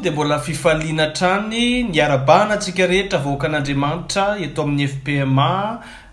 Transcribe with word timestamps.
dia 0.00 0.12
mbola 0.12 0.38
fifaliana 0.40 1.02
atrany 1.04 1.82
ny 1.84 2.00
arabana 2.04 2.56
ntsika 2.56 2.86
rehetra 2.92 3.18
vahoaka 3.24 3.46
an'andriamanitra 3.48 4.24
eto 4.46 4.58
amin'ny 4.64 4.86
fpma 4.92 5.52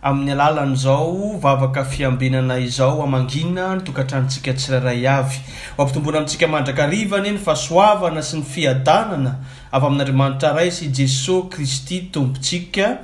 amin'ny 0.03 0.31
alalany 0.33 0.73
izao 0.73 1.39
vavaka 1.45 1.83
fiambenana 1.91 2.57
izao 2.67 2.97
amangina 3.03 3.65
ny 3.75 3.81
tokatranytsika 3.87 4.51
tsirairay 4.59 5.07
avy 5.17 5.37
a 5.77 5.83
mpitombona 5.83 6.17
amintsika 6.19 6.47
mandrakarivany 6.53 7.27
eny 7.31 7.39
fa 7.45 7.55
soavana 7.65 8.21
sy 8.29 8.37
ny 8.41 8.45
fiadanana 8.53 9.33
avy 9.75 9.85
amin'andriamanitra 9.87 10.53
ray 10.59 10.69
sy 10.77 10.85
i 10.91 10.91
jesosy 10.99 11.49
kristy 11.53 12.01
tombontsika 12.13 12.97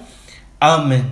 amen 0.59 1.07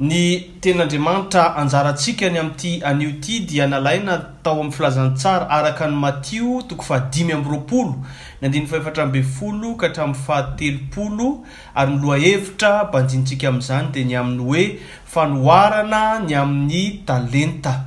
ny 0.00 0.50
tenaandriamanitra 0.60 1.54
anjarantsika 1.60 2.26
ny 2.30 2.38
amin'n'ity 2.40 2.80
anio 2.82 3.10
ty 3.22 3.44
dia 3.46 3.66
nalai 3.70 4.00
na 4.02 4.16
tao 4.42 4.58
amin'ny 4.60 4.72
filazantsara 4.74 5.46
araka 5.48 5.86
ny 5.86 5.94
matio 5.94 6.62
toko 6.68 6.82
fahadimy 6.82 7.32
am' 7.32 7.44
roapolo 7.46 7.94
ny 8.42 8.46
andiny 8.48 8.66
fahefatra 8.66 9.04
ambe 9.06 9.22
folo 9.22 9.74
ka 9.76 9.86
hatrami'ny 9.92 10.18
fahatelopolo 10.26 11.46
ary 11.78 11.94
niloa 11.96 12.18
hevitra 12.18 12.84
mbandinitsika 12.90 13.48
amin'izany 13.48 13.88
dia 13.92 14.04
ny 14.04 14.16
aminy 14.18 14.42
hoe 14.44 14.68
fanoharana 15.14 16.02
ny 16.26 16.34
amin'ny 16.42 17.04
talenta 17.06 17.80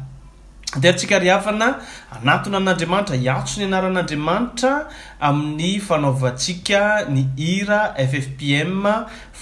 di 0.75 0.87
atsika 0.91 1.15
ry 1.21 1.29
havana 1.33 1.67
anatony 2.19 2.57
an'andriamanitra 2.59 3.15
hiaotsy 3.23 3.59
ny 3.61 3.65
anaran'andriamanitra 3.69 4.71
amin'ny 5.27 5.69
fanaovantsiaka 5.87 6.81
ny 7.13 7.21
hira 7.39 7.79
ffpm 8.09 8.79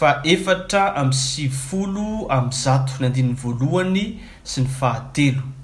fa 0.01 0.09
efatra 0.35 0.83
amin 0.99 1.15
siv 1.25 1.51
folo 1.69 2.09
ami'y 2.37 2.59
zato 2.65 2.93
ny 3.01 3.07
andininy 3.09 3.35
voalohany 3.43 4.05
sy 4.51 4.57
ny 4.67 4.71
fahatelo 4.79 5.54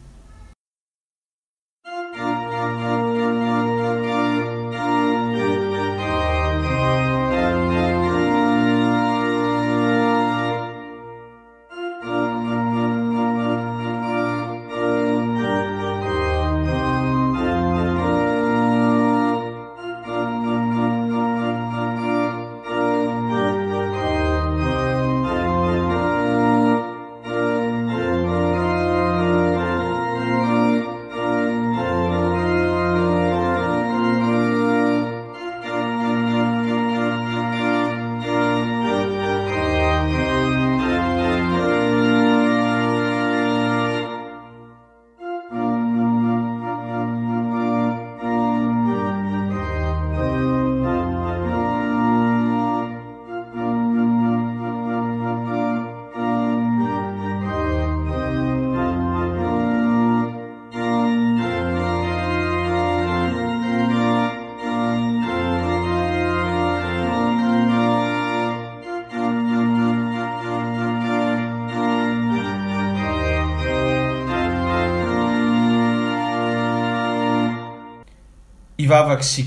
ry 78.91 79.45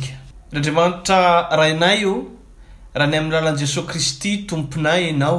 andriamanitra 0.55 1.49
rainay 1.61 2.05
o 2.11 2.15
rahany 2.95 3.17
amin'ny 3.19 3.33
lalan'i 3.35 3.59
jesosy 3.63 3.87
kristy 3.91 4.33
tomponay 4.49 5.03
ianao 5.11 5.37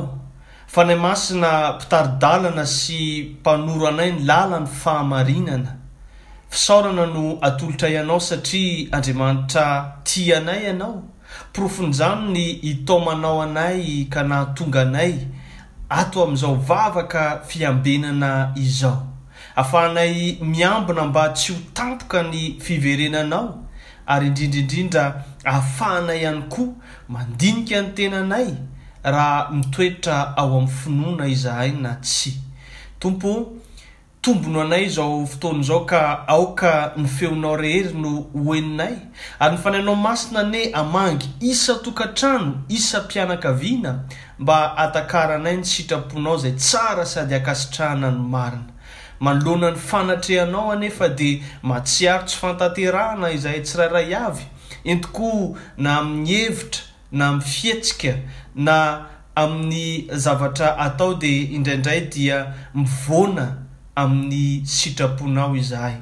fa 0.73 0.83
nay 0.89 0.95
masina 1.05 1.51
mpitaridalana 1.75 2.65
sy 2.77 2.99
mpanoro 3.39 3.87
anay 3.91 4.11
ny 4.17 4.21
lalany 4.29 4.67
fahamarinana 4.81 5.71
fisaorana 6.49 7.05
no 7.15 7.23
atolotray 7.47 7.95
anao 8.01 8.19
satria 8.29 8.93
andriamanitra 8.95 9.65
ti 10.07 10.21
anay 10.39 10.59
ianao 10.69 10.93
pirofonjami 11.53 12.29
ny 12.35 12.43
itaomanao 12.69 13.37
anay 13.47 13.79
ka 14.13 14.21
nahatonga 14.29 14.81
anay 14.87 15.13
ato 15.99 16.17
amin'izao 16.23 16.55
vavaka 16.69 17.23
fiambenana 17.49 18.51
izao 18.55 18.99
afahnay 19.61 20.13
miambina 20.41 21.05
mba 21.05 21.23
tsy 21.35 21.53
ho 21.53 21.59
tampoka 21.73 22.23
ny 22.31 22.59
fiverenanao 22.59 23.64
ary 24.07 24.27
indrindraindrindra 24.27 25.23
ahafahana 25.45 26.13
ihany 26.15 26.41
koa 26.53 26.73
mandinika 27.09 27.81
ny 27.81 27.91
tenanay 27.97 28.49
raha 29.03 29.49
mitoetra 29.53 30.37
ao 30.37 30.57
amin'ny 30.57 30.73
finoana 30.77 31.27
izahay 31.27 31.71
na 31.71 31.91
tsy 32.05 32.31
tompo 32.99 33.31
tombono 34.21 34.61
anay 34.61 34.87
zao 34.89 35.25
fotoany 35.25 35.63
zao 35.63 35.85
ka 35.89 36.27
aoka 36.27 36.93
nyfeonao 36.97 37.57
reheri 37.61 37.93
no 37.93 38.11
oeninay 38.35 38.95
ary 39.39 39.53
ny 39.55 39.61
fanenao 39.63 39.95
masina 39.95 40.39
ane 40.39 40.69
amangy 40.73 41.27
isa 41.39 41.75
tokantrano 41.75 42.61
isa 42.69 43.01
mpianakaviana 43.01 43.99
mba 44.39 44.77
atakara 44.77 45.35
anay 45.35 45.57
ny 45.57 45.63
sitraponao 45.63 46.37
zay 46.37 46.51
tsara 46.51 47.05
sady 47.05 47.35
akasitrahana 47.35 48.11
nymarina 48.11 48.63
manolonany 49.19 49.75
fanatrehanao 49.77 50.71
anefa 50.71 51.09
de 51.09 51.41
matsiaro 51.63 52.23
tsy 52.25 52.37
fantaterahana 52.41 53.31
izahay 53.31 53.61
tsyrairay 53.61 54.13
avy 54.15 54.43
en 54.83 55.01
tokoa 55.01 55.57
na 55.77 55.99
amin'ny 55.99 56.27
hevitra 56.27 56.83
na 57.11 57.27
amy 57.33 57.43
fihetsika 57.43 58.13
na 58.55 59.05
amin'ny 59.35 60.07
zavatra 60.11 60.69
atao 60.85 61.13
de 61.19 61.31
indraindray 61.55 62.01
dia 62.13 62.53
mivoana 62.75 63.45
amin'ny 64.03 64.65
sitraponao 64.75 65.55
izahay 65.61 65.95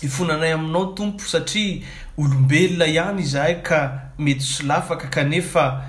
hifonanay 0.00 0.52
aminao 0.52 0.84
tompo 0.96 1.24
satria 1.24 1.82
olombelona 2.18 2.86
ihany 2.86 3.20
izahay 3.22 3.54
ka 3.62 3.78
mety 4.18 4.44
solafaka 4.44 5.06
kanefa 5.08 5.84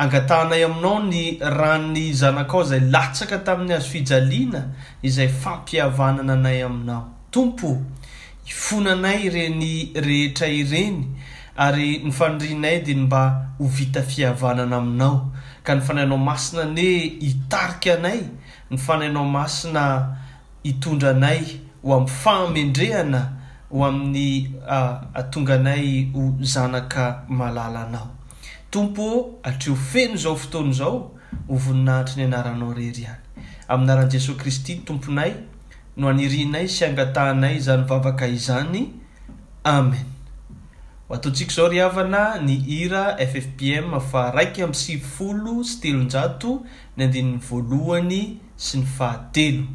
angatanay 0.00 0.62
aminao 0.68 0.98
ny 1.10 1.24
ran'ny 1.58 2.06
zanaka 2.20 2.56
ao 2.58 2.64
zay 2.70 2.80
latsaka 2.94 3.36
tamin'ny 3.44 3.74
azo 3.76 3.88
fijaliana 3.92 4.60
izay 5.08 5.28
fampiavanana 5.42 6.32
anay 6.38 6.58
aminao 6.68 7.02
tompo 7.32 7.68
ifonanay 8.50 9.22
reny 9.34 9.72
rehetra 10.06 10.48
ireny 10.60 11.00
ary 11.64 11.88
ny 12.04 12.10
fandrinay 12.18 12.78
de 12.86 12.94
mba 12.94 13.22
ho 13.58 13.66
vita 13.76 14.02
fiavanana 14.02 14.76
aminao 14.82 15.16
ka 15.64 15.72
ny 15.76 15.80
fanainao 15.86 16.18
masina 16.28 16.64
ne 16.76 16.88
hitariky 17.26 17.90
anay 17.96 18.20
ny 18.70 18.76
fanainao 18.86 19.26
masina 19.36 19.84
itondra 20.64 21.10
anay 21.12 21.44
ho 21.84 21.92
am'ny 22.00 22.08
faamendrehana 22.20 23.22
ho 23.72 23.84
amin'ny 23.86 24.26
ah, 24.64 25.04
atonganay 25.14 26.12
ho 26.16 26.22
zanaka 26.54 27.24
malalanao 27.28 28.08
tompo 28.72 29.38
atreo 29.44 29.74
feno 29.76 30.16
zao 30.16 30.36
fotoany 30.42 30.70
zao 30.78 30.98
hovoninahitry 31.48 32.16
ny 32.18 32.24
anaranao 32.26 32.70
rery 32.78 33.02
hany 33.04 33.16
aminaran'i 33.74 34.12
jesosy 34.14 34.38
kristy 34.42 34.76
tomponay 34.90 35.32
no 35.96 36.08
anirinay 36.12 36.70
sy 36.74 36.86
angatanay 36.88 37.58
zany 37.66 37.84
vavaka 37.90 38.26
izany 38.38 38.86
amen 39.76 40.08
ho 41.08 41.14
ataontsika 41.18 41.54
zao 41.56 41.68
ry 41.74 41.82
havana 41.84 42.22
ny 42.46 42.54
ira 42.78 43.04
ffbm 43.26 43.92
afaraiky 44.00 44.64
am 44.64 44.74
sipyfolo 44.84 45.60
sy 45.68 45.76
telonjato 45.84 46.56
ny 46.96 47.04
andinin'ny 47.10 47.44
voalohany 47.50 48.22
sy 48.68 48.80
ny 48.80 48.88
fahatelo 48.96 49.68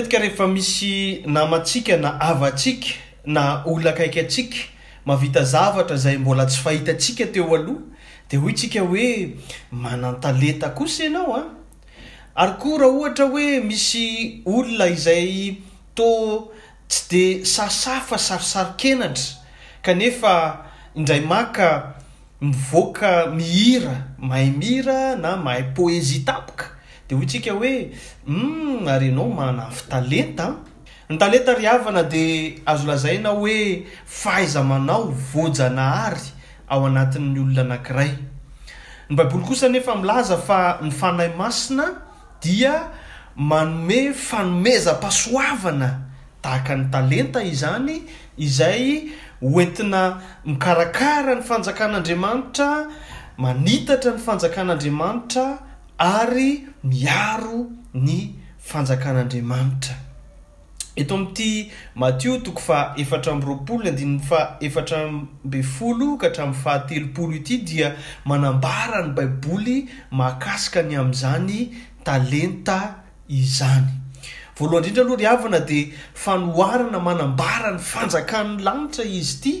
hatka 0.00 0.18
rehefa 0.18 0.46
misy 0.48 1.20
nama 1.26 1.58
tsika 1.60 1.96
na 1.96 2.10
avatsika 2.30 2.86
na 3.26 3.62
olona 3.64 3.90
akaiky 3.90 4.20
atsika 4.20 4.56
mavita 5.06 5.44
zavatra 5.44 5.96
zay 5.96 6.16
mbola 6.18 6.46
tsy 6.46 6.58
fahitatsika 6.62 7.26
teo 7.34 7.54
aloha 7.54 7.80
de 8.30 8.36
hoye 8.36 8.52
tsika 8.54 8.80
hoe 8.80 9.36
manantaleta 9.72 10.68
kosa 10.74 11.04
ianao 11.04 11.34
a 11.36 11.40
ah. 11.40 11.44
ary 12.42 12.52
koa 12.60 12.78
raha 12.80 12.90
ohatra 12.98 13.26
hoe 13.32 13.46
misy 13.68 14.06
olona 14.46 14.86
izay 14.88 15.56
to 15.94 16.08
tsy 16.88 17.02
de 17.10 17.44
sasafa 17.44 18.18
sarosari 18.18 18.70
-kenatra 18.78 19.34
kanefa 19.82 20.34
indray 20.94 21.20
maka 21.20 21.94
mivoaka 22.40 23.10
mihira 23.26 23.94
mahay 24.18 24.50
mhira 24.50 25.16
na 25.16 25.36
mahay 25.36 25.62
poezia 25.76 26.24
tapoka 26.24 26.79
e 27.10 27.14
hoe 27.14 27.26
tsika 27.26 27.52
hoe 27.52 27.72
hum 28.26 28.80
mm, 28.80 28.88
ary 28.88 29.10
nao 29.18 29.28
manafy 29.38 29.82
talenta 29.92 30.46
ny 31.10 31.16
talenta 31.20 31.52
ry 31.58 31.64
havana 31.66 32.02
de 32.02 32.24
azo 32.66 32.84
lazaina 32.90 33.30
hoe 33.38 33.58
fahaiza 34.20 34.60
manao 34.70 35.02
vojanahary 35.34 36.22
ao 36.72 36.80
anatin'ny 36.86 37.38
olona 37.42 37.60
anankiray 37.66 38.10
ny 39.10 39.14
baiboly 39.16 39.44
kosa 39.48 39.68
nefa 39.74 39.92
milaza 40.00 40.36
fa 40.46 40.58
ny 40.84 40.90
fanay 41.00 41.30
masina 41.40 41.86
dia 42.44 42.74
manome 43.36 44.00
fanomezam-pasoavana 44.28 45.88
tahaka 46.42 46.72
ny 46.76 46.84
talenta 46.94 47.38
izany 47.52 47.94
izay 48.46 48.84
oentina 49.42 50.02
mikarakara 50.48 51.32
ny 51.38 51.42
fanjakan'andriamanitra 51.48 52.68
manitatra 53.42 54.10
ny 54.16 54.20
fanjakan'andriamanitra 54.26 55.46
ary 56.00 56.50
miaro 56.92 57.58
ny 58.06 58.14
fanjakan'andriamanitra 58.68 59.94
eto 61.00 61.14
am'ity 61.16 61.48
mathio 62.00 62.40
toko 62.44 62.60
fa 62.68 62.78
efatra 63.02 63.34
mroapolo 63.40 63.82
ny 63.84 63.90
andinny 63.92 64.22
fa 64.28 64.38
efatrabe 64.66 65.60
folo 65.74 66.08
kahatram'ny 66.22 66.56
fahatelopolo 66.62 67.34
ity 67.40 67.56
dia 67.68 67.88
manambarany 68.30 69.12
baiboly 69.16 69.76
makasikany 70.20 70.94
amn'izany 71.02 71.56
talenta 72.08 72.78
izany 73.40 73.92
voalohanindrindra 74.58 75.04
aloha 75.06 75.20
ry 75.22 75.28
havana 75.32 75.60
dea 75.70 75.84
fanoharana 76.24 77.00
manambarany 77.08 77.78
fanjakan'ny 77.92 78.56
lanitra 78.66 79.04
izy 79.20 79.28
iti 79.36 79.54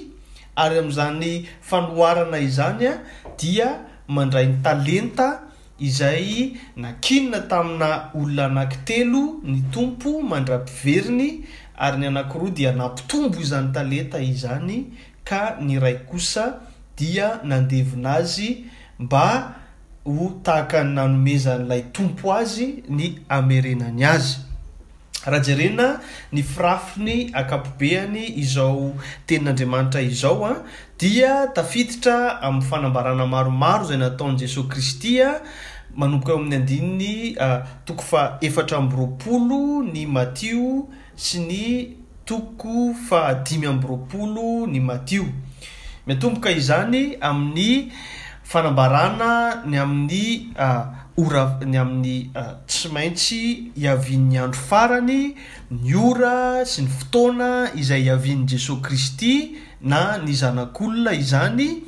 ary 0.64 0.78
am'zany 0.84 1.30
fanoharana 1.70 2.38
izany 2.48 2.82
a 2.94 2.96
dia 3.40 3.68
mandray 4.16 4.46
ny 4.50 4.58
talenta 4.68 5.28
izay 5.80 6.52
nakinona 6.76 7.40
tamina 7.48 8.10
olona 8.14 8.44
ananki 8.46 8.76
telo 8.84 9.22
ny 9.44 9.58
tompo 9.72 10.10
mandra-piveriny 10.30 11.26
ary 11.78 11.98
ny 11.98 12.06
anankiroa 12.08 12.54
dia 12.56 12.72
nampitombo 12.80 13.40
izany 13.40 13.72
taleta 13.74 14.18
izany 14.20 14.76
ka 15.24 15.56
ny 15.60 15.78
ray 15.80 15.96
kosa 16.10 16.46
dia 16.96 17.40
nandevina 17.44 18.16
azy 18.20 18.64
mba 18.98 19.26
ho 20.04 20.26
tahaka 20.44 20.84
ny 20.84 20.92
nanomezan'ilay 20.94 21.82
tompo 21.92 22.32
azy 22.40 22.84
ny 22.88 23.16
amerenany 23.28 24.04
azy 24.04 24.38
rahajerena 25.24 26.00
ny 26.32 26.42
firafiny 26.44 27.16
akapobeany 27.40 28.20
izao 28.42 28.92
tenin'andriamanitra 29.28 30.00
izao 30.00 30.44
a 30.44 30.52
ah, 30.52 30.58
dia 30.98 31.32
tafiditra 31.54 32.40
amin'ny 32.46 32.64
fanambarana 32.68 33.26
maromaro 33.34 33.84
zay 33.88 33.98
nataon'n' 34.00 34.38
jesosy 34.40 34.68
kristya 34.72 35.28
ah, 35.28 35.40
manomboka 35.96 36.34
o 36.34 36.38
amin'ny 36.38 36.56
andininy 36.56 37.34
ah, 37.38 37.62
toko 37.84 38.02
fa 38.02 38.38
efatra 38.42 38.78
amby 38.78 38.96
roapolo 38.96 39.82
ny 39.92 40.06
matio 40.06 40.86
sy 41.16 41.38
ny 41.40 41.96
toko 42.24 42.92
fa 43.08 43.34
dimy 43.44 43.66
amby 43.66 43.86
roapolo 43.88 44.66
ny 44.70 44.78
matio 44.80 45.24
mitomboka 46.06 46.50
izany 46.50 47.16
amin'ny 47.20 47.90
fanambarana 48.44 49.62
ny 49.66 49.78
amin'ny 49.82 50.54
ah, 50.58 51.06
ora 51.18 51.58
ny 51.66 51.78
amin'ny 51.78 52.30
ah, 52.38 52.54
tsy 52.66 52.88
maintsy 52.94 53.72
hiavian'ny 53.76 54.38
andro 54.38 54.60
farany 54.70 55.34
ny 55.70 55.94
ora 55.98 56.62
sy 56.66 56.82
ny 56.82 56.88
fotoana 57.00 57.70
izay 57.74 58.02
hiavian'ny 58.06 58.46
jesosy 58.46 58.82
kristy 58.82 59.34
na 59.82 60.18
ny 60.22 60.34
zanak'olona 60.38 61.12
izany 61.18 61.82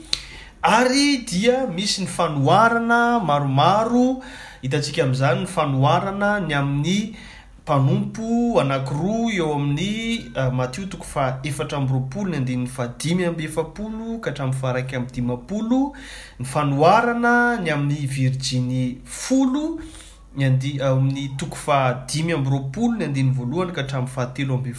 ary 0.63 1.17
dia 1.27 1.67
misy 1.67 2.01
ny 2.07 2.07
fanoharana 2.07 3.19
maromaro 3.21 4.23
hitantsika 4.63 5.03
amn'izany 5.03 5.41
ny 5.43 5.47
fanoharana 5.47 6.39
ny 6.41 6.55
amin'ny 6.55 7.17
mpanompo 7.63 8.61
anankiroa 8.63 9.33
eo 9.39 9.55
amin'ny 9.55 10.31
ah, 10.35 10.51
matio 10.51 10.87
toko 10.87 11.05
fa 11.05 11.41
efatra 11.43 11.79
amby 11.79 11.93
roapolo 11.93 12.31
ny 12.31 12.37
andenny 12.37 12.67
fa 12.71 12.87
dimy 12.99 13.25
amy 13.27 13.45
efapolo 13.45 14.21
ka 14.23 14.31
hatramo 14.31 14.53
fa 14.55 14.71
araiky 14.71 14.97
am' 14.97 15.07
dimapolo 15.13 15.95
ny 16.39 16.45
fanoharana 16.47 17.57
ny 17.63 17.69
amin'ny 17.71 18.07
virjiny 18.07 18.99
folo 19.05 19.79
ny 20.37 20.45
adiai'ny 20.49 21.29
too 21.37 21.47
faiy 21.55 22.33
amroonyhaamhateary 22.33 24.75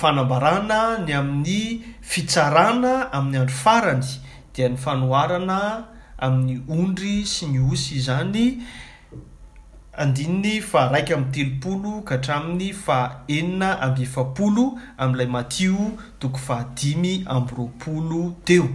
fanambarana 0.00 0.98
ny 1.06 1.12
amin'ny 1.18 1.82
fitsarana 2.02 3.12
amin'ny 3.12 3.37
andro 3.40 3.54
farany 3.64 4.06
dia 4.54 4.68
ny 4.68 4.76
fanoarana 4.76 5.84
amin'ny 6.18 6.60
ondry 6.68 7.26
sy 7.26 7.46
ny 7.46 7.58
osy 7.62 7.94
izany 7.96 8.60
andininy 9.99 10.61
fa 10.71 10.88
raika 10.93 11.14
amin'ny 11.14 11.33
telopolo 11.35 11.93
ka 12.07 12.14
hatraminy 12.17 12.69
fa 12.85 12.99
enina 13.38 13.69
amby 13.87 14.02
efapolo 14.09 14.64
ami'ilay 15.02 15.28
matio 15.35 15.90
toko 16.21 16.38
fahadimy 16.47 17.12
amby 17.35 17.52
ropolo 17.59 18.21
teo 18.47 18.69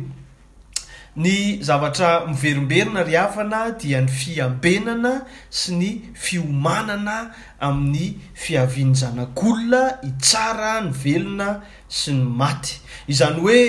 ny 1.15 1.59
zavatra 1.61 2.23
miverimberina 2.25 3.03
ry 3.05 3.13
havana 3.13 3.69
dia 3.79 3.99
ny 4.01 4.07
fiambenana 4.09 5.11
sy 5.53 5.73
ny 5.77 5.89
fiomanana 6.17 7.29
amin'ny 7.61 8.19
fiavianyzanakolna 8.33 9.81
hitsara 10.01 10.71
ny 10.85 10.89
velona 11.03 11.59
sy 11.87 12.11
ny 12.17 12.23
maty 12.41 12.79
izany 13.13 13.37
hoe 13.45 13.59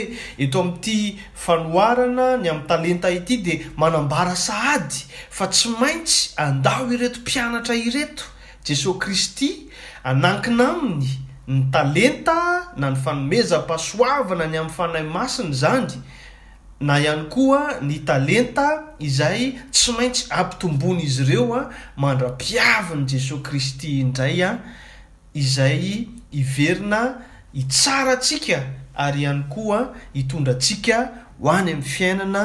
eto 0.41 0.61
amin'n'ity 0.65 0.97
fanoharana 1.45 2.31
ny 2.41 2.49
amin'ny 2.49 2.65
talenta 2.71 3.11
ity 3.13 3.37
dia 3.45 3.61
manambara 3.77 4.33
sahady 4.35 5.05
fa 5.31 5.47
tsy 5.53 5.69
maintsy 5.81 6.33
andao 6.41 6.89
ireto 6.93 7.21
mpianatra 7.21 7.77
ireto 7.77 8.25
jesosy 8.65 8.99
kristy 9.01 9.51
anankina 10.03 10.67
aminy 10.81 11.11
ny 11.53 11.69
talenta 11.71 12.73
na 12.81 12.89
ny 12.91 12.97
fanomezam-pasoavana 13.05 14.49
ny 14.51 14.59
amin'ny 14.65 14.77
fanahy 14.81 15.05
masiny 15.05 15.53
zany 15.53 15.93
na 16.87 16.95
ihany 17.01 17.23
koa 17.33 17.65
ny 17.89 17.97
talenta 18.09 18.67
izahy 19.09 19.47
tsy 19.75 19.89
maintsy 19.97 20.25
ampi 20.39 20.57
tombony 20.61 21.03
izy 21.09 21.23
ireo 21.25 21.47
a 21.55 21.61
ah, 21.61 21.69
mandra-piaviny 22.03 23.05
jesosy 23.11 23.43
kristy 23.47 23.89
indray 24.05 24.41
a 24.43 24.51
ah, 24.51 24.57
izay 25.43 25.85
iverina 26.41 27.01
hitsaratsiaka 27.59 28.59
ary 29.05 29.21
ihany 29.25 29.45
koa 29.55 29.81
hitondra 30.17 30.55
antsiaka 30.59 30.97
ho 31.43 31.49
any 31.57 31.69
amin'ny 31.73 31.89
fiainana 31.95 32.45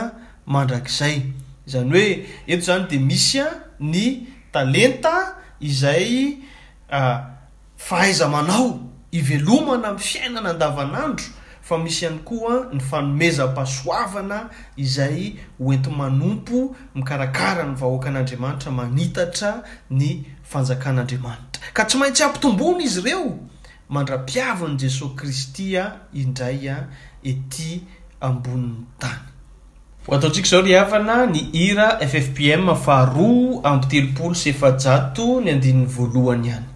mandrak'zay 0.54 1.16
zany 1.72 1.92
hoe 1.96 2.08
eto 2.52 2.64
zany 2.70 2.84
de 2.90 2.98
misy 3.10 3.40
a 3.44 3.48
ah, 3.48 3.56
ny 3.94 4.06
talenta 4.56 5.16
izay 5.70 6.10
fahaizamanao 7.86 8.68
ivelomana 9.20 9.86
am'y 9.92 10.06
fiainana 10.12 10.50
andavan'andro 10.56 11.28
fa 11.62 11.78
misy 11.78 12.06
ihany 12.06 12.20
koa 12.24 12.56
ny 12.74 12.80
fanomezam-pahsoavana 12.80 14.42
izay 14.78 15.34
hoento 15.58 15.92
manompo 15.92 16.76
mikarakara 16.96 17.64
ny 17.68 17.74
vahoakan'andriamanitra 17.76 18.72
manitatra 18.72 19.54
ny 19.90 20.12
fanjakan'andriamanitra 20.54 21.64
ka 21.74 21.84
tsy 21.86 21.98
maintsy 21.98 22.24
ampitombony 22.24 22.84
izy 22.84 23.00
ireo 23.02 23.38
mandra-piavany 23.90 24.78
jesosy 24.82 25.16
kristya 25.16 25.92
indray 26.14 26.70
a 26.70 26.86
ity 27.24 27.82
ambonin'ny 28.22 28.86
tany 29.00 29.20
o 30.08 30.16
ataontsika 30.16 30.48
zao 30.50 30.62
ryhavana 30.62 31.26
ny 31.26 31.50
ira 31.54 32.00
ffpmfahroa 32.08 33.64
atil 33.72 34.10
s 34.32 34.46
ny 35.44 35.52
andinn'ny 35.52 35.86
voalohany 35.86 36.48
ihany 36.48 36.69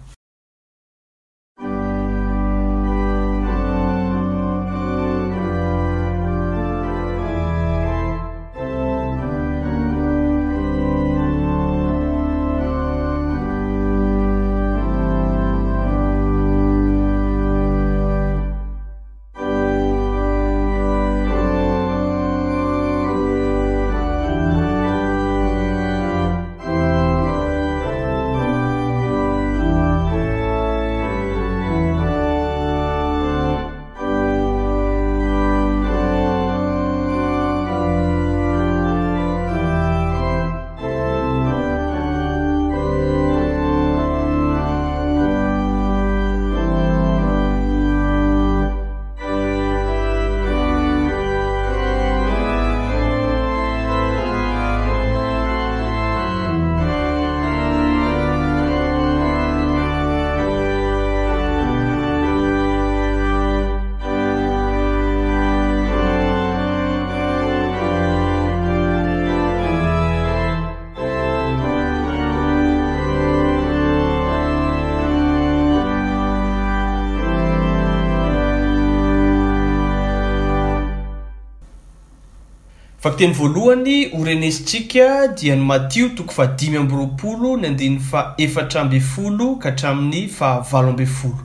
faka 83.04 83.16
teny 83.16 83.32
voalohany 83.32 84.08
horenesitsika 84.16 85.28
dia 85.28 85.56
ny 85.56 85.62
matio 85.62 86.08
toko 86.08 86.32
fadimy 86.32 86.76
amby 86.76 86.94
roapolo 86.94 87.56
ny 87.56 87.66
andeny 87.68 87.98
fa 88.00 88.34
efatra 88.38 88.80
amby 88.80 89.00
folo 89.00 89.56
ka 89.56 89.70
hatramin'ny 89.70 90.28
fahavalo 90.28 90.88
ambyny 90.88 91.06
folo 91.06 91.38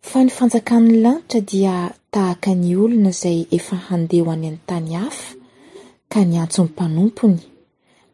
fa 0.00 0.24
ny 0.24 0.30
fanjakan'ny 0.30 1.00
lanitra 1.02 1.40
dia 1.40 1.90
tahaka 2.10 2.54
ny 2.54 2.76
olona 2.76 3.10
zay 3.10 3.46
efa 3.50 3.76
handeho 3.76 4.32
any 4.32 4.46
any 4.46 4.58
tany 4.66 4.94
hafa 4.94 5.34
ka 6.08 6.24
ny 6.24 6.38
antsony 6.40 6.68
mpanompony 6.68 7.38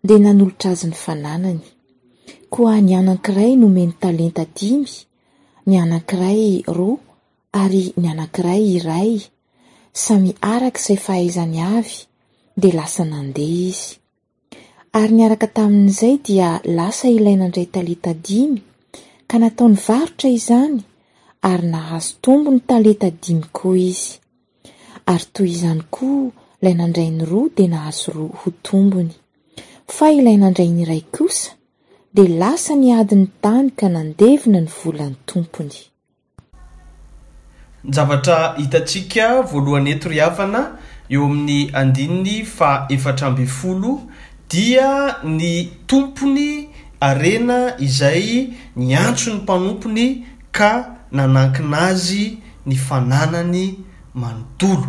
de 0.05 0.19
nanolotra 0.19 0.71
azyn'ny 0.71 0.95
fananany 0.95 1.61
koa 2.51 2.81
ny 2.81 2.97
anakiray 2.99 3.57
nome 3.57 3.87
ny 3.87 3.93
talenta 4.01 4.45
dimy 4.61 4.87
ny 5.67 5.79
anankiray 5.79 6.63
roa 6.67 6.99
ary 7.53 7.95
ny 7.97 8.09
anankiray 8.11 8.67
iray 8.75 9.21
samy 10.01 10.33
araka 10.53 10.81
izay 10.81 10.97
fahaizany 11.07 11.59
avy 11.77 11.93
de 12.63 12.69
lasa 12.79 13.03
nandeha 13.13 13.63
izy 13.71 13.89
ary 15.01 15.13
ny 15.17 15.23
araka 15.27 15.47
tamin'izay 15.57 16.15
dia 16.27 16.51
lasa 16.79 17.07
ilay 17.17 17.37
nandray 17.41 17.69
taletadimy 17.75 18.59
ka 19.29 19.35
nataony 19.43 19.77
varotra 19.87 20.29
izany 20.39 20.77
ary 21.51 21.67
nahazo 21.75 22.11
tombony 22.25 22.61
taletadimy 22.71 23.45
koa 23.57 23.79
izy 23.93 24.11
ary 25.13 25.27
toy 25.35 25.49
izany 25.57 25.83
koa 25.97 26.27
ilay 26.61 26.75
nandray 26.81 27.11
ny 27.17 27.23
roa 27.31 27.49
de 27.57 27.65
nahazo 27.75 28.09
roa 28.17 28.35
ho 28.41 28.49
tombony 28.69 29.13
fa 29.97 30.07
ilay 30.19 30.37
nandray 30.43 30.69
nyiray 30.77 31.03
kosa 31.17 31.51
de 32.17 32.25
lasa 32.41 32.73
niadiny 32.83 33.27
tany 33.45 33.69
ka 33.79 33.87
nandevina 33.95 34.61
ny 34.65 34.69
volan'ny 34.79 35.17
tompony 35.29 35.77
nzavatra 37.89 38.55
hitantsika 38.59 39.27
voalohany 39.51 39.91
eto 39.95 40.09
ry 40.09 40.19
havana 40.25 40.61
eo 41.15 41.25
amin'ny 41.27 41.71
andininy 41.75 42.45
fa 42.57 42.87
efatra 42.91 43.27
ambyfolo 43.29 44.01
dia 44.51 45.17
ny 45.25 45.69
tompony 45.87 46.69
arena 47.01 47.75
izay 47.79 48.49
ny 48.77 48.95
antso 48.97 49.31
ny 49.31 49.37
mpanompony 49.41 50.07
ka 50.57 50.73
nanankina 51.13 51.79
azy 51.89 52.39
ny 52.67 52.77
fananany 52.87 53.65
manontolo 54.15 54.87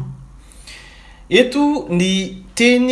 ento 1.29 1.88
ny 1.89 2.43
teny 2.55 2.89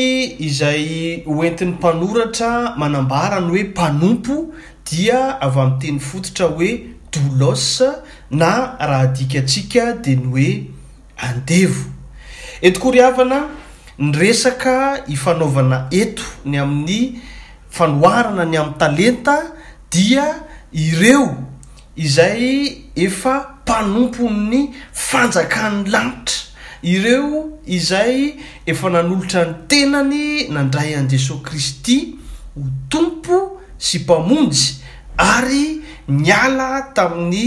izay 0.47 1.21
hoentin'ny 1.25 1.73
mpanoratra 1.73 2.73
manambarany 2.77 3.47
hoe 3.49 3.63
mpanompo 3.63 4.35
dia 4.91 5.37
avy 5.41 5.59
amin'y 5.59 5.79
teny 5.81 5.99
fototra 5.99 6.45
hoe 6.47 6.69
dolos 7.13 7.81
na 8.31 8.75
raha 8.79 9.07
dika 9.07 9.39
atsika 9.39 9.91
dea 10.01 10.15
ny 10.15 10.33
oe 10.39 10.51
andevo 11.27 11.83
etikoryhavana 12.61 13.39
ny 13.99 14.11
resaka 14.19 15.03
ifanaovana 15.07 15.77
ento 16.01 16.23
ny 16.45 16.57
amin'ny 16.63 17.19
fanoharana 17.75 18.45
ny 18.45 18.57
amin'ny 18.57 18.77
talenta 18.79 19.35
dia 19.91 20.25
ireo 20.71 21.27
izay 21.95 22.41
efa 22.95 23.35
mpanompon'ny 23.63 24.61
fanjakan'ny 25.09 25.89
lanitra 25.93 26.37
ireo 26.83 27.59
izay 27.77 28.19
efa 28.71 28.87
nanolotra 28.93 29.41
ny 29.47 29.55
tenany 29.69 30.23
nandray 30.55 30.91
an'i 30.99 31.09
jesosy 31.11 31.43
kristy 31.47 31.97
ho 32.55 32.61
tompo 32.89 33.37
sy 33.77 33.99
mpamonjy 33.99 34.63
ary 35.17 35.81
miala 36.07 36.67
tamin'ny 36.95 37.45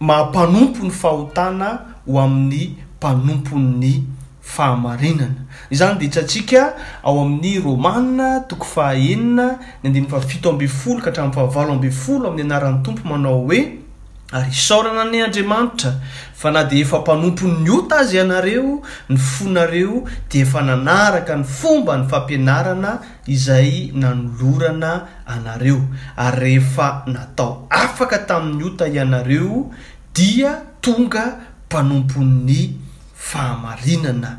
maha-mpanompo 0.00 0.82
ny 0.84 0.90
fahotana 0.92 1.78
ho 2.06 2.20
amin'ny 2.20 2.74
mpanompo 2.98 3.56
ny 3.58 4.02
fahamarenana 4.42 5.44
izany 5.70 5.98
de 5.98 6.04
itsantsiaka 6.06 6.76
ao 7.02 7.22
amin'ny 7.24 7.58
rômana 7.64 8.40
toko 8.48 8.64
fahaenina 8.64 9.46
ny 9.82 9.88
andeany 9.88 10.08
fafito 10.08 10.50
ambin 10.50 10.68
folo 10.68 11.00
ka 11.00 11.10
htrami'ny 11.10 11.34
fahavalo 11.34 11.72
ambi'n 11.74 11.92
folo 11.92 12.28
amin'ny 12.28 12.44
anaran'ny 12.52 12.82
tompo 12.84 13.08
manao 13.08 13.40
hoe 13.46 13.85
ary 14.32 14.50
isarana 14.50 15.06
any 15.06 15.20
andriamanitra 15.22 16.00
fa 16.34 16.50
na 16.50 16.62
de 16.64 16.80
efa 16.82 16.98
mpanompon'ny 17.04 17.68
ota 17.70 17.96
azy 18.02 18.18
anareo 18.20 18.82
ny 19.08 19.16
fonareo 19.16 20.02
di 20.30 20.40
efa 20.44 20.60
nanaraka 20.66 21.36
ny 21.36 21.44
fomba 21.44 21.94
ny 21.96 22.08
fampianarana 22.10 23.02
izay 23.30 23.90
nanolorana 23.94 25.08
anareo 25.30 25.78
ary 26.18 26.40
rehefa 26.58 27.04
natao 27.06 27.66
afaka 27.70 28.18
tamin'ny 28.28 28.64
ota 28.66 28.86
ianareo 28.90 29.70
dia 30.14 30.58
tonga 30.82 31.38
mpanompon'ny 31.70 32.70
fahamarinana 33.14 34.38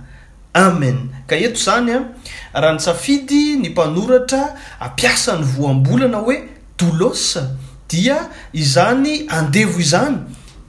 amen 0.53 0.97
ka 1.31 1.35
eto 1.39 1.55
izany 1.55 1.93
a 2.53 2.57
raha 2.61 2.73
ny 2.75 2.79
safidy 2.83 3.55
ny 3.61 3.69
mpanoratra 3.71 4.43
ampiasany 4.83 5.43
voambolana 5.55 6.17
hoe 6.19 6.37
dolos 6.77 7.39
dia 7.87 8.29
izany 8.53 9.27
andevo 9.29 9.79
izany 9.79 10.17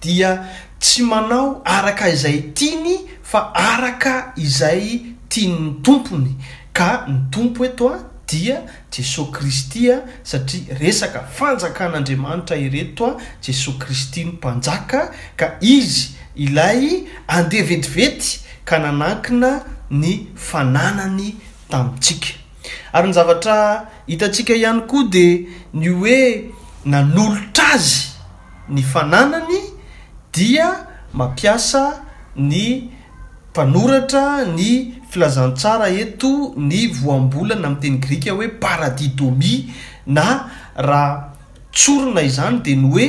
dia 0.01 0.45
tsy 0.79 1.03
manao 1.03 1.63
araka 1.65 2.09
izay 2.09 2.43
tiany 2.55 2.99
fa 3.23 3.51
araka 3.55 4.33
izay 4.37 5.03
tiany 5.29 5.59
ny 5.75 5.83
tompony 5.83 6.31
ka 6.73 7.05
ny 7.09 7.29
tompo 7.31 7.65
eto 7.65 7.89
a 7.93 7.99
dia 8.29 8.63
jesosy 8.91 9.33
kristy 9.33 9.91
a 9.93 10.03
satria 10.25 10.79
resaka 10.79 11.21
fanjakan'andriamanitra 11.35 12.57
ireto 12.57 13.07
a 13.07 13.17
jesosy 13.43 13.79
kristy 13.79 14.25
ny 14.25 14.33
mpanjaka 14.33 15.11
ka 15.37 15.57
izy 15.61 16.11
ilay 16.37 17.05
andeha 17.27 17.67
vetivety 17.69 18.41
ka 18.65 18.79
nanankina 18.79 19.63
ny 19.91 20.29
fananany 20.37 21.35
tamintsika 21.69 22.29
ary 22.93 23.09
ny 23.09 23.13
zavatra 23.15 23.57
hitantsika 24.07 24.55
ihany 24.55 24.87
koa 24.87 25.09
dia 25.13 25.47
ny 25.73 25.89
oe 25.91 26.19
nan'olotra 26.91 27.67
azy 27.77 27.97
ny 28.75 28.83
fananany 28.93 29.55
dia 30.37 30.69
mampiasa 31.19 31.83
ny 32.51 32.55
mpanoratra 33.51 34.25
ny 34.57 34.69
filazantsara 35.11 35.87
eto 36.03 36.31
ny 36.69 36.79
voam-bolana 37.01 37.67
amin'teny 37.69 37.97
grika 38.05 38.31
hoe 38.37 38.49
paradi 38.63 39.09
domi 39.19 39.55
na 40.17 40.27
raha 40.77 41.33
tsorona 41.75 42.23
izany 42.29 42.57
de 42.65 42.73
ny 42.83 42.87
oe 42.97 43.07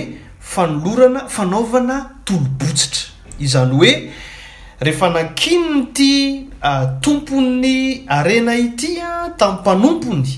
fanolorana 0.52 1.22
fanaovana 1.36 1.96
tolobotsitra 2.26 3.04
izany 3.46 3.72
hoe 3.80 3.92
rehefa 4.86 5.08
nankinony 5.16 5.86
ty 5.96 6.12
ah, 6.70 6.84
tompo'ny 7.02 7.76
arena 8.18 8.54
ity 8.66 8.92
a 9.00 9.08
ah, 9.12 9.26
tami'nympanompony 9.40 10.34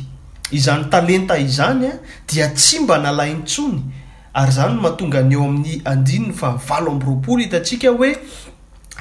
izany 0.51 0.83
talenta 0.91 1.37
izany 1.39 1.87
a 1.87 1.95
eh, 1.95 1.97
dia 2.27 2.51
tsy 2.53 2.79
mba 2.83 2.97
nalainy 2.99 3.43
tsony 3.43 3.79
ary 4.33 4.51
zany 4.51 4.75
mahatonga 4.79 5.19
any 5.23 5.35
eo 5.35 5.43
amin'ny 5.47 5.81
andinny 5.85 6.31
fa 6.35 6.55
valo 6.67 6.91
amroapolo 6.91 7.41
itatsika 7.43 7.89
hoe 7.91 8.11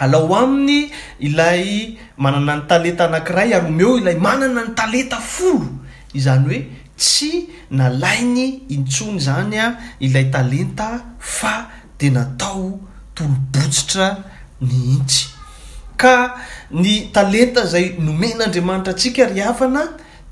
alao 0.03 0.31
aminy 0.37 0.91
ilay 1.27 1.97
manana 2.17 2.57
ny 2.59 2.63
taleta 2.71 3.05
anankiray 3.07 3.55
alomeo 3.55 3.99
ilay 4.01 4.17
manana 4.17 4.63
ny 4.65 4.75
talenta 4.75 5.17
folo 5.19 5.67
izany 6.15 6.45
hoe 6.49 6.61
tsy 6.97 7.31
nalainy 7.71 8.63
intsony 8.71 9.19
zany 9.21 9.59
a 9.59 9.67
eh, 9.67 9.73
ilay 10.07 10.25
talenta 10.31 11.03
fa 11.19 11.67
de 11.99 12.09
natao 12.11 12.79
tolobotsitra 13.15 14.09
ny 14.63 14.69
hitsy 14.91 15.27
ka 15.99 16.15
ny 16.71 17.11
talenta 17.15 17.67
zay 17.67 17.95
nomen'andriamanitra 17.99 18.93
atsika 18.95 19.27
ryavana 19.29 19.83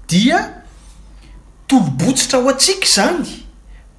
di 0.09 0.31
tolobotsitra 1.69 2.41
ho 2.41 2.49
atsika 2.51 2.89
zany 2.95 3.29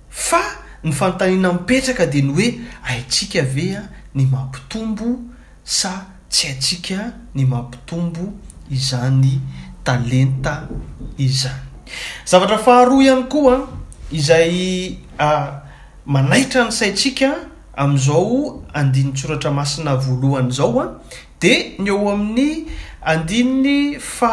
fa 0.10 0.42
ny 0.84 0.92
fantanina 0.96 1.50
mipetsaka 1.54 2.06
de 2.14 2.22
ny 2.26 2.32
oe 2.34 2.48
aitsika 2.90 3.40
avea 3.46 3.82
ny 4.18 4.24
mampitombo 4.34 5.10
sa 5.64 5.92
tsy 6.32 6.48
atsiaka 6.54 7.00
ny 7.38 7.44
mampitombo 7.46 8.26
izany 8.74 9.34
talenta 9.86 10.66
izany 11.22 11.90
zavatra 12.30 12.58
faharoa 12.58 13.04
ihany 13.06 13.24
koaa 13.32 13.62
izay 14.20 14.56
manahitra 16.14 16.62
ny 16.68 16.72
saintsika 16.80 17.30
am'izao 17.80 18.66
andin'ny 18.80 19.14
tsoratra 19.18 19.52
masina 19.60 19.92
voalohany 20.04 20.52
zao 20.58 20.74
a 20.84 20.88
de 21.42 21.54
ny 21.84 21.90
eo 21.94 22.04
amin'ny 22.14 22.52
andiny 23.14 23.76
fa 24.16 24.32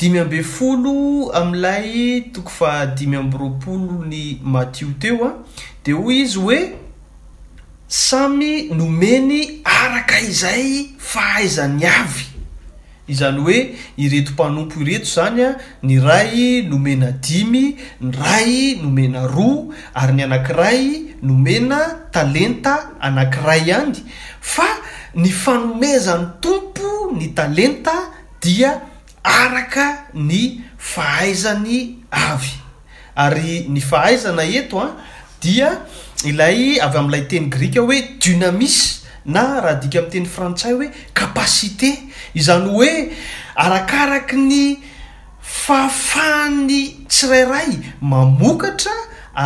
dimy 0.00 0.18
ambe 0.20 0.42
folo 0.42 1.30
amin'lay 1.32 2.20
tokofa 2.32 2.86
dimy 2.96 3.16
amby 3.16 3.38
roapolo 3.38 4.04
ny 4.06 4.38
mathio 4.44 4.88
teo 4.98 5.24
ah. 5.24 5.28
a 5.28 5.34
de 5.84 5.92
hoy 5.92 6.20
izy 6.22 6.38
oe 6.38 6.58
samy 7.88 8.68
nomeny 8.76 9.38
araka 9.64 10.20
izay 10.20 10.90
fahaizan'ny 10.98 11.86
avy 11.88 12.26
izany 13.08 13.40
hoe 13.40 13.58
ireto 13.96 14.32
mpanompo 14.32 14.80
ireto 14.84 15.04
zany 15.14 15.40
a 15.40 15.48
ah, 15.50 15.54
ny 15.82 16.00
ray 16.00 16.62
nomena 16.62 17.10
dimy 17.12 17.76
ny 18.00 18.10
ray 18.22 18.76
nomena 18.82 19.24
roa 19.26 19.72
ary 19.94 20.12
ny 20.14 20.22
anankiray 20.22 20.84
nomena 21.22 21.78
talenta 22.12 22.90
anank'iray 23.00 23.70
any 23.72 24.02
fa 24.40 24.68
ny 25.14 25.30
fanomezany 25.30 26.26
tompo 26.40 27.10
ny 27.16 27.28
talenta 27.32 27.96
dia 28.44 28.80
araka 29.26 29.86
ny 30.14 30.40
fahaizany 30.92 31.76
avy 32.10 32.52
ary 33.24 33.54
ny 33.74 33.80
fahaizana 33.90 34.44
eto 34.58 34.76
a 34.78 34.86
ah, 34.86 34.92
dia 35.44 35.70
ilay 36.30 36.60
avy 36.86 36.98
am'ilay 37.02 37.24
teny 37.32 37.48
grika 37.56 37.80
hoe 37.86 37.98
dunamis 38.24 38.76
na 39.34 39.42
raha 39.64 39.80
dika 39.82 39.98
am'teny 40.02 40.28
frantsay 40.36 40.72
hoe 40.78 40.88
capasite 41.20 41.88
izany 42.40 42.68
hoe 42.76 42.92
arakaraky 43.64 44.36
ny 44.50 44.60
fahafahany 45.66 46.80
tsirairay 47.12 47.72
mamokatra 48.10 48.94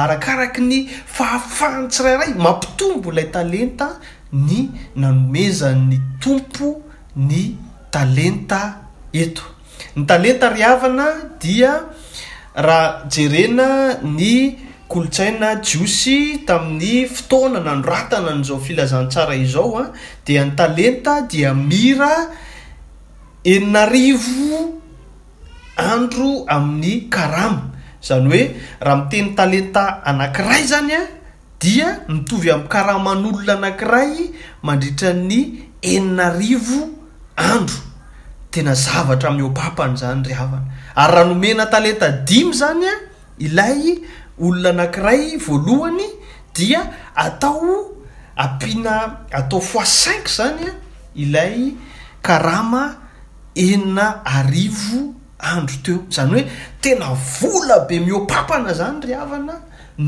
arakaraky 0.01 0.61
ny 0.71 0.79
fahafahany 1.17 1.87
tsirairay 1.95 2.33
mampitombo 2.45 3.09
ilay 3.15 3.29
talenta 3.37 3.89
ny 4.49 4.59
nanomezany 5.01 5.97
tompo 6.23 6.69
ny 7.31 7.41
talenta 7.95 8.61
eto 9.23 9.45
ny 9.97 10.07
talenta 10.07 10.47
rihavana 10.51 11.35
dia 11.43 11.89
raha 12.55 13.09
jerena 13.11 13.99
ny 14.07 14.55
kolotsaina 14.89 15.59
jiosy 15.63 16.45
tamin'ny 16.47 17.07
fotoanana 17.11 17.73
ano 17.75 17.83
ratana 17.83 18.31
n'izao 18.39 18.61
filazantsara 18.63 19.35
izao 19.35 19.75
a 19.75 19.75
ah, 19.83 19.89
dia 20.25 20.45
ny 20.47 20.55
talenta 20.57 21.27
dia 21.29 21.51
mira 21.55 22.31
enina 23.45 23.83
arivo 23.91 24.79
andro 25.77 26.45
amin'ny 26.47 27.09
karama 27.11 27.63
zany 28.03 28.29
hoe 28.33 28.43
raha 28.81 28.97
miteny 29.05 29.35
talenta 29.37 30.05
anankiray 30.07 30.65
zany 30.73 30.95
a 30.95 30.99
ah, 31.03 31.09
dia 31.61 31.89
mitovy 32.09 32.47
amin'n 32.55 32.69
karaman'olona 32.73 33.55
anankiray 33.59 34.13
mandritra 34.63 35.11
ny 35.13 35.41
enina 35.83 36.27
arivo 36.31 36.81
andro 37.37 37.90
tena 38.51 38.75
zavatra 38.75 39.31
mihompampana 39.31 39.97
zany 40.03 40.23
ry 40.29 40.35
avana 40.45 40.67
ary 40.97 41.15
raha 41.15 41.25
nomena 41.31 41.65
taleta 41.73 42.09
dimy 42.29 42.53
zany 42.61 42.87
a 42.87 42.95
ilay 43.47 43.81
olona 44.45 44.71
anankiray 44.75 45.23
voalohany 45.47 46.07
dia 46.57 46.81
atao 47.15 47.95
ampiana 48.45 48.97
atao 49.39 49.61
fois 49.71 49.87
cinq 50.03 50.25
zany 50.39 50.67
a 50.67 50.73
ilay 51.25 51.57
karama 52.27 52.83
enina 53.55 54.07
arivo 54.37 55.01
andro 55.51 55.77
teo 55.87 55.99
zany 56.17 56.33
hoe 56.35 56.45
tena 56.83 57.09
vola 57.37 57.77
be 57.89 57.97
mihompampana 58.07 58.71
zany 58.81 59.01
ry 59.07 59.15
avana 59.25 59.55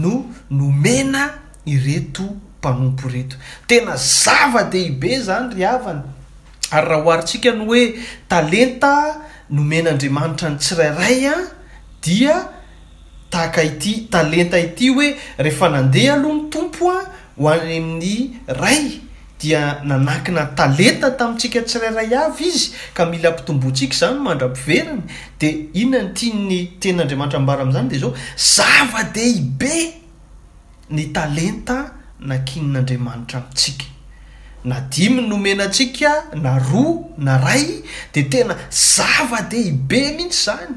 no 0.02 0.12
nomena 0.58 1.22
ireto 1.66 2.26
mpanompo 2.58 3.08
reto 3.10 3.36
tena 3.66 3.94
zava-dehibe 3.96 5.10
zany 5.26 5.54
ry 5.54 5.64
avana 5.76 6.04
ary 6.78 6.88
raha 6.90 7.02
oharintsika 7.08 7.50
ny 7.58 7.64
oe 7.74 7.82
talenta 8.32 8.92
nomen'andriamanitra 9.56 10.48
ny 10.52 10.58
tsirairay 10.64 11.20
a 11.28 11.36
dia 12.04 12.34
tahaka 13.32 13.60
ity 13.70 13.92
talenta 14.14 14.56
ity 14.66 14.86
hoe 14.96 15.08
rehefa 15.44 15.66
nandeha 15.76 16.12
aloha 16.18 16.34
ny 16.42 16.46
tompo 16.54 16.84
a 16.90 17.00
ho 17.40 17.46
any 17.52 17.78
amin'ny 17.78 18.16
ray 18.62 18.82
dia 19.40 19.60
nanakina 19.90 20.42
talenta 20.60 21.06
tamitsika 21.20 21.60
tsirairay 21.68 22.08
avy 22.24 22.46
izy 22.52 22.66
ka 22.96 23.02
mila 23.12 23.28
mpitombontsika 23.34 23.94
zany 24.00 24.16
mandra-piverany 24.26 25.00
de 25.40 25.48
inona 25.80 26.02
ny 26.08 26.14
ti 26.18 26.26
ny 26.46 26.58
tenn'andriamanitra 26.82 27.38
mbara 27.44 27.60
am'izany 27.64 27.88
de 27.92 27.96
zao 28.04 28.12
zava-de 28.54 29.24
ibe 29.40 29.74
ny 30.96 31.02
talenta 31.16 31.76
nakinin'andriamanitra 32.28 33.38
amitsika 33.42 33.86
na 34.64 34.80
dimyny 34.80 35.26
nomenaatsika 35.28 36.22
na 36.34 36.58
roa 36.58 37.04
na 37.18 37.38
ray 37.38 37.82
de 38.14 38.22
tena 38.22 38.56
zavade 38.70 39.60
ibe 39.60 39.98
mihitsy 40.16 40.44
zany 40.44 40.74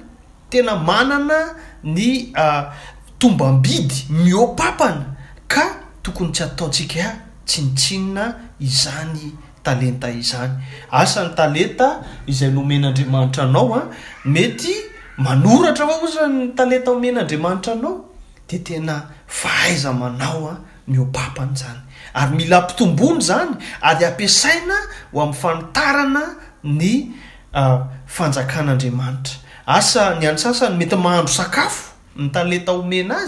tena 0.50 0.76
manana 0.76 1.56
ny 1.84 2.32
ah, 2.36 2.74
tombam-bidy 3.20 3.96
miompampana 4.10 5.06
ka 5.48 5.66
tokony 6.04 6.32
tsy 6.34 6.44
ataotsika 6.44 7.00
a 7.02 7.12
tsinitsinina 7.48 8.24
izany 8.68 9.24
talenta 9.64 10.10
izany 10.22 10.54
asan'ny 11.02 11.32
talenta 11.38 11.88
izay 12.32 12.52
nomen'andriamanitra 12.56 13.44
anao 13.46 13.70
a 13.74 13.78
ah, 13.82 13.86
mety 14.34 14.74
manoratra 15.26 15.86
vao 15.90 16.00
oza 16.06 16.24
ny 16.34 16.40
taleta 16.58 16.90
omenaandriamanitra 16.96 17.72
anao 17.78 17.96
de 18.50 18.58
tena 18.68 18.96
fahaiza 19.40 19.90
manao 20.02 20.42
a 20.50 20.52
ah, 20.54 20.58
miompampana 20.92 21.54
zany 21.62 21.85
mila 22.34 22.62
mpitombony 22.62 23.22
zany 23.22 23.56
ary 23.82 24.06
apisaina 24.06 24.76
ho 25.14 25.22
am'nyfanitarana 25.22 26.24
ny 26.64 27.12
ah, 27.54 27.80
fanjakan'andiamanitra 28.08 29.36
asa 29.68 30.16
ny 30.20 30.28
a 30.28 30.38
sasany 30.38 30.78
mety 30.78 30.96
mahandro 30.96 31.34
sakafo 31.34 31.92
tanle 32.32 32.60
taoena 32.60 33.20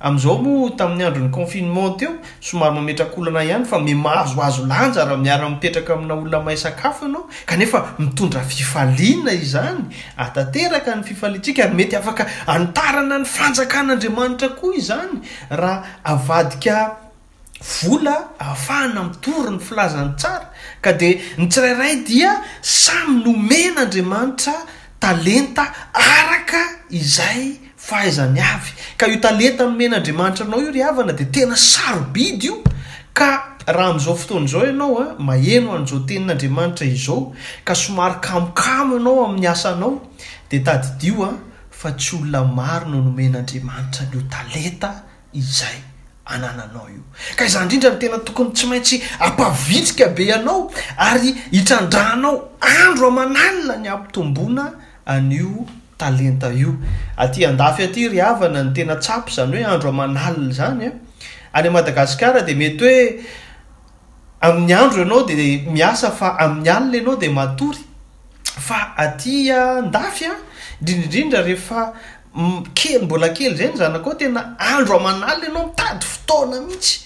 azao 0.00 0.38
mo 0.42 0.70
tamin'ny 0.70 1.04
androny 1.04 1.30
onfinement 1.34 1.98
teo 1.98 2.12
somary 2.40 2.74
mametrakolana 2.74 3.42
ihany 3.44 3.64
fa 3.64 3.78
me 3.78 3.94
mahazoazo 3.94 4.66
lanjarah 4.66 5.18
miara-mitetraka 5.18 5.94
amina 5.94 6.14
olonamahay 6.14 6.56
sakafo 6.56 7.04
anao 7.06 7.26
kanefa 7.46 7.88
mitondra 7.98 8.40
fifaliana 8.42 9.32
izany 9.32 9.84
atateraka 10.16 10.94
ny 10.94 11.02
fifalitsika 11.02 11.64
ary 11.64 11.74
mety 11.74 11.96
afaka 11.96 12.26
antarana 12.46 13.18
ny 13.18 13.24
fanjakan'andriamanitra 13.26 14.48
koa 14.48 14.74
izany 14.74 15.18
rahdika 15.50 17.07
vla 17.60 18.28
ahafahana 18.38 19.02
mitory 19.04 19.50
ny 19.50 19.58
filazany 19.58 20.12
tsara 20.18 20.46
ka 20.82 20.92
de 21.00 21.08
nytsirairay 21.38 21.94
dia 22.06 22.30
samy 22.62 23.14
nomen'andriamanitra 23.24 24.54
talenta 25.02 25.64
araka 25.92 26.62
izay 27.00 27.40
fahaizany 27.76 28.38
avy 28.40 28.70
ka 28.98 29.06
io 29.06 29.18
taleta 29.26 29.64
omen'andriamanitra 29.64 30.44
anao 30.46 30.60
io 30.62 30.70
ryavana 30.72 31.12
de 31.12 31.24
tena 31.24 31.56
sarobidy 31.56 32.46
io 32.46 32.56
ka 33.18 33.28
raha 33.66 33.90
am'izao 33.92 34.16
fotoan'zao 34.16 34.66
ianao 34.66 35.02
a 35.02 35.04
ah, 35.04 35.14
maheno 35.28 35.68
an'izao 35.76 36.00
tenin'andriamanitra 36.08 36.86
izao 36.86 37.34
ka 37.64 37.74
somary 37.74 38.20
kamokamo 38.20 38.96
anao 38.96 39.26
amin'ny 39.26 39.46
asanao 39.50 40.00
de 40.50 40.58
tadidio 40.60 41.24
a 41.24 41.28
ah, 41.30 41.36
fa 41.70 41.90
tsy 41.92 42.14
olona 42.16 42.44
maro 42.44 42.86
no 42.88 43.02
nomen'andriamanitra 43.02 44.06
nio 44.12 44.22
talenta 44.30 44.90
izay 45.34 45.87
anananao 46.28 46.88
io 46.88 47.02
ka 47.36 47.44
izay 47.46 47.62
indrindra 47.62 47.90
no 47.90 47.98
tena 48.00 48.18
tokony 48.18 48.52
tsy 48.52 48.66
maintsy 48.66 48.96
ampavisika 49.20 50.08
be 50.16 50.22
ianao 50.24 50.70
ary 50.96 51.34
hitrandrahnao 51.52 52.34
andro 52.84 53.06
aman'alia 53.08 53.76
ny 53.82 53.88
ampitomboana 53.88 54.64
anio 55.06 55.66
talenta 55.98 56.52
io 56.52 56.74
atya 57.16 57.48
andafy 57.48 57.82
aty 57.82 58.08
ry 58.08 58.18
havana 58.20 58.62
ny 58.62 58.72
tena 58.74 58.96
tsyapo 58.96 59.30
zany 59.36 59.56
hoe 59.62 59.74
andro 59.74 59.88
aman'alia 59.90 60.52
zany 60.52 60.82
a 60.84 60.86
eh? 60.86 60.92
any 61.52 61.70
madagasikara 61.70 62.40
de 62.46 62.54
mety 62.54 62.82
hoe 62.84 63.20
amin'ny 64.40 64.72
andro 64.74 65.02
ianao 65.04 65.24
de 65.26 65.34
miasa 65.74 66.10
fa 66.10 66.36
amin'ny 66.38 66.68
alina 66.68 66.96
ianao 66.98 67.16
de 67.16 67.28
matory 67.30 67.78
fa 68.44 68.78
atya 68.96 69.78
andafy 69.80 70.24
eh, 70.24 70.30
a 70.32 70.36
indrindraindrindra 70.80 71.42
rehefa 71.42 71.82
kely 72.74 72.98
mbola 73.02 73.28
kely 73.34 73.54
zany 73.56 73.76
zanakoa 73.80 74.14
tena 74.20 74.40
andro 74.72 74.94
aman'alla 75.00 75.44
anao 75.50 75.66
mitady 75.68 76.04
fotoana 76.12 76.58
mihitsy 76.66 76.96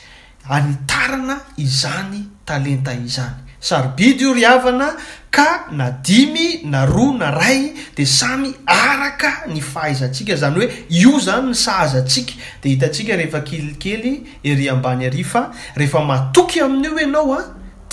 anitarana 0.56 1.36
izany 1.64 2.20
talenta 2.46 2.92
izany 3.08 3.36
sarobidy 3.68 4.24
io 4.24 4.34
ry 4.34 4.44
avana 4.46 4.88
ka 5.30 5.48
na 5.78 5.86
dimy 6.06 6.62
na 6.72 6.84
roa 6.86 7.16
na 7.20 7.30
ray 7.30 7.72
de 7.96 8.04
samy 8.04 8.50
araka 8.66 9.32
ny 9.54 9.60
fahaizatsika 9.72 10.34
zany 10.42 10.56
hoe 10.60 10.68
io 11.02 11.12
zany 11.26 11.48
ny 11.50 11.54
sahazatsiaka 11.64 12.34
de 12.62 12.66
hitatsika 12.68 13.16
rehefa 13.16 13.40
kelikely 13.48 14.12
iry 14.42 14.68
ambany 14.68 15.06
ary 15.08 15.24
fa 15.24 15.42
rehefa 15.76 16.00
matoky 16.10 16.60
amin'io 16.60 16.98
ianao 17.00 17.32
a 17.38 17.42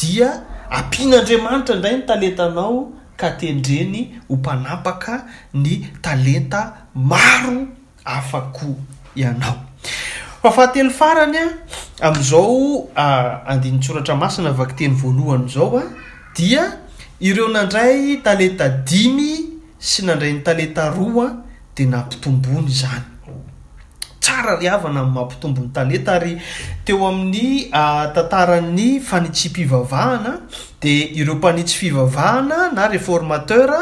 dia 0.02 0.30
ampian'andriamanitra 0.80 1.76
indray 1.78 1.96
ny 1.98 2.02
talentanao 2.12 2.80
tendreny 3.28 4.16
hompanapaka 4.30 5.26
ny 5.54 5.88
taleta 6.02 6.72
maro 6.96 7.68
afako 8.06 8.76
ianaoaahateo 9.16 10.90
faranyaam'zao 11.00 12.90
anntsoratra 13.52 14.16
masina 14.24 14.50
avaky 14.54 14.74
teny 14.80 14.96
voalohany 15.02 15.48
zao 15.54 15.78
a 15.80 15.84
dia 16.36 16.64
ireo 17.20 17.48
nandray 17.48 18.18
taleta 18.24 18.70
dimy 18.70 19.32
sy 19.78 20.06
nandray 20.06 20.34
ny 20.34 20.40
taleta 20.42 20.90
roa 20.90 21.36
de 21.76 21.86
nampitombony 21.86 22.72
zany 22.72 23.04
tsara 24.20 24.56
ry 24.60 24.68
avana 24.70 25.00
am'y 25.04 25.14
mampitombony 25.16 25.70
taleta 25.74 26.12
ary 26.16 26.40
teo 26.86 27.08
amin'ny 27.08 27.70
tantara'ny 28.16 29.00
fanitsimpivavahana 29.00 30.32
de 30.82 31.12
ireo 31.14 31.36
mpanitsy 31.36 31.78
fivavahana 31.78 32.72
na 32.72 32.88
reformateura 32.88 33.80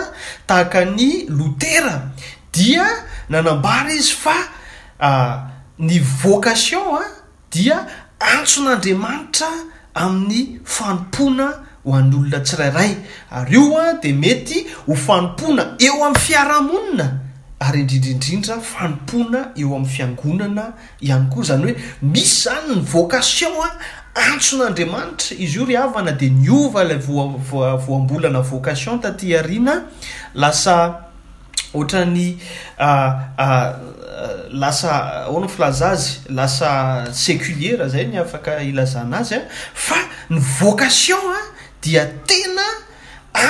tahaka 0.47 0.85
ny 0.85 1.25
lotera 1.29 2.01
dia 2.53 2.85
nanambara 3.29 3.93
izy 3.93 4.13
fa 4.13 4.35
ny 5.79 5.99
vocation 5.99 6.97
a 6.97 7.03
dia 7.51 7.85
antson'andriamanitra 8.19 9.47
amin'ny 9.93 10.59
fanompoana 10.65 11.47
ho 11.85 11.93
an'ny 11.93 12.15
olona 12.17 12.39
tsirairay 12.39 12.91
ary 13.31 13.53
io 13.57 13.77
a 13.77 13.93
de 14.01 14.13
mety 14.13 14.65
ho 14.87 14.93
fanompoana 14.95 15.75
eo 15.79 16.03
amin'ny 16.03 16.19
fiarahamonina 16.19 17.05
ary 17.59 17.79
indrindraindrindra 17.81 18.57
fanompoana 18.61 19.51
eo 19.61 19.75
amin'ny 19.75 19.89
fiangonana 19.95 20.73
ihany 21.01 21.29
koa 21.33 21.43
zany 21.43 21.71
hoe 21.71 21.77
misy 22.01 22.41
zany 22.43 22.75
ny 22.75 22.81
vocation 22.81 23.53
a 23.63 23.69
antson'andriamanitra 24.17 25.35
izy 25.37 25.59
io 25.59 25.65
ry 25.65 25.77
havana 25.77 26.11
de 26.11 26.29
niova 26.33 26.83
lay 26.83 26.97
vovoambolana 26.99 28.41
vocation 28.41 28.99
tatyharina 29.01 29.81
lasa 30.33 31.03
ohatrany 31.73 32.37
lasa 34.51 35.27
oana 35.29 35.47
filaza 35.47 35.89
azy 35.89 36.09
lasa 36.29 36.69
seculiera 37.13 37.87
zay 37.87 38.05
ny 38.07 38.17
afaka 38.19 38.59
ilazana 38.63 39.17
azy 39.19 39.35
a 39.35 39.41
fa 39.73 39.97
ny 40.29 40.39
vocation 40.59 41.31
a 41.35 41.41
dia 41.81 42.05
tena 42.25 42.65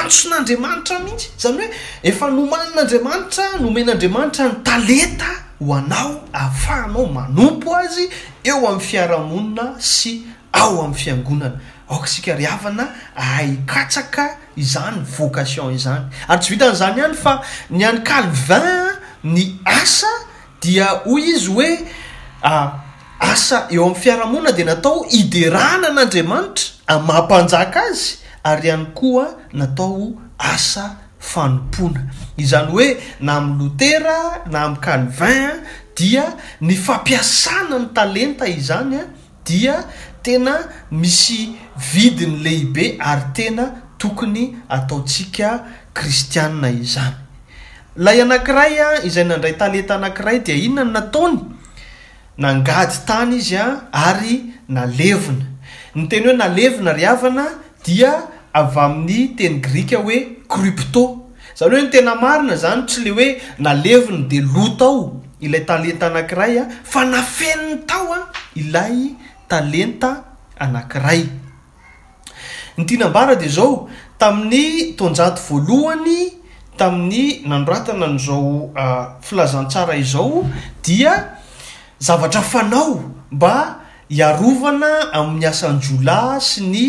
antson'andriamanitra 0.04 1.00
mihitsy 1.00 1.30
zany 1.40 1.58
hoe 1.60 1.70
efa 2.04 2.28
nomanin'andriamanitra 2.30 3.46
noomen'andriamanitra 3.60 4.46
ny 4.50 4.64
taleta 4.64 5.30
ho 5.60 5.74
anao 5.76 6.24
ahafahanao 6.34 7.06
manompo 7.06 7.76
azy 7.76 8.10
eo 8.44 8.68
ami'ny 8.68 8.82
fiarahmonina 8.88 9.72
sy 9.80 10.24
a 10.54 10.60
amn'ny 10.60 10.94
fiangonana 10.96 11.60
okasikary 11.90 12.44
havana 12.46 12.88
ahaikatsaka 13.16 14.38
izany 14.56 15.04
vocation 15.18 15.74
izany 15.74 16.06
ary 16.28 16.42
tsy 16.42 16.54
vitan'zany 16.56 17.02
hany 17.04 17.16
fa 17.16 17.34
ny 17.70 17.84
any 17.84 18.02
calvin 18.02 18.62
a 18.62 18.98
ny 19.24 19.46
asa 19.66 20.12
dia 20.62 20.86
hoy 21.06 21.22
izy 21.36 21.48
hoe 21.48 21.72
asa 23.32 23.68
eo 23.70 23.84
amin'ny 23.86 24.00
fiarahamoana 24.04 24.52
de 24.58 24.64
natao 24.70 25.04
hiderana 25.12 25.90
n'andriamanitra 25.92 26.86
amaampanjaka 26.96 27.82
azy 27.92 28.08
ary 28.50 28.68
ihany 28.70 28.86
koa 29.00 29.28
natao 29.54 30.10
asa 30.54 30.86
fanompoana 31.32 32.02
izany 32.38 32.70
hoe 32.76 32.88
na 33.20 33.38
amin'ny 33.40 33.66
otera 33.70 34.18
na 34.52 34.66
ami'y 34.66 34.82
calvin 34.88 35.46
a 35.50 35.54
dia 35.98 36.26
ny 36.62 36.76
fampiasana 36.86 37.78
ny 37.82 37.88
talenta 37.96 38.46
izany 38.58 38.96
a 39.02 39.06
dia 39.48 39.78
misy 40.92 41.56
vidiny 41.94 42.44
lehibe 42.44 42.98
ary 43.00 43.22
tena 43.36 43.64
tokony 43.98 44.44
ataotsika 44.70 45.50
kristiaa 45.94 46.70
izany 46.82 47.16
ayaakraya 48.12 48.88
izay 49.08 49.24
nandray 49.30 49.54
taleta 49.62 49.94
anakiray 49.98 50.38
dia 50.46 50.56
inonan 50.68 50.90
nataony 50.96 51.40
nangady 52.44 52.98
tany 53.08 53.34
izy 53.40 53.56
a 53.64 53.68
ary 54.10 54.36
nalevina 54.76 55.46
ny 55.96 56.04
teny 56.10 56.26
hoe 56.28 56.34
nalevina 56.44 56.92
riavana 57.00 57.46
dia 57.86 58.12
avy 58.60 58.78
amin'ny 58.86 59.20
teny 59.38 59.56
grika 59.66 59.98
hoe 60.06 60.20
kripto 60.54 61.04
zany 61.58 61.74
hoe 61.76 61.82
ny 61.84 61.90
tena 61.94 62.14
marina 62.24 62.56
zany 62.64 62.82
tsy 62.88 63.00
le 63.06 63.12
oe 63.20 63.30
nalevina 63.66 64.28
de 64.32 64.40
lota 64.54 64.86
ao 64.86 65.02
ilay 65.46 65.64
teta 65.66 66.06
aakraya 66.20 66.64
fa 66.92 67.00
nafeniny 67.12 67.80
taoa 67.90 68.20
ilay 68.62 68.98
talenta 69.48 70.24
anakiray 70.60 71.24
ny 72.78 72.84
tianambara 72.86 73.36
de 73.40 73.48
zao 73.50 73.88
tamin'ny 74.20 74.94
tonjato 75.00 75.42
voalohany 75.48 76.20
tamin'ny 76.78 77.48
nanoratana 77.48 78.08
n'izao 78.12 78.70
filazantsara 79.24 79.96
izao 79.98 80.46
dia 80.84 81.14
zavatra 82.00 82.42
fanao 82.44 83.02
mba 83.32 83.80
hiarovana 84.10 85.12
amin'ny 85.16 85.46
asanjola 85.48 86.38
sy 86.44 86.62
ny 86.62 86.86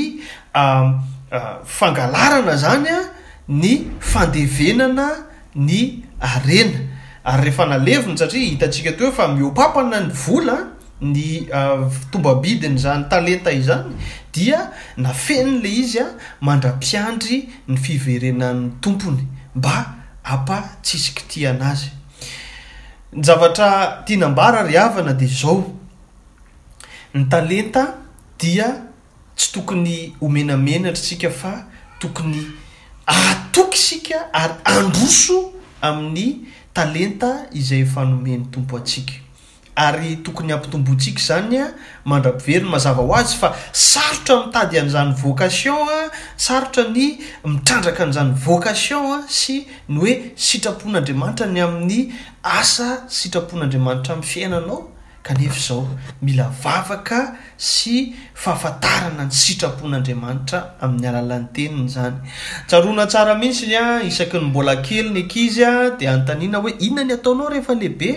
fangalarana 1.78 2.56
zany 2.64 2.90
a 2.92 3.00
ny 3.48 3.72
fandevenana 4.00 5.08
ny 5.56 6.04
arena 6.20 6.80
ary 7.28 7.42
rehefa 7.48 7.64
nalevina 7.66 8.16
satria 8.18 8.44
hitantsika 8.50 8.92
tohoe 8.98 9.12
fa 9.16 9.28
miopapana 9.32 10.00
ny 10.04 10.12
vola 10.12 10.77
ny 11.00 11.46
ah, 11.52 11.90
tombabidiny 12.10 12.78
zany 12.78 13.08
talenta 13.08 13.52
izany 13.52 13.94
dia 14.34 14.72
nafen' 14.96 15.62
le 15.62 15.68
izy 15.70 15.98
a 16.00 16.06
mandra-piandry 16.40 17.48
ny 17.68 17.76
fiverenan'ny 17.78 18.70
tompony 18.80 19.22
mba 19.54 19.86
ampatsisiky 20.24 21.22
ti 21.28 21.46
an' 21.46 21.62
azy 21.62 21.90
nyzavatra 23.14 24.02
tianambara 24.06 24.62
ry 24.66 24.76
havana 24.76 25.12
de 25.14 25.26
zao 25.26 25.62
ny 27.14 27.24
talenta 27.30 27.94
dia 28.38 28.66
tsy 29.36 29.52
tokony 29.54 30.16
homenamenatra 30.20 30.98
sika 31.02 31.30
fa 31.30 31.66
tokony 32.02 32.42
ahatoky 33.06 33.78
isika 33.78 34.18
ary 34.32 34.54
androso 34.64 35.52
amin'ny 35.86 36.26
talenta 36.74 37.28
izay 37.58 37.80
efanomeny 37.86 38.42
tompo 38.52 38.76
atsiaka 38.76 39.14
ary 39.78 40.16
tokony 40.16 40.52
ampitombontsika 40.52 41.20
zany 41.26 41.58
a 41.58 41.72
mandrapovelony 42.04 42.70
mazava 42.70 43.02
ho 43.02 43.14
azy 43.14 43.36
fa 43.36 43.54
sarotra 43.72 44.44
mitady 44.46 44.78
an'izany 44.78 45.12
vocation 45.22 45.86
a 45.88 46.10
sarotra 46.36 46.82
ny 46.96 47.04
mitrandraka 47.46 48.04
n'izany 48.06 48.32
vocation 48.46 49.06
a 49.14 49.18
sy 49.38 49.54
ny 49.88 49.98
oe 50.04 50.14
sitrapon'andriamanitra 50.46 51.46
ny 51.54 51.60
amin'ny 51.66 52.00
asa 52.60 52.88
sitrapon'andriamanitra 53.18 54.12
ami'ny 54.18 54.26
fiainanao 54.32 54.78
kanefa 55.22 55.60
zao 55.66 55.80
mila 56.22 56.46
vavaka 56.62 57.20
sy 57.56 57.96
fahafantarana 58.42 59.24
ny 59.30 59.30
sitrapon'andriamanitra 59.44 60.58
amin'ny 60.84 61.06
alalan'nyteniny 61.10 61.88
zany 61.94 62.18
tsaroana 62.68 63.06
tsara 63.12 63.34
mihitsyya 63.40 64.02
isaky 64.10 64.38
ny 64.42 64.46
mbola 64.50 64.74
kely 64.86 65.06
ny 65.14 65.20
ankizy 65.22 65.62
a 65.62 65.94
di 65.98 66.04
antaniana 66.14 66.58
hoe 66.64 66.72
inona 66.86 67.04
ny 67.08 67.14
ataonao 67.18 67.48
rehefanlehibe 67.54 68.10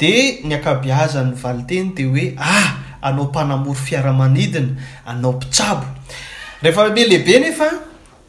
d 0.00 0.08
ny 0.48 0.54
akabiazany 0.58 1.30
valiteny 1.42 1.88
de 1.96 2.04
hoe 2.10 2.24
ah 2.54 2.66
anao 3.06 3.24
mpanamory 3.24 3.80
fiaramanidina 3.86 4.70
anao 5.06 5.32
pitsaboehle 5.32 7.04
lehibe 7.12 7.38
nefa 7.44 7.68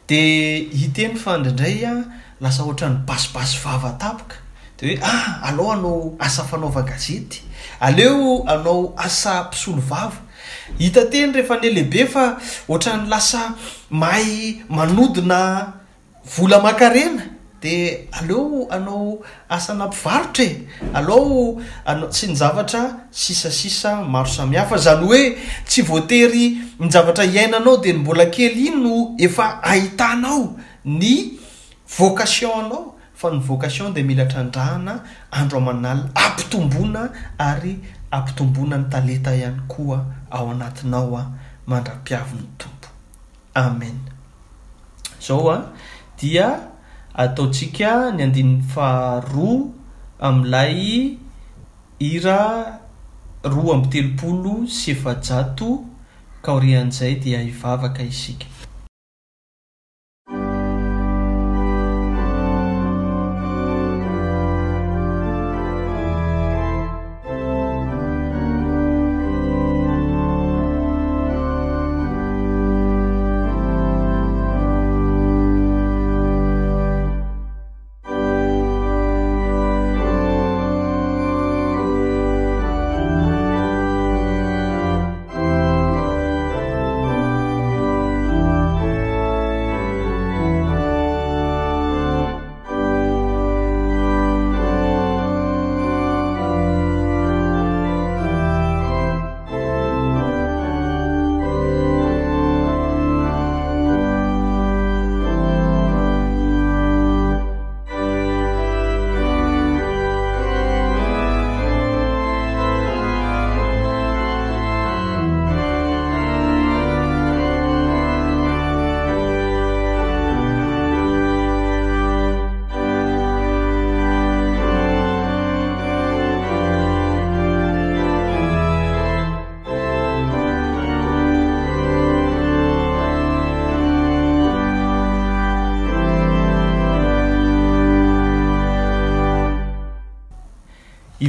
de 0.08 0.20
hiteny 0.80 1.14
fandriindray 1.22 1.78
a 1.86 1.90
ah, 1.92 1.96
lasa 2.42 2.60
ohatran'ny 2.66 2.98
basibasy 3.08 3.56
vavatapoka 3.64 4.36
de 4.78 4.86
hoe 4.88 4.98
ah 5.02 5.40
aloho 5.48 5.72
anao 5.78 5.98
asa 6.26 6.42
fanaova 6.50 6.82
gazety 6.82 7.38
aleo 7.86 8.44
anao 8.52 8.92
asa 8.96 9.44
mpisolo 9.44 9.80
vava 9.90 10.16
hita 10.78 11.04
teny 11.04 11.32
rehefa 11.32 11.56
ne 11.62 11.68
lehibe 11.70 12.06
fa 12.06 12.24
oatrany 12.68 13.08
lasa 13.08 13.54
mahay 13.90 14.54
manodina 14.68 15.72
vola 16.36 16.60
makarena 16.62 17.22
aleo 17.62 18.66
anao 18.70 19.18
asanampivarotra 19.48 20.44
e 20.44 20.66
aloo 20.94 21.60
anao 21.84 22.08
tsy 22.08 22.26
ny 22.26 22.34
zavatra 22.34 22.96
sisasisa 23.10 24.02
maro 24.04 24.26
samihahfa 24.28 24.76
zany 24.76 25.06
hoe 25.06 25.38
tsy 25.66 25.82
voatery 25.82 26.58
ny 26.80 26.88
zavatra 26.90 27.24
iainanao 27.24 27.76
de 27.76 27.92
ny 27.92 27.98
mbola 27.98 28.26
kely 28.26 28.66
iny 28.66 28.82
no 28.82 29.14
efa 29.18 29.62
ahitanao 29.62 30.58
ny 30.84 31.38
vocation 31.98 32.50
anao 32.64 32.94
fa 33.14 33.30
ny 33.30 33.38
vocation 33.38 33.92
de 33.94 34.02
mila 34.02 34.24
trandrahana 34.26 35.00
andro 35.30 35.58
aman'alia 35.58 36.10
ampitomboana 36.14 37.10
ary 37.38 37.78
ampitomboana 38.10 38.78
ny 38.78 38.88
taleta 38.90 39.36
ihany 39.36 39.60
koa 39.68 40.04
ao 40.30 40.50
anatinao 40.50 41.14
a 41.18 41.26
mandra-piavi 41.66 42.34
ny 42.36 42.46
tompo 42.58 42.88
amen 43.54 43.98
zao 45.28 45.46
a 45.54 45.56
dia 46.20 46.71
ataontsika 47.20 47.92
ny 48.16 48.20
andinin'ny 48.24 48.64
fa 48.72 48.90
roa 49.32 49.70
amilay 50.28 50.78
ira 52.12 52.40
roa 53.54 53.72
ambtelopolo 53.76 54.54
sy 54.78 54.88
efa 54.94 55.12
jato 55.26 55.68
kaorihan'izay 56.44 57.14
dia 57.22 57.40
hivavaka 57.46 58.02
isika 58.12 58.46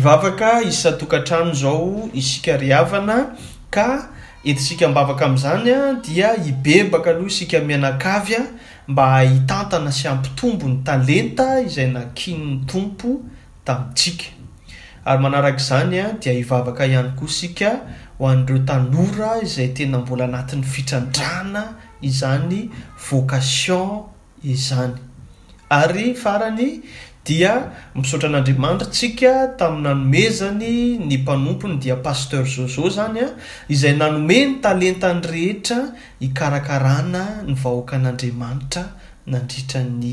vavaka 0.04 0.62
isatokatrano 0.62 1.54
zao 1.54 2.10
isika 2.14 2.56
riavana 2.58 3.18
ka 3.72 3.88
etisika 4.46 4.88
mbavaka 4.92 5.24
am'izany 5.26 5.70
a 5.80 5.84
dia 6.04 6.36
ibebaka 6.50 7.10
aloh 7.12 7.28
isika 7.32 7.60
mianakavya 7.64 8.42
mba 8.92 9.06
hitantana 9.24 9.92
sy 9.96 10.06
ampy 10.12 10.30
tombo 10.40 10.66
ny 10.68 10.78
talenta 10.86 11.46
izay 11.66 11.88
nakinny 11.96 12.66
tompo 12.70 13.08
tamintsika 13.66 14.28
ary 15.08 15.20
manarak'zanya 15.24 16.06
dia 16.22 16.34
ivavaka 16.36 16.84
ihany 16.86 17.12
ko 17.16 17.26
sika 17.40 17.70
hoan'reo 18.20 18.60
tanora 18.68 19.40
izay 19.46 19.68
tena 19.78 20.00
mbola 20.04 20.24
anatin'ny 20.28 20.64
fitrandrana 20.74 21.64
izany 22.08 22.60
vocation 23.08 24.12
izany 24.44 25.00
ary 25.70 26.12
farany 26.24 26.82
dia 27.28 27.52
misaotra 27.96 28.28
an'andriamanitra 28.32 28.88
tsika 28.96 29.32
tamin'ny 29.60 29.84
nanomezany 29.86 30.72
ny 31.08 31.16
mpanompony 31.24 31.76
dia 31.84 31.96
pasteur 32.08 32.44
zaozao 32.56 32.90
zany 32.98 33.20
a 33.26 33.30
izay 33.74 33.94
nanome 34.02 34.38
ny 34.50 34.56
talenta 34.66 35.06
any 35.16 35.24
rehetra 35.34 35.80
ikarakarana 36.28 37.24
ny 37.48 37.54
vahoakan'andriamanitra 37.64 38.84
nandritrany 39.34 40.12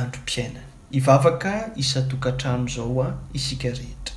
androm-piainany 0.00 0.66
ivavaka 0.98 1.52
isatokatram'izao 1.84 2.96
a 3.06 3.08
isika 3.38 3.68
rehetra 3.78 4.13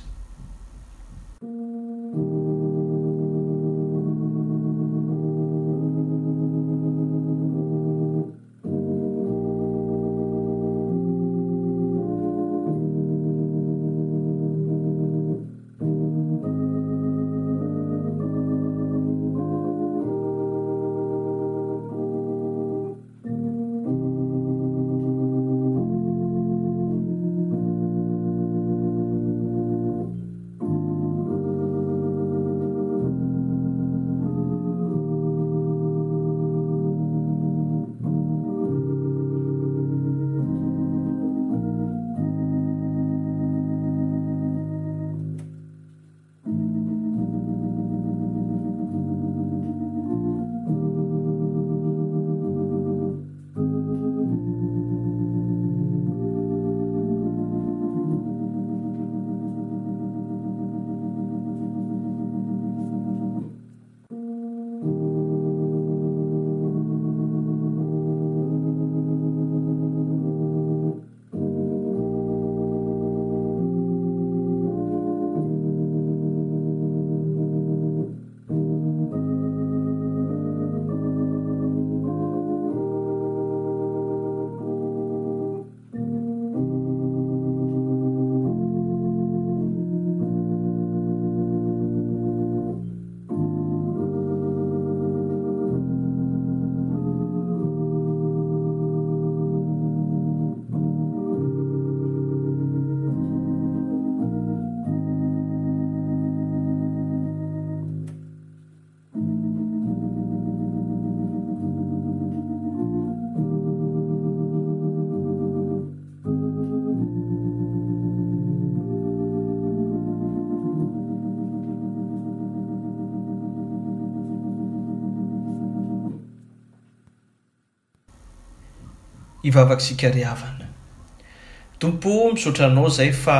iavaksiaanatompo 129.48 132.12
misotranao 132.34 132.88
zay 132.88 133.12
fa 133.12 133.38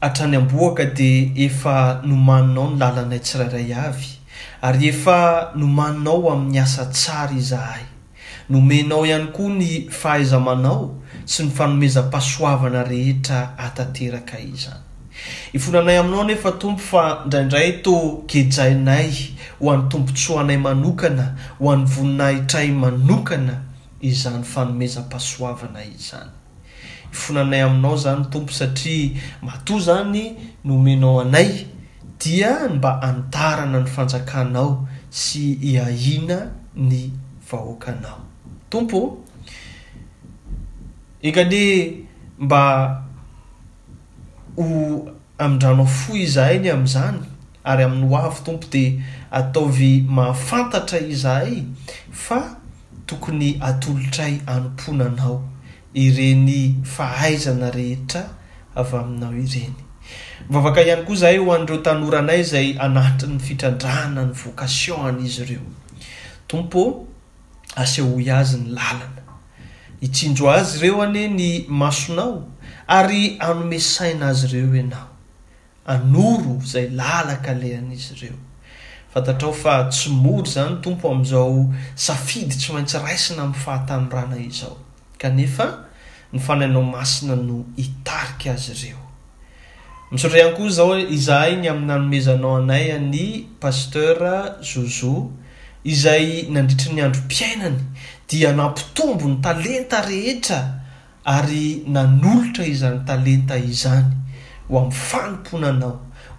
atranyaboaka 0.00 0.84
de 1.00 1.10
efa 1.46 1.76
nomaninao 2.08 2.66
ny 2.70 2.76
lalanay 2.80 3.18
tsirairay 3.24 3.66
avy 3.88 4.06
ary 4.66 4.82
efa 4.92 5.20
nomaninao 5.58 6.20
amin'ny 6.32 6.58
asa 6.64 6.84
tsara 6.94 7.32
izahay 7.42 7.82
nomenao 8.52 9.02
ihany 9.08 9.26
koa 9.36 9.48
ny 9.58 9.68
fahaizamanao 10.00 10.84
sy 11.30 11.40
ny 11.46 11.50
fanomezam-pasoavana 11.56 12.82
rehetra 12.90 13.38
atateraka 13.66 14.36
iza 14.54 14.74
ifonanayaminao 15.56 16.24
nefa 16.24 16.50
tompo 16.60 16.82
fa 16.90 17.02
ndraindrayto 17.26 17.94
gejainay 18.30 19.10
ho 19.60 19.72
an'ny 19.72 19.88
tompontsoanay 19.90 20.56
manokana 20.66 21.26
ho 21.58 21.64
an'ny 21.72 21.84
voninahitray 21.94 22.68
manokana 22.82 23.56
izany 24.08 24.44
fanomezam-pasoavana 24.52 25.82
izany 25.96 26.30
hifonanay 27.14 27.60
aminao 27.66 27.96
zany 28.04 28.24
tompo 28.32 28.52
satria 28.52 29.22
matoa 29.46 29.80
zany 29.86 30.22
noomenao 30.64 31.20
anay 31.24 31.50
dia 32.24 32.52
mba 32.74 32.90
antarana 33.08 33.78
ny 33.82 33.86
fanjakanao 33.94 34.70
sy 35.20 35.44
iahina 35.72 36.38
ny 36.88 37.00
vahoakanao 37.50 38.18
tompo 38.70 39.00
ekale 41.22 41.64
mba 42.38 42.62
ho 44.56 44.68
amindranao 45.42 45.86
fo 45.98 46.16
izahay 46.24 46.58
ny 46.64 46.68
amn'izany 46.74 47.20
ary 47.70 47.82
amin'ny 47.88 48.08
ho 48.10 48.16
avo 48.26 48.40
tompo 48.46 48.66
de 48.72 48.84
ataove 49.30 49.90
mahafantatra 50.16 50.98
izahay 51.14 51.64
fa 52.10 52.40
tokony 53.06 53.58
atolotray 53.60 54.40
anomponanao 54.46 55.44
ireny 56.04 56.56
fahaizana 56.96 57.68
rehetra 57.78 58.22
avy 58.80 58.96
aminao 59.02 59.32
ireny 59.44 59.74
mvavaka 60.50 60.78
ihany 60.86 61.04
koa 61.08 61.16
zahay 61.20 61.36
eho 61.38 61.48
an'dreo 61.56 61.78
tanoranay 61.88 62.42
zay 62.52 62.68
anatriny 62.86 63.38
fitrandrahana 63.46 64.22
ny 64.28 64.32
vocation 64.42 65.00
an'izy 65.10 65.42
ireo 65.44 65.66
tompo 66.50 66.82
asehoy 67.82 68.28
azy 68.40 68.56
ny 68.60 68.66
lalana 68.76 69.08
itsinjo 70.06 70.44
azy 70.56 70.74
ireo 70.80 70.98
ane 71.06 71.22
ny 71.38 71.46
masonao 71.80 72.34
ary 72.98 73.22
anomesaina 73.46 74.24
azy 74.32 74.46
reo 74.52 74.70
ianao 74.80 75.08
anoro 75.94 76.52
zay 76.72 76.86
lalaka 77.00 77.50
lean'izy 77.62 78.12
ireo 78.20 78.40
fantatraofa 79.14 79.84
tsymory 79.90 80.46
zany 80.52 80.76
tompo 80.82 81.08
amn'izao 81.14 81.70
safidy 81.96 82.56
tsy 82.60 82.72
maintsy 82.74 82.98
raisina 82.98 83.42
am'ny 83.44 83.54
fahatano 83.58 84.08
rana 84.10 84.36
izao 84.42 84.76
kanefa 85.20 85.66
ny 86.32 86.38
fanainao 86.46 86.82
masina 86.94 87.36
no 87.36 87.62
itariky 87.84 88.48
azy 88.54 88.70
ireo 88.72 89.04
misaotra 90.10 90.38
iany 90.40 90.54
koa 90.56 90.70
zao 90.78 90.98
izaha 91.16 91.48
iny 91.54 91.66
amin'ny 91.72 91.86
nanomezanao 91.88 92.56
anay 92.62 92.86
any 92.96 93.46
pastera 93.62 94.34
zozo 94.72 95.14
izay 95.84 96.26
nandritry 96.54 96.90
ny 96.96 97.06
androm-piainany 97.06 97.78
dia 98.28 98.50
nampitombo 98.52 99.26
ny 99.30 99.36
talenta 99.44 100.02
rehetra 100.10 100.60
ary 101.30 101.84
nanolotra 101.94 102.66
izany 102.66 103.00
talenta 103.06 103.56
izany 103.62 104.10
ho 104.68 104.78
am'ny 104.82 104.98
fanom-ponanao 105.08 105.96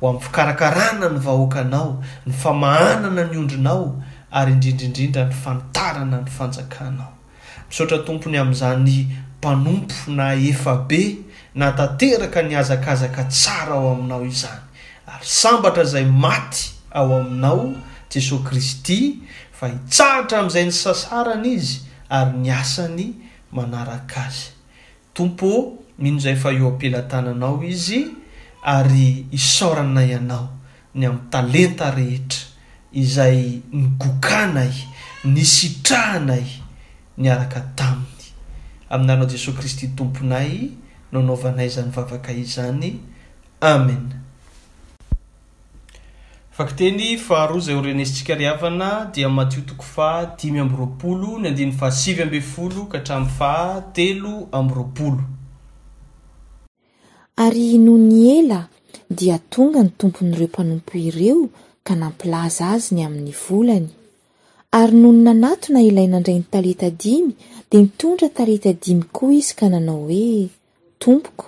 amin'ny 0.09 0.21
fikarakarana 0.23 1.09
ny 1.11 1.19
vahoakanao 1.25 2.01
ny 2.25 2.33
famahanana 2.41 3.23
ny 3.31 3.37
ondrinao 3.41 3.85
ary 4.31 4.51
indrindraindrindra 4.55 5.23
ny 5.29 5.33
fantarana 5.43 6.17
ny 6.25 6.29
fanjakanao 6.37 7.11
misaotra 7.69 7.97
tompony 8.07 8.37
amin'izany 8.43 8.95
mpanompo 9.39 9.95
na 10.17 10.27
efa 10.51 10.73
be 10.87 11.01
na 11.55 11.71
tanteraka 11.71 12.41
ny 12.47 12.53
azakazaka 12.61 13.23
tsara 13.31 13.73
ao 13.73 13.93
aminao 13.95 14.25
izany 14.25 14.61
ary 15.13 15.25
sambatra 15.25 15.83
zay 15.93 16.05
maty 16.05 16.71
ao 16.91 17.09
aminao 17.21 17.73
jesosy 18.11 18.43
kristy 18.47 18.99
fa 19.57 19.67
hitsahatra 19.67 20.37
amin'izay 20.39 20.65
ny 20.65 20.71
sasarana 20.71 21.47
izy 21.47 21.77
ary 22.09 22.31
ny 22.43 22.49
asany 22.61 23.05
manaraka 23.51 24.21
azy 24.27 24.47
tompo 25.13 25.49
mino 25.99 26.19
zay 26.23 26.33
efa 26.37 26.49
eoampilantananao 26.57 27.55
izy 27.73 28.01
ary 28.73 29.25
isoranay 29.37 30.07
ianao 30.11 30.49
ny 30.97 31.05
amn'ny 31.07 31.29
talenta 31.31 31.87
rehetra 31.99 32.41
izay 33.03 33.39
nygokanay 33.81 34.73
ny 35.33 35.39
sitrahanay 35.55 36.45
ny 37.21 37.27
araka 37.35 37.59
taminy 37.77 38.25
aminanao 38.89 39.27
jesosy 39.31 39.57
kristy 39.59 39.87
tomponay 39.97 40.53
nonaovan 41.11 41.59
ay 41.61 41.69
zany 41.75 41.91
vavaka 41.95 42.31
izany 42.43 42.89
amena 43.71 44.15
fak- 46.57 46.75
teny 46.79 47.07
faharoa 47.27 47.61
zay 47.65 47.75
horenesitsika 47.75 48.33
ri 48.35 48.45
avana 48.47 49.11
dia 49.13 49.29
matio 49.29 49.61
toko 49.61 49.83
fa 49.85 50.09
dimy 50.41 50.59
ambyroapolo 50.59 51.37
ny 51.39 51.47
andiny 51.53 51.71
fahasivy 51.75 52.21
ambe 52.25 52.41
folo 52.41 52.85
ka 52.89 52.97
hatram' 52.97 53.29
fa 53.37 53.81
telo 53.93 54.47
am'roapolo 54.51 55.23
ary 57.37 57.75
no 57.79 57.97
ny 57.99 58.39
ela 58.39 58.61
dia 59.11 59.37
tonga 59.51 59.83
ny 59.83 59.89
tomponyireo 59.99 60.47
mpanompo 60.49 60.93
ireo 60.97 61.43
ka 61.83 61.93
nampilaza 61.99 62.69
azyny 62.75 63.01
amin'ny 63.05 63.31
volany 63.43 63.87
ary 64.79 64.95
nohony 65.01 65.21
nanatona 65.25 65.81
ilai 65.89 66.07
nandrayny 66.11 66.45
taletadimy 66.53 67.31
de 67.71 67.75
mitondra 67.83 68.29
taletadimy 68.31 69.03
koa 69.15 69.33
izy 69.39 69.51
ka 69.59 69.67
nanao 69.69 70.07
hoe 70.11 70.47
tompoko 71.01 71.45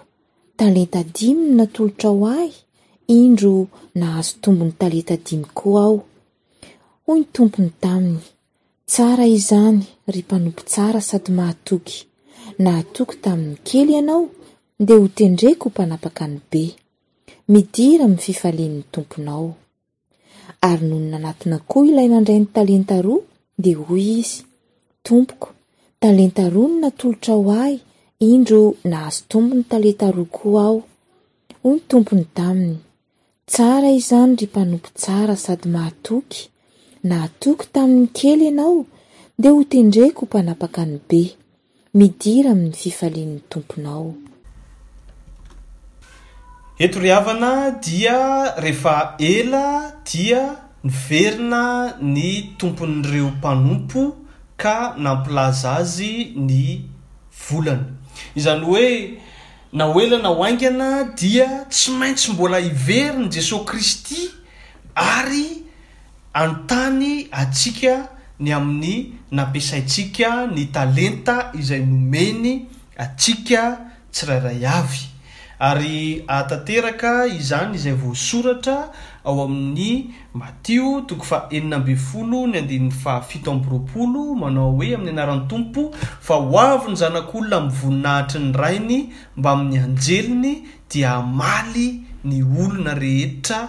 taletadimy 0.59 1.41
no 1.47 1.55
natolotra 1.57 2.09
o 2.11 2.25
ahy 2.35 2.51
indro 3.19 3.55
nahazo 3.99 4.33
tombony 4.41 4.71
taletadimy 4.79 5.45
koa 5.57 5.81
ao 5.87 5.97
hoy 7.05 7.19
ny 7.19 7.25
tompony 7.35 7.71
taminy 7.83 8.23
tsara 8.91 9.25
izany 9.37 9.79
ry 10.13 10.19
mpanompo 10.25 10.61
tsara 10.67 10.99
sady 11.09 11.31
mahatoky 11.37 11.97
naatoky 12.63 13.15
tamin'ny 13.23 13.55
kely 13.67 13.91
ianao 13.95 14.27
de 14.79 14.93
hotendreko 14.93 15.69
ho 15.69 15.69
mpanapaka 15.73 16.23
any 16.25 16.39
be 16.51 16.63
midira 17.51 18.03
amnny 18.05 18.21
fifalininy 18.25 18.83
tomponao 18.93 19.49
ary 20.67 20.83
nohonna 20.89 21.17
anatinakoa 21.19 21.85
ilay 21.89 22.07
mandrayny 22.11 22.45
talenta 22.55 22.97
roa 23.05 23.23
de 23.63 23.71
oy 23.91 24.05
izy 24.19 24.35
tompoko 25.07 25.47
talenta 26.03 26.43
roa 26.55 26.67
no 26.71 26.79
natolotra 26.83 27.33
o 27.41 27.43
ay 27.63 27.73
indro 28.33 28.59
nahazo 28.91 29.21
tompony 29.31 29.63
talenta 29.71 30.07
roa 30.15 30.27
koa 30.37 30.59
aho 30.67 30.79
ho 31.61 31.69
ny 31.75 31.79
tompony 31.91 32.25
taaminy 32.37 32.77
tsara 33.51 33.89
izany 33.99 34.31
ry 34.39 34.45
mpanompo 34.51 34.89
tsara 35.01 35.35
sady 35.45 35.67
matoky 35.75 36.39
natoky 37.09 37.65
tamin'ny 37.73 38.09
kely 38.17 38.43
ianao 38.49 38.79
de 39.41 39.47
hotendreky 39.55 40.17
ho 40.19 40.23
mpanapaka 40.29 40.79
any 40.85 40.97
be 41.09 41.21
midira 41.99 42.49
aminny 42.51 42.89
ialn 42.89 44.17
heto 46.77 46.99
ry 47.01 47.09
havana 47.09 47.51
dia 47.81 48.17
rehefa 48.63 49.15
ela 49.19 49.69
dia 50.11 50.43
ny 50.85 50.91
verina 50.99 51.61
ny 52.01 52.25
tomponyireompanompo 52.61 54.01
ka 54.61 54.75
nampilaza 55.05 55.71
azy 55.81 56.11
ny 56.49 56.59
volany 57.47 57.81
izany 58.37 58.61
hoe 58.69 58.85
na 59.77 59.89
o 59.89 59.97
elana 60.03 60.29
hoaingana 60.39 60.89
dia 61.21 61.47
tsy 61.71 61.95
maintsy 61.99 62.27
mbola 62.35 62.59
hiveriny 62.67 63.25
jesosy 63.35 63.65
kristy 63.69 64.21
ary 65.15 65.47
anntany 66.43 67.11
atsiaka 67.41 67.95
ny 68.43 68.49
amin'ny 68.57 68.95
nampiasaintsika 69.35 70.29
ny 70.55 70.63
talenta 70.75 71.37
izay 71.59 71.81
nomeny 71.91 72.53
atsika 73.05 73.61
tsirairay 74.13 74.61
avy 74.79 75.03
ary 75.59 76.23
aatanteraka 76.37 77.11
izany 77.39 77.71
izay 77.79 77.93
voasoratra 78.01 78.77
ao 79.27 79.37
amin'ny 79.43 80.13
matio 80.39 80.89
toko 81.09 81.25
fa 81.31 81.39
enina 81.55 81.79
mbe 81.79 81.95
folo 82.07 82.37
ny 82.47 82.57
andinn'ny 82.61 82.93
fa 83.03 83.13
fito 83.29 83.51
ambyropolo 83.51 84.21
manao 84.41 84.71
hoe 84.77 84.93
amin'ny 84.95 85.13
anaran'ny 85.17 85.47
tompo 85.51 85.81
fa 86.27 86.35
ho 86.41 86.59
avy 86.65 86.87
ny 86.93 86.97
zanak'olona 87.01 87.57
ami'ny 87.57 87.73
voninahitry 87.77 88.39
ny 88.51 88.55
rainy 88.61 88.99
mba 89.37 89.49
amin'ny 89.53 89.77
anjeliny 89.85 90.53
dia 90.89 91.09
amaly 91.21 91.87
ny 92.27 92.39
olona 92.61 92.93
rehetra 93.01 93.59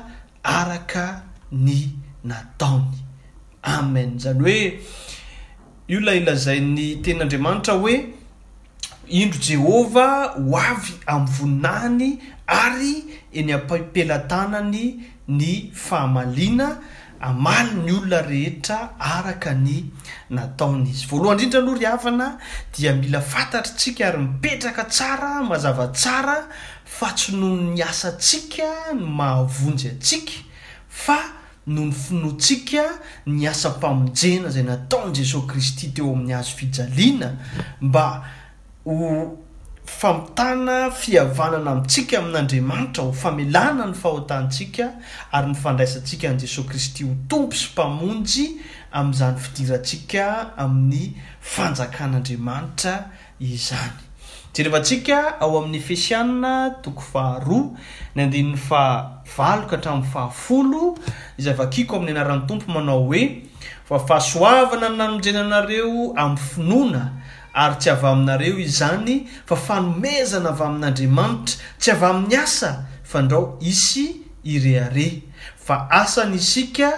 araka 0.56 1.04
ny 1.64 1.80
nataony 2.28 2.96
amen 3.76 4.18
zany 4.22 4.40
hoe 4.44 4.60
io 5.88 6.00
lahila 6.00 6.34
zayny 6.34 7.00
tenyandriamanitra 7.02 7.74
oe 7.74 8.17
indro 9.08 9.38
jehovah 9.42 10.34
ho 10.36 10.56
avy 10.56 10.92
amin'ny 11.06 11.28
voninahany 11.34 12.18
ary 12.46 12.94
eny 13.32 13.52
ampaipelatanany 13.52 15.02
ny 15.28 15.72
fahamaliana 15.74 16.68
amaly 17.20 17.74
ny 17.84 17.92
olona 17.98 18.20
rehetra 18.28 18.78
araka 19.00 19.54
ny 19.54 19.76
nataona 20.30 20.88
izy 20.90 21.06
voalohayindrindra 21.10 21.62
no 21.66 21.74
ry 21.78 21.86
havana 21.86 22.36
dia 22.76 22.92
mila 22.94 23.20
fantatra 23.20 23.72
tsika 23.78 24.06
ary 24.08 24.18
mipetraka 24.18 24.84
tsara 24.84 25.42
mazavatsara 25.50 26.36
fa 26.84 27.12
tsy 27.12 27.32
nohoo 27.36 27.72
ny 27.74 27.82
asatsika 27.82 28.70
ny 28.94 29.02
mahavonjy 29.04 29.88
atsika 29.94 30.32
fa 30.88 31.18
noho 31.66 31.86
ny 31.86 31.92
finoantsika 31.92 32.84
ny 33.26 33.48
asa 33.48 33.70
mpamonjena 33.70 34.48
zay 34.52 34.62
nataony 34.68 35.14
jesosy 35.18 35.46
kristy 35.46 35.90
teo 35.96 36.12
amin'ny 36.12 36.32
hazo 36.34 36.56
fijaliana 36.56 37.32
mba 37.80 38.04
ho 38.96 39.36
famitana 39.84 40.90
fiavanana 40.90 41.70
amintsika 41.72 42.18
amin'andriamanitra 42.18 43.04
ho 43.04 43.12
famelana 43.12 43.86
ny 43.86 43.94
fahotantsika 43.94 44.86
ary 45.32 45.46
mifandraisantsika 45.48 46.28
n' 46.34 46.38
jesos 46.38 46.66
kristy 46.68 47.04
ho 47.04 47.14
tompo 47.28 47.56
sy 47.56 47.68
mpamonjy 47.72 48.60
amin'izany 48.92 49.40
fidirantsika 49.44 50.26
amin'ny 50.56 51.16
fanjakan'andriamanitra 51.40 52.92
izany 53.40 53.96
tsyrehevantsika 54.52 55.38
ao 55.40 55.56
amin'ny 55.58 55.80
efesianna 55.80 56.54
toko 56.82 57.00
faharoa 57.00 57.72
ny 58.14 58.22
andenn'ny 58.26 58.56
fahavaloka 58.68 59.76
hatramn'ny 59.76 60.04
fahafolo 60.12 60.94
iza 61.40 61.56
vakiako 61.62 61.96
amin'ny 61.96 62.12
anaran'ny 62.18 62.46
tompo 62.48 62.68
manao 62.76 63.08
hoe 63.08 63.24
fa 63.88 63.98
fahasoavana 64.04 64.92
nanonjenanareo 65.00 66.12
ami'ny 66.12 66.36
finoana 66.50 67.17
ary 67.64 67.76
tsy 67.80 67.90
avy 67.90 68.06
aminareo 68.12 68.56
izany 68.66 69.14
fa 69.48 69.56
fanomezana 69.66 70.48
avy 70.54 70.64
amin'andriamanitra 70.64 71.76
tsy 71.80 71.90
avy 71.96 72.04
amin'ny 72.12 72.36
asa 72.42 72.70
fa 73.10 73.18
ndrao 73.26 73.44
isy 73.70 74.04
irehare 74.44 75.08
fa 75.66 75.76
asa 76.00 76.22
nysika 76.32 76.88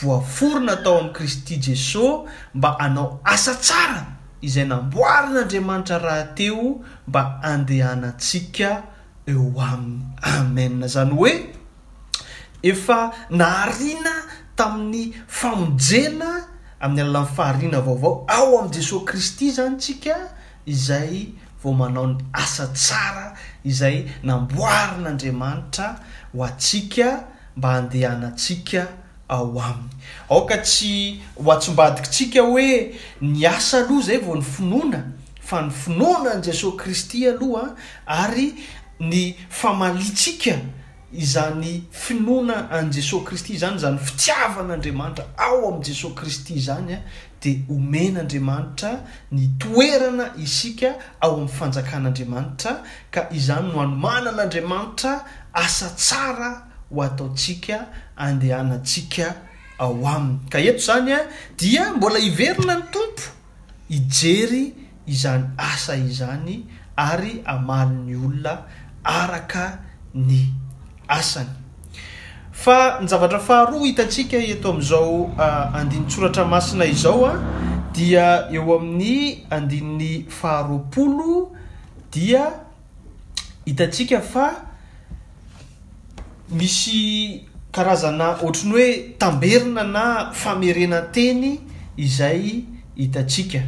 voaforona 0.00 0.74
tao 0.84 0.96
ami'i 1.00 1.12
kristy 1.16 1.54
jesosy 1.64 2.28
mba 2.54 2.70
anao 2.84 3.20
asa 3.34 3.52
tsara 3.66 4.02
izay 4.46 4.64
namboarin'andriamanitra 4.70 5.98
raha 6.06 6.24
teo 6.36 6.68
mba 7.08 7.22
andehanatsika 7.50 8.68
eo 9.32 9.52
aminy 9.60 10.04
amena 10.36 10.86
zany 10.94 11.12
hoe 11.18 11.32
efa 12.70 12.98
nahariana 13.30 14.12
tamin'ny 14.58 15.12
famonjena 15.38 16.28
amin'ny 16.80 17.00
alala 17.02 17.20
n'ny 17.24 17.28
fahariana 17.36 17.80
vaovao 17.86 18.24
ao 18.28 18.58
amin' 18.58 18.72
jesosy 18.72 19.04
kristy 19.04 19.50
zany 19.50 19.76
tsika 19.80 20.16
izay 20.66 21.26
vao 21.62 21.72
manao 21.72 22.06
ny 22.06 22.18
asa 22.32 22.66
tsara 22.74 23.36
izay 23.64 24.04
namboarin'andriamanitra 24.22 25.88
ho 26.36 26.44
atsika 26.44 27.24
mba 27.56 27.68
handehanantsika 27.72 28.86
ao 29.28 29.60
aminy 29.60 29.90
aoka 30.30 30.56
tsy 30.64 31.20
ho 31.44 31.52
atsombadikytsika 31.52 32.40
hoe 32.40 32.94
ny 33.20 33.46
asa 33.48 33.78
aloha 33.78 34.02
zay 34.06 34.18
vao 34.18 34.36
ny 34.36 34.44
finoana 34.54 35.00
fa 35.40 35.62
ny 35.62 35.70
finoana 35.70 36.34
any 36.34 36.42
jesosy 36.42 36.76
kristy 36.80 37.28
aloha 37.28 37.72
ary 38.06 38.48
ny 39.00 39.32
famaliatsika 39.50 40.60
izany 41.16 41.82
finoana 41.90 42.68
an' 42.70 42.90
jesos 42.92 43.22
kristy 43.24 43.56
zany 43.58 43.78
zany 43.78 43.98
fitiavan'andriamanitra 43.98 45.24
ao 45.36 45.68
amin' 45.68 45.82
jesosy 45.84 46.14
kristy 46.14 46.60
zany 46.66 46.92
eh, 46.92 46.98
a 46.98 47.10
de 47.42 47.60
homenaandriamanitra 47.68 48.90
ny 49.32 49.48
toerana 49.58 50.26
isika 50.44 50.90
ao 51.22 51.32
amin'ny 51.34 51.48
fanjakan'andriamanitra 51.58 52.72
ka 53.14 53.22
izany 53.38 53.68
no 53.72 53.78
hanomanan'andriamanitra 53.80 55.12
asa 55.64 55.88
tsara 56.04 56.50
ho 56.94 57.00
ataotsika 57.08 57.76
andehanantsika 58.24 59.26
ao 59.84 59.94
aminy 60.14 60.38
ka 60.52 60.58
eto 60.68 60.78
zany 60.88 61.12
a 61.12 61.20
eh, 61.20 61.26
dia 61.58 61.84
mbola 61.96 62.18
iverina 62.28 62.74
ny 62.74 62.82
tompo 62.94 63.26
ijery 63.96 64.64
izany 65.14 65.44
asa 65.68 65.94
izany 66.10 66.54
ary 67.08 67.34
amali 67.54 67.94
n'ny 68.04 68.16
olona 68.26 68.54
araka 69.22 69.64
ny 70.14 70.40
asana 71.08 71.50
ny 73.02 73.08
zavatra 73.08 73.38
faharoa 73.38 73.86
hitatsika 73.86 74.36
eto 74.36 74.72
am'izao 74.72 75.32
andintsoratra 75.74 76.42
ah, 76.44 76.48
masina 76.48 76.84
izao 76.84 77.26
a 77.26 77.30
ah, 77.32 77.42
dia 77.94 78.48
eo 78.50 78.78
amin'ny 78.78 79.46
andinn'ny 79.50 80.26
faharoapolo 80.30 81.50
dia 82.12 82.50
hitatsika 83.64 84.20
fa 84.20 84.64
misy 86.50 87.44
karazana 87.72 88.28
ohatriny 88.30 88.72
hoe 88.72 88.92
tamberina 89.18 89.82
na 89.84 90.32
famerenanteny 90.32 91.60
izay 91.96 92.64
hitatsika 92.96 93.62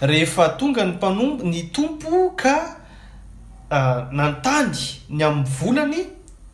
rehefa 0.00 0.48
tonga 0.48 0.84
ny 0.84 0.92
mpanom 0.96 1.42
ny 1.42 1.62
tompo 1.68 2.30
ka 2.36 2.76
ah, 3.70 4.08
nantany 4.12 4.78
ny 5.08 5.24
amin'ny 5.24 5.48
volany 5.60 6.06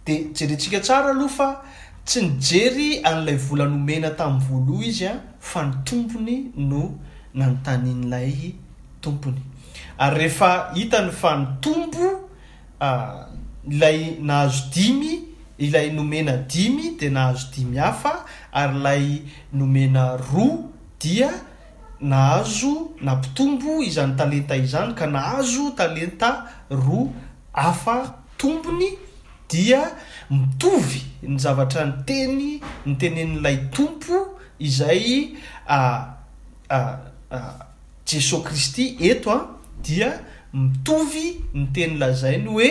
jeritsika 0.06 0.80
tsara 0.80 1.10
alohafa 1.10 1.48
tsy 2.04 2.20
nijery 2.22 3.02
an'lay 3.04 3.36
vola 3.36 3.66
nomena 3.68 4.10
tami'n 4.18 4.40
voaloa 4.48 4.84
izy 4.84 5.06
a 5.06 5.14
fa 5.40 5.60
nytompony 5.64 6.52
no 6.56 6.82
nanontanin'lay 7.34 8.54
tompony 9.00 9.38
ary 9.98 10.18
rehefa 10.18 10.50
hitany 10.74 11.10
fa 11.12 11.30
nytombo 11.36 12.08
ah, 12.80 13.26
ilay 13.70 14.16
nahazo 14.20 14.62
dimy 14.74 15.20
ilay 15.58 15.90
nomena 15.92 16.32
dimy 16.52 16.96
de 17.00 17.10
nahazo 17.10 17.46
dimy 17.54 17.76
hafa 17.78 18.24
ary 18.52 18.78
lay 18.82 19.22
nomena 19.52 20.16
roa 20.16 20.58
dia 21.00 21.30
nahazo 22.00 22.90
nampitombo 23.00 23.82
izany 23.82 24.16
talenta 24.16 24.56
izany 24.56 24.94
ka 24.94 25.06
nahazo 25.06 25.70
talenta 25.76 26.50
roa 26.70 27.06
hafa 27.52 28.14
tompony 28.36 28.90
dia 29.52 29.80
mitovy 30.32 31.00
ny 31.28 31.38
zavatra 31.38 31.84
ny 31.86 31.92
teny 32.00 32.50
ny 32.88 32.96
tenen'n'lay 33.00 33.56
tompo 33.74 34.18
izay 34.64 35.28
jesosy 38.08 38.42
kristy 38.46 38.84
eto 39.10 39.30
a 39.36 39.40
dia 39.84 40.10
mitovy 40.56 41.26
ny 41.54 41.68
teny 41.76 41.98
lazainy 42.00 42.48
hoe 42.48 42.70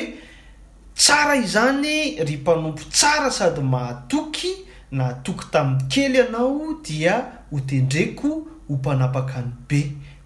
tsara 0.97 1.37
izany 1.43 2.17
ry 2.25 2.35
mpanompo 2.41 2.83
tsara 2.97 3.29
sady 3.37 3.61
mahatoky 3.73 4.51
nahatoky 4.91 5.45
tamin'ny 5.53 5.85
kely 5.93 6.17
ianao 6.19 6.81
dia 6.85 7.15
ho 7.51 7.59
tendreko 7.69 8.29
ho 8.67 8.73
mpanapaka 8.75 9.35
any 9.43 9.53
be 9.69 9.79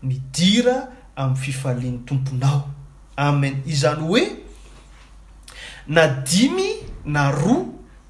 midira 0.07 0.75
amin'ny 1.19 1.41
fifaliany 1.43 1.99
tomponao 2.07 2.63
amen 3.19 3.59
izany 3.65 4.03
oe 4.13 4.44
na 5.87 6.07
dimy 6.07 6.69
na 7.05 7.31
roa 7.31 7.65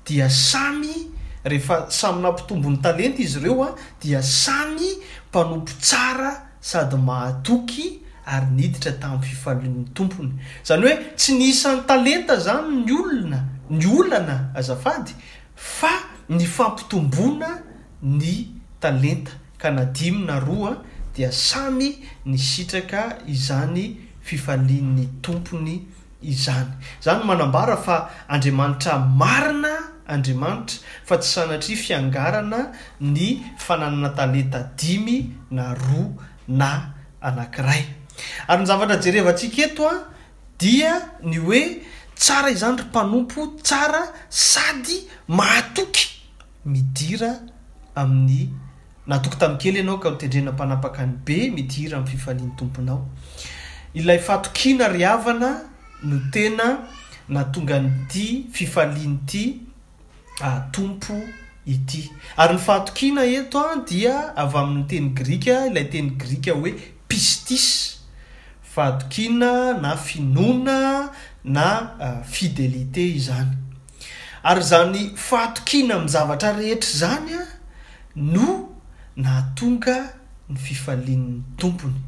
dia 0.06 0.30
samy 0.30 1.12
rehefa 1.44 1.88
samy 1.90 2.22
mampitombon 2.22 2.78
talenta 2.78 3.22
izy 3.22 3.40
ireo 3.40 3.64
a 3.64 3.76
dia 4.02 4.22
samy 4.24 4.88
mpanompo 5.30 5.72
tsara 5.82 6.48
sady 6.62 6.96
mahatoky 6.96 8.02
ary 8.26 8.46
niditra 8.56 8.92
tamin'ny 8.92 9.28
fifalian'ny 9.30 9.86
tompony 9.94 10.32
zany 10.66 10.88
hoe 10.88 10.96
tsy 11.18 11.34
ni 11.34 11.50
isan'ny 11.50 11.82
talenta 11.88 12.38
zany 12.40 12.86
ny 12.86 12.92
olona 12.94 13.44
ny 13.70 13.86
olana 13.86 14.50
azafady 14.56 15.12
fa 15.56 15.92
ny 16.30 16.46
fampitomboana 16.46 17.50
ny 18.04 18.50
talenta 18.80 19.32
ka 19.58 19.72
na 19.72 19.86
dimy 19.86 20.26
na 20.26 20.40
roa 20.40 20.72
a 20.72 20.82
dia 21.16 21.32
samy 21.32 21.96
ny 22.26 22.38
sitraka 22.40 23.18
izany 23.28 23.98
fifalian'ny 24.22 25.08
tompony 25.22 25.86
izany 26.26 26.70
zany 27.04 27.20
no 27.20 27.26
manambara 27.26 27.78
fa 27.78 27.96
andriamanitra 28.28 29.00
marina 29.22 29.74
andriamanitra 30.08 30.80
fa 31.08 31.18
tsy 31.18 31.30
sanatri 31.36 31.76
fiangarana 31.76 32.60
ny 33.02 33.28
fananana 33.66 34.10
taleta 34.18 34.60
dimy 34.80 35.18
na 35.52 35.66
roa 35.74 36.14
na 36.60 36.70
anankiray 37.28 37.84
ary 38.50 38.62
ny 38.62 38.66
zavatra 38.72 38.98
jerevaantsika 39.06 39.60
eto 39.68 39.84
a 39.90 39.96
dia 40.62 40.94
ny 41.30 41.38
hoe 41.46 41.64
tsara 42.24 42.50
izany 42.56 42.78
ry 42.80 42.86
mpanompo 42.90 43.40
tsara 43.68 44.02
sady 44.52 44.98
matoky 45.38 46.06
midira 46.72 47.32
amin'ny 48.02 48.42
nahatoky 49.08 49.38
tamin'n 49.42 49.62
kely 49.64 49.78
ianao 49.82 49.98
ka 50.04 50.08
no 50.12 50.18
tedrena 50.22 50.52
mpanapaka 50.56 50.98
any 51.06 51.16
be 51.26 51.38
midira 51.56 51.94
amin'ny 51.98 52.12
fifalian'ny 52.14 52.54
tomponao 52.60 53.00
ilay 54.00 54.20
fahtokina 54.28 54.86
ryhavana 54.96 55.52
no 56.06 56.20
tena 56.32 56.86
natonga 57.30 57.80
ny 57.82 57.90
ti 58.10 58.26
fifalian' 58.54 59.18
ity 59.26 59.44
ah, 60.46 60.60
tompo 60.74 61.16
ity 61.66 62.02
ary 62.42 62.56
ny 62.56 62.62
faatokiana 62.68 63.24
eto 63.40 63.60
a 63.72 63.80
dia 63.90 64.16
avy 64.44 64.58
amin'nyteny 64.64 65.10
grika 65.18 65.56
ilay 65.70 65.86
teny 65.94 66.10
grika 66.22 66.52
hoe 66.60 66.72
pistise 67.10 67.72
fahatokiana 68.74 69.52
na 69.84 69.92
finona 70.08 70.78
na 71.56 71.68
ah, 72.08 72.20
fidelite 72.34 73.04
izany 73.20 73.52
ary 74.50 74.64
zany 74.72 75.02
fahatokiana 75.28 75.96
mzavatra 76.06 76.52
rehetra 76.60 76.94
zany 77.02 77.30
a 77.42 77.44
no 78.34 78.50
naatonga 79.24 79.98
ny 80.50 80.58
fifalian''ny 80.66 81.34
tompony 81.60 82.02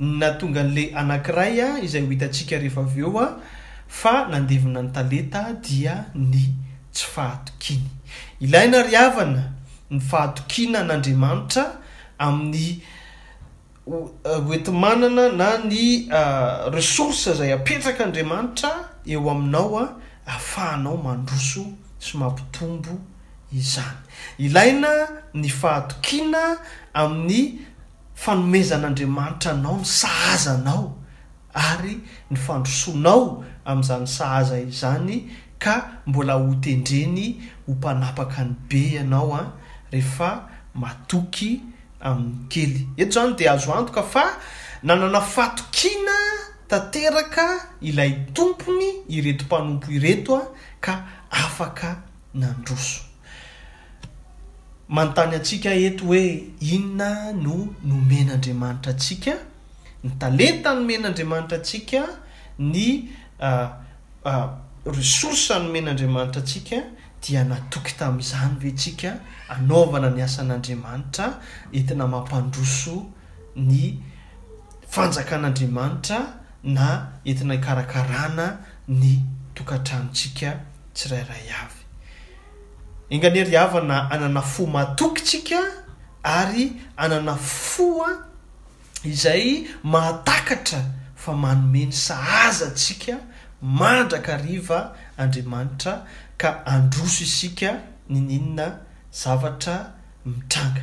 na 0.00 0.30
tonga 0.32 0.60
an'le 0.60 0.90
anankiray 0.94 1.56
a 1.64 1.68
izay 1.80 2.04
ho 2.04 2.12
itantsika 2.12 2.58
rehefa 2.60 2.82
aveo 2.84 3.16
a 3.18 3.26
fa 3.88 4.26
nandevina 4.28 4.82
ny 4.82 4.90
taleta 4.92 5.42
dia 5.62 5.94
ny 6.14 6.42
tsy 6.92 7.06
fahatokiny 7.14 7.84
ilaina 8.44 8.82
ry 8.84 8.92
havana 8.96 9.42
ny 9.90 9.98
fahatokiana 10.00 10.82
n'andriamanitra 10.84 11.64
amin'ny 12.24 12.66
oenti 14.44 14.70
manana 14.72 15.30
na 15.32 15.48
ny 15.64 16.08
resourse 16.76 17.32
zay 17.38 17.52
apetraka 17.56 18.04
'andriamanitra 18.04 18.70
eo 19.08 19.30
aminao 19.32 19.78
a 19.80 19.84
ahafahanao 20.28 20.96
mandroso 21.00 21.64
sy 21.98 22.18
mampitombo 22.18 22.92
izany 23.52 23.96
ilaina 24.44 24.90
ny 25.32 25.48
fahatokiana 25.48 26.42
amin'ny 26.92 27.40
fanomezan'andriamanitra 28.22 29.50
anao 29.52 29.76
ny 29.76 29.84
sahaza 29.84 30.56
nao 30.64 30.98
ary 31.54 31.94
ny 32.30 32.36
fandrosonao 32.36 33.44
amin'izany 33.64 34.06
sahaza 34.06 34.58
izany 34.60 35.20
ka 35.58 35.74
mbola 36.06 36.34
hotendreny 36.34 37.26
ho 37.66 37.72
mpanapaka 37.72 38.38
any 38.42 38.54
be 38.68 38.80
ianao 38.96 39.32
a 39.34 39.40
ah, 39.40 39.46
rehefa 39.92 40.28
matoky 40.74 41.50
amin'ny 42.00 42.48
kely 42.50 42.80
eto 42.96 43.12
zany 43.14 43.36
de 43.38 43.48
azo 43.50 43.74
antoka 43.74 44.02
fa 44.02 44.24
nanana 44.82 45.20
fatokiana 45.20 46.16
tanteraka 46.68 47.46
ilay 47.88 48.12
tompony 48.34 48.88
iretompanompo 49.16 49.86
ireto 49.96 50.32
a 50.36 50.44
ah, 50.44 50.48
ka 50.80 50.94
afaka 51.30 51.88
nandroso 52.34 53.05
manontany 54.88 55.36
atsika 55.36 55.70
eto 55.74 56.04
hoe 56.06 56.24
inona 56.76 57.10
no 57.44 57.56
nomen'andriamanitra 57.88 58.90
atsika 58.96 59.32
ny 60.04 60.10
talenta 60.20 60.70
nomen'andriamanitra 60.74 61.56
atsika 61.58 62.00
ny 62.72 62.86
resourse 64.96 65.54
nomen'andriamanitra 65.64 66.40
atsika 66.42 66.76
dia 67.22 67.44
natokyta 67.44 68.02
amin'izany 68.06 68.54
ventsika 68.62 69.10
anaovana 69.54 70.08
ny 70.16 70.20
asan'andriamanitra 70.28 71.26
entina 71.76 72.04
mampandroso 72.14 72.94
ny 73.68 73.84
fanjakan'andriamanitra 74.94 76.18
na 76.64 76.86
entina 77.24 77.56
karakarana 77.66 78.46
ny 79.00 79.10
tokatranotsika 79.54 80.48
tsirairay 80.94 81.46
avy 81.62 81.85
ingany 83.08 83.44
ry 83.44 83.56
avana 83.58 84.10
ananafo 84.10 84.66
maatoky 84.66 85.22
tsika 85.22 85.60
ary 86.22 86.72
ananafoa 86.96 88.10
izay 89.04 89.66
maatakatra 89.82 90.80
fa 91.16 91.32
manome 91.32 91.86
ny 91.86 91.92
sahaza 91.92 92.70
tsika 92.74 93.18
mandrakariva 93.62 94.96
andriamanitra 95.18 96.04
ka 96.36 96.66
androso 96.66 97.24
isika 97.24 97.80
ni 98.08 98.20
ninna 98.20 98.78
zavatra 99.12 99.92
mitranga 100.26 100.82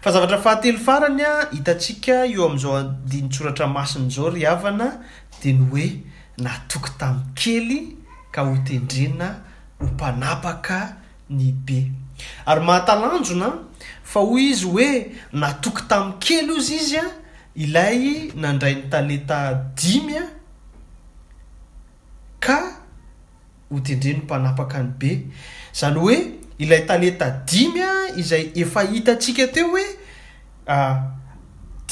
fa 0.00 0.10
zavatra 0.12 0.38
fahatelo 0.40 0.78
farany 0.86 1.22
a 1.32 1.50
hitatsika 1.52 2.14
eo 2.32 2.44
am'izao 2.48 2.76
andinytsoratra 2.76 3.66
masin' 3.76 4.10
zao 4.10 4.30
ry 4.30 4.46
avana 4.52 4.88
de 5.42 5.52
ny 5.52 5.62
oe 5.76 5.86
natoky 6.42 6.90
tami'ny 7.00 7.32
kely 7.38 7.76
ka 8.34 8.40
ho 8.46 8.56
tendrena 8.66 9.28
ho 9.80 9.84
mpanapaka 9.86 10.78
ny 11.30 11.52
be 11.52 11.82
ary 12.46 12.60
mahatalanjona 12.64 13.50
fa 14.02 14.20
hoy 14.20 14.50
izy 14.50 14.64
hoe 14.72 14.88
natoky 15.32 15.82
tami'y 15.88 16.20
kely 16.24 16.56
izy 16.56 16.76
izy 16.76 16.98
a 17.00 17.04
ilay 17.54 17.98
nandray 18.34 18.74
ny 18.78 18.88
taleta 18.92 19.38
dimy 19.76 20.16
a 20.18 20.24
ka 22.44 22.58
hotendre 23.70 24.12
no 24.16 24.22
mpanapaka 24.24 24.78
any 24.80 24.90
be 24.98 25.10
zanyh 25.78 26.00
hoe 26.00 26.16
ilay 26.64 26.82
taleta 26.88 27.26
dimy 27.48 27.80
a 27.84 27.92
izay 28.20 28.44
efa 28.62 28.82
hitatsika 28.92 29.48
teo 29.54 29.68
hoe 29.76 29.86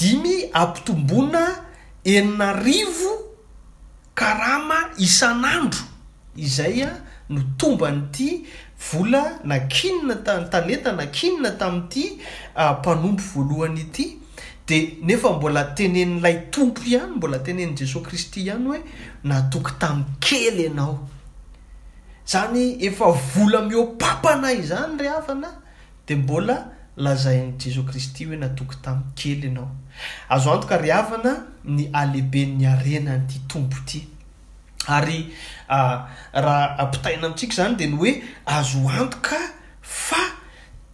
dimy 0.00 0.48
ampitomboana 0.52 1.44
enina 2.04 2.52
rivo 2.56 3.12
karama 4.16 4.78
isan'andro 4.98 5.84
izay 6.36 6.80
a 6.88 6.90
no 7.28 7.42
tombany 7.58 8.00
ty 8.14 8.28
vola 8.92 9.38
nakinona 9.44 10.14
ta- 10.24 10.44
taleta 10.50 10.92
nakinina 10.92 11.50
tamin''ity 11.58 12.20
ah, 12.54 12.72
mpanompo 12.78 13.22
voalohany 13.34 13.80
ity 13.80 14.06
de 14.68 14.96
nefa 15.02 15.30
mbola 15.32 15.64
tenen'ilay 15.76 16.50
tompo 16.50 16.82
ihany 16.84 17.12
mbola 17.16 17.38
tenen' 17.38 17.76
jesos 17.76 18.02
kristy 18.06 18.40
ihany 18.42 18.66
hoe 18.68 18.78
natoky 19.24 19.72
tamin'ny 19.80 20.14
kely 20.20 20.66
anao 20.68 21.08
zany 22.32 22.76
efa 22.86 23.06
vola 23.34 23.60
mihopapanay 23.68 24.58
izany 24.64 24.98
rehavana 25.02 25.48
de 26.08 26.14
mbola 26.16 26.56
lazain' 27.04 27.58
jesosy 27.58 27.88
kristy 27.90 28.24
hoe 28.24 28.36
natoky 28.36 28.76
tamin'n 28.84 29.12
kely 29.20 29.40
ianao 29.48 29.70
azo 30.28 30.52
anto 30.52 30.66
ka 30.68 30.76
ryhavana 30.84 31.32
ny 31.74 31.84
alehiben'ny 32.00 32.66
arenan'ity 32.72 33.38
tompo 33.48 33.76
ty 33.88 34.00
ary 34.88 35.30
ah, 35.68 36.08
raha 36.32 36.78
ampitahna 36.86 37.26
amitsika 37.26 37.54
zany 37.58 37.74
de 37.82 37.86
ny 37.90 37.94
hoe 38.02 38.12
azo 38.56 38.82
antoka 39.00 39.38
fa 39.82 40.22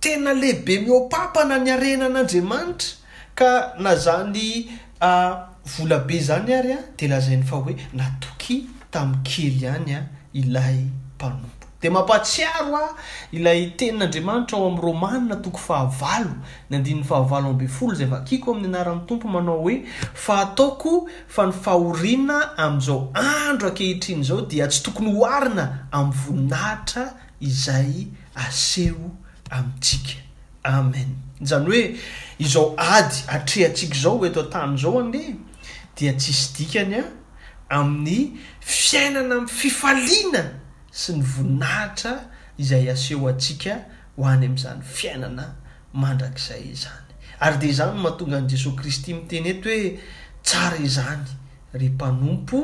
tena 0.01 0.33
lehibe 0.43 0.75
miompampana 0.87 1.57
ny 1.65 1.71
arenan'andriamanitra 1.77 3.33
ka 3.39 3.51
nazany 3.87 4.69
ah, 5.07 5.33
vola 5.75 5.99
be 6.09 6.17
zany 6.29 6.51
ary 6.61 6.73
a 6.77 6.81
de 6.99 7.07
lazainy 7.15 7.45
fa 7.53 7.57
hoe 7.65 7.75
natoky 8.01 8.57
tamin'ny 8.93 9.27
kely 9.33 9.61
any 9.75 9.93
a 9.99 10.07
ilahy 10.43 10.79
mpanoa 11.15 11.62
mampatsiaro 11.91 12.75
a 12.77 12.95
ilay 13.33 13.73
tenin'andriamanitra 13.77 14.59
ao 14.59 14.67
am'y 14.69 14.81
romanna 14.81 15.37
toko 15.37 15.59
fahavalo 15.59 16.33
ny 16.71 16.77
andinn'ny 16.77 17.05
fahavalo 17.05 17.49
ambfolo 17.51 17.95
zay 17.95 18.07
vakiko 18.07 18.53
amin'ny 18.53 18.69
anaran'ny 18.75 19.07
tompo 19.07 19.29
manao 19.29 19.61
hoe 19.63 19.83
fa 20.15 20.41
ataoko 20.45 21.09
fa 21.29 21.47
ny 21.47 21.53
fahorina 21.53 22.57
am'izao 22.57 23.11
andro 23.15 23.69
akehitrin' 23.71 24.23
zao 24.25 24.47
dia 24.47 24.67
tsy 24.69 24.83
tokony 24.83 25.13
hoharina 25.15 25.87
am'ny 25.93 26.13
voninahitra 26.15 27.15
izay 27.41 28.07
aseho 28.35 29.11
amitsika 29.51 30.15
amen 30.65 31.17
zany 31.41 31.67
hoe 31.67 31.97
izao 32.39 32.75
ady 32.77 33.15
atrehatsiak 33.29 33.95
zao 33.95 34.27
eto 34.27 34.41
a-tany 34.47 34.77
zao 34.77 35.01
anle 35.01 35.35
dia 35.97 36.13
tsy 36.17 36.33
sy 36.33 36.51
dikanya 36.57 37.03
amin'ny 37.69 38.39
fiainana 38.61 39.35
amy 39.35 39.49
fifaliana 39.49 40.62
sy 40.93 41.13
ny 41.17 41.25
voninahitra 41.25 42.13
izay 42.61 42.87
aseho 42.93 43.27
atsika 43.31 43.73
ho 44.17 44.23
any 44.33 44.45
amn'izany 44.47 44.83
fiainana 44.97 45.45
mandrak'izay 46.03 46.63
izany 46.75 47.09
ary 47.45 47.57
de 47.63 47.71
izany 47.73 47.95
mahatonga 48.05 48.37
an'i 48.43 48.51
jesosy 48.53 48.77
kristy 48.81 49.15
miteny 49.17 49.49
ety 49.55 49.71
hoe 49.77 49.91
tsara 50.45 50.77
izany 50.89 51.25
ry 51.81 51.89
mpanompo 51.97 52.59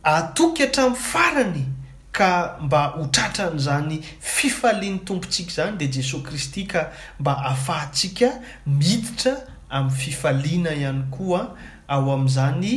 ah, 0.00 0.16
hatramn'ny 0.16 0.96
farany 1.12 1.64
kamba 2.12 2.80
ho 2.96 3.06
tratran'zany 3.16 4.00
fifaliany 4.20 4.98
tompontsika 5.06 5.52
zany 5.54 5.78
de 5.78 5.86
jesosy 5.86 6.22
kristy 6.26 6.66
ka 6.68 6.82
mba 7.18 7.32
hahafahantsiaka 7.34 8.28
miditra 8.66 9.34
amin'ny 9.70 9.96
fifaliana 9.96 10.70
ihany 10.76 11.02
koa 11.10 11.40
ao 11.88 12.12
amn'izany 12.14 12.70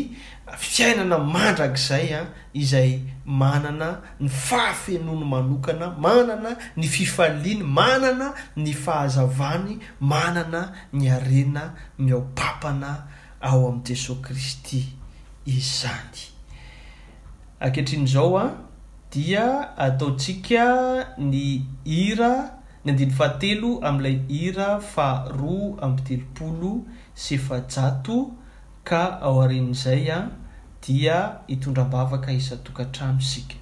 fiainana 0.58 1.18
mandrak'zay 1.20 2.08
a 2.14 2.22
ah, 2.22 2.28
izay 2.54 2.92
manana 3.26 3.90
ny 4.20 4.30
fahafenoany 4.30 5.26
manokana 5.34 5.88
manana 6.06 6.52
ny 6.78 6.88
fifaliany 6.88 7.64
manana 7.78 8.32
ny 8.56 8.72
fahazavany 8.74 9.80
manana 10.00 10.62
ny 10.94 11.12
arena 11.18 11.64
myaopapana 12.00 12.94
ao 13.50 13.68
amin'i 13.70 13.84
jesosy 13.88 14.22
kristy 14.26 14.80
izy 15.46 15.66
zany 15.82 16.20
akehatrin'izao 17.60 18.38
a 18.38 18.44
ah, 18.44 18.56
dia 19.16 19.46
ataotsika 19.86 20.64
ny 21.32 21.42
hira 21.92 22.34
ny 22.84 22.88
andiny 22.94 23.14
fahatelo 23.20 23.70
amin'ilay 23.90 24.18
hira 24.34 24.70
fa 24.94 25.08
roa 25.42 25.70
ampitelopolo 25.88 26.74
seefa 27.26 27.62
jato 27.76 28.18
ka 28.90 29.04
ao 29.28 29.36
arin'izay 29.48 30.06
a 30.08 30.08
ah, 30.20 30.24
dia 30.86 31.18
hitondra-bavaka 31.52 32.30
isatokatramosika 32.42 33.56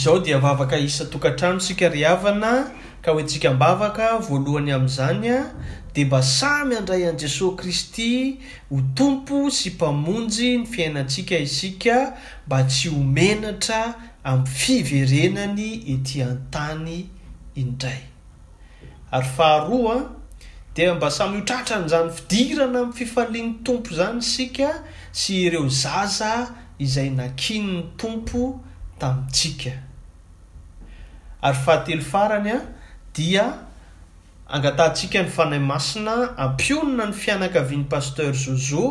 zao 0.00 0.18
di 0.18 0.32
vavaka 0.32 0.78
isa 0.78 1.04
tokantrano 1.04 1.60
sika 1.60 1.88
ri 1.88 2.02
havana 2.02 2.70
ka 3.02 3.12
hoeatsika 3.12 3.52
mbavaka 3.54 4.18
voalohany 4.18 4.72
amin'izany 4.74 5.26
a 5.36 5.52
de 5.94 6.04
mba 6.04 6.20
samy 6.22 6.74
andray 6.80 7.02
an' 7.08 7.18
jesosy 7.20 7.56
kristy 7.60 8.38
ho 8.70 8.80
tompo 8.96 9.50
sy 9.50 9.70
mpamonjy 9.70 10.48
ny 10.56 10.64
fiainantsika 10.66 11.38
isika 11.38 12.16
mba 12.46 12.58
tsy 12.70 12.88
omenatra 12.88 13.94
ami'ny 14.24 14.46
fiverenany 14.60 15.66
etỳ 15.92 16.18
an-tany 16.28 17.04
indray 17.60 18.00
ary 19.12 19.28
aharoa 19.38 19.96
dia 20.74 20.94
mba 20.94 21.08
samyotratran'izany 21.18 22.08
fidirana 22.16 22.78
am'ny 22.82 22.96
fifalian'ny 23.00 23.54
tompo 23.66 23.90
zany 23.98 24.22
sika 24.22 24.70
sy 25.12 25.30
ireo 25.44 25.68
zaza 25.82 26.32
izay 26.84 27.10
nakinny 27.20 27.76
tompo 28.00 28.40
tamintsika 28.98 29.89
ary 31.42 31.56
fahatelo 31.56 32.02
farany 32.02 32.50
a 32.52 32.60
dia 33.16 33.44
angatantsika 34.48 35.22
ny 35.22 35.30
fanay 35.36 35.62
masina 35.70 36.14
ampionina 36.44 37.06
ny 37.08 37.12
fianakaviany 37.16 37.86
pasteur 37.92 38.32
zo 38.44 38.56
za 38.60 38.88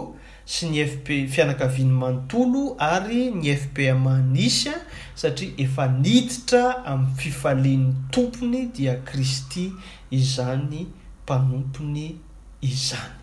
sy 0.54 0.70
ny 0.72 0.82
fb 0.94 1.08
fianakaviany 1.34 1.94
manontolo 2.02 2.64
ary 2.82 3.22
ny 3.42 3.54
fbmnisy 3.64 4.72
a 4.76 4.82
satria 5.22 5.54
efa 5.66 5.86
niditra 6.02 6.64
amin'ny 6.92 7.16
fifalen'ny 7.22 7.94
tompony 8.14 8.62
dia 8.76 8.96
kristy 9.10 9.70
izany 10.20 10.82
mpanompony 11.24 12.18
izany 12.66 13.18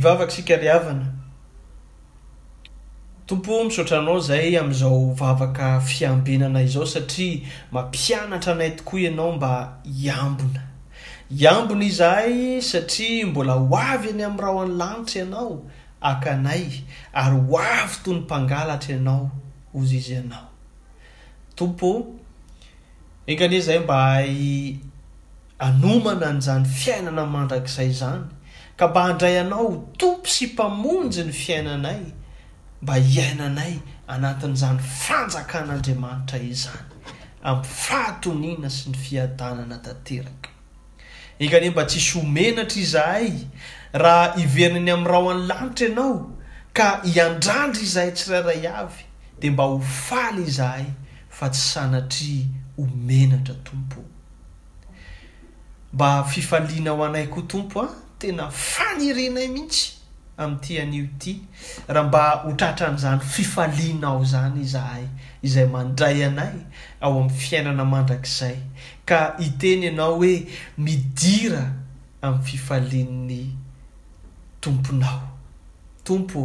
vavaka 0.00 0.32
sikariavana 0.32 1.06
tompo 3.26 3.64
misotranao 3.64 4.18
zay 4.20 4.56
am'izao 4.58 5.14
vavaka 5.14 5.80
fiambenana 5.80 6.62
izao 6.62 6.86
satria 6.86 7.38
mampianatra 7.72 8.52
anay 8.54 8.70
tokoa 8.76 8.96
ianao 9.00 9.32
mba 9.32 9.72
iambona 10.00 10.62
iambona 11.30 11.84
izahy 11.84 12.62
satria 12.62 13.26
mbola 13.26 13.52
ho 13.52 13.76
avy 13.78 14.08
any 14.08 14.22
am'ny 14.24 14.40
rao 14.42 14.62
any 14.62 14.72
lanitra 14.74 15.20
ianao 15.22 15.62
akanay 16.00 16.64
ary 17.12 17.36
ho 17.36 17.58
avy 17.60 17.96
toy 18.04 18.14
ny 18.14 18.20
mpangalatra 18.20 18.94
ianao 18.94 19.30
ozy 19.74 19.96
izy 19.96 20.12
ianao 20.14 20.48
tompo 21.54 22.06
ekani 23.26 23.60
zay 23.60 23.78
mba 23.78 24.02
hai 24.02 24.78
anomana 25.58 26.26
an'izany 26.30 26.64
fiainana 26.64 27.26
mandrak'izay 27.26 27.92
zany 28.00 28.24
mba 28.88 29.02
handray 29.02 29.38
anao 29.40 29.76
tompo 29.96 30.26
sy 30.28 30.46
mpamonjy 30.46 31.22
ny 31.24 31.32
fiainanay 31.32 32.00
mba 32.82 32.94
hiainanay 32.94 33.74
anatin'izany 34.08 34.78
fanjakan'andriamanitra 35.02 36.38
izany 36.52 36.90
amin'ny 37.48 37.68
fahatoniana 37.84 38.68
sy 38.76 38.84
ny 38.90 38.96
fiadanana 38.98 39.76
tanteraka 39.84 40.50
enkanih 41.38 41.70
mba 41.72 41.84
tsisy 41.84 42.18
ho 42.18 42.24
menatra 42.26 42.80
izahay 42.82 43.32
raha 43.92 44.34
iveriny 44.42 44.90
amin'nyrao 44.92 45.30
any 45.32 45.42
lanitra 45.48 45.86
ianao 45.88 46.14
ka 46.78 46.88
hiandrandry 47.12 47.82
izahay 47.84 48.12
tsyrairay 48.12 48.62
avy 48.82 49.02
de 49.40 49.50
mba 49.50 49.64
hofaly 49.64 50.42
izahay 50.42 50.86
fa 51.28 51.48
tsy 51.50 51.62
sanatry 51.72 52.36
homenatra 52.78 53.54
tompo 53.66 54.00
mba 55.92 56.24
fifaliana 56.24 56.90
ao 56.90 57.04
anayko 57.04 57.40
tompo 57.42 57.78
a 57.84 57.84
ah, 57.86 57.94
tena 58.20 58.50
fanirenay 58.52 59.48
mihitsy 59.48 59.96
am''ity 60.40 60.80
anio 60.82 61.04
ity 61.04 61.32
raha 61.94 62.04
mba 62.08 62.20
hotratran'zany 62.44 63.20
fifalinao 63.34 64.20
zany 64.32 64.64
zahay 64.74 65.06
izay 65.46 65.68
mandray 65.74 66.20
anay 66.28 66.54
ao 67.04 67.12
ami'ny 67.18 67.32
fiainana 67.42 67.84
mandrak'zay 67.92 68.56
ka 69.08 69.18
hiteny 69.42 69.82
ianao 69.88 70.14
hoe 70.20 70.34
midira 70.84 71.64
ami'ny 72.24 72.44
fifalinn'ny 72.48 73.42
tomponao 74.62 75.22
tompo 76.06 76.40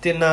tena 0.00 0.30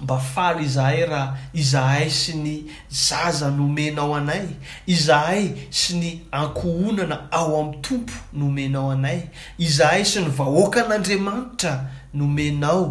mba 0.00 0.18
faly 0.18 0.62
izahay 0.68 1.02
raha 1.12 1.36
izahay 1.54 2.08
sy 2.20 2.32
ny 2.42 2.54
zaza 2.90 3.48
nomenao 3.58 4.10
anay 4.18 4.46
izahay 4.94 5.42
sy 5.80 5.90
ny 6.00 6.10
ankohonana 6.40 7.16
ao 7.40 7.50
am'ny 7.62 7.78
tompo 7.84 8.14
nomenao 8.40 8.86
anay 8.96 9.20
izahay 9.66 10.02
sy 10.10 10.18
ny 10.24 10.28
vahoakan'andriamanitra 10.38 11.74
nomenao 12.18 12.82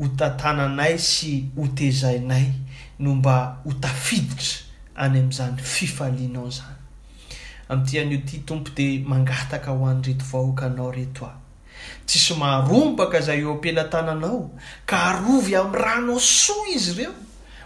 ho 0.00 0.04
tantananay 0.18 0.94
sy 1.10 1.32
hotezainay 1.56 2.46
no 3.04 3.14
mba 3.20 3.36
ho 3.64 3.70
tafiditra 3.82 4.58
any 5.04 5.18
amn'izany 5.20 5.56
fifalianao 5.74 6.48
zany 6.56 6.74
amn'tyan'io 7.72 8.20
ty 8.28 8.36
tompo 8.48 8.70
de 8.78 8.88
mangataka 9.12 9.70
ho 9.76 9.84
any 9.92 10.02
reto 10.08 10.24
vahoakanao 10.32 10.88
reto 10.98 11.22
a 11.28 11.32
tsisy 12.08 12.32
maharombaka 12.42 13.16
izay 13.22 13.40
eo 13.44 13.50
ampelan-tananao 13.58 14.38
ka 14.88 14.96
arovy 15.10 15.52
ami'ny 15.60 15.78
rano 15.84 16.14
ao 16.18 16.22
soa 16.46 16.66
izy 16.76 16.90
ireo 16.94 17.14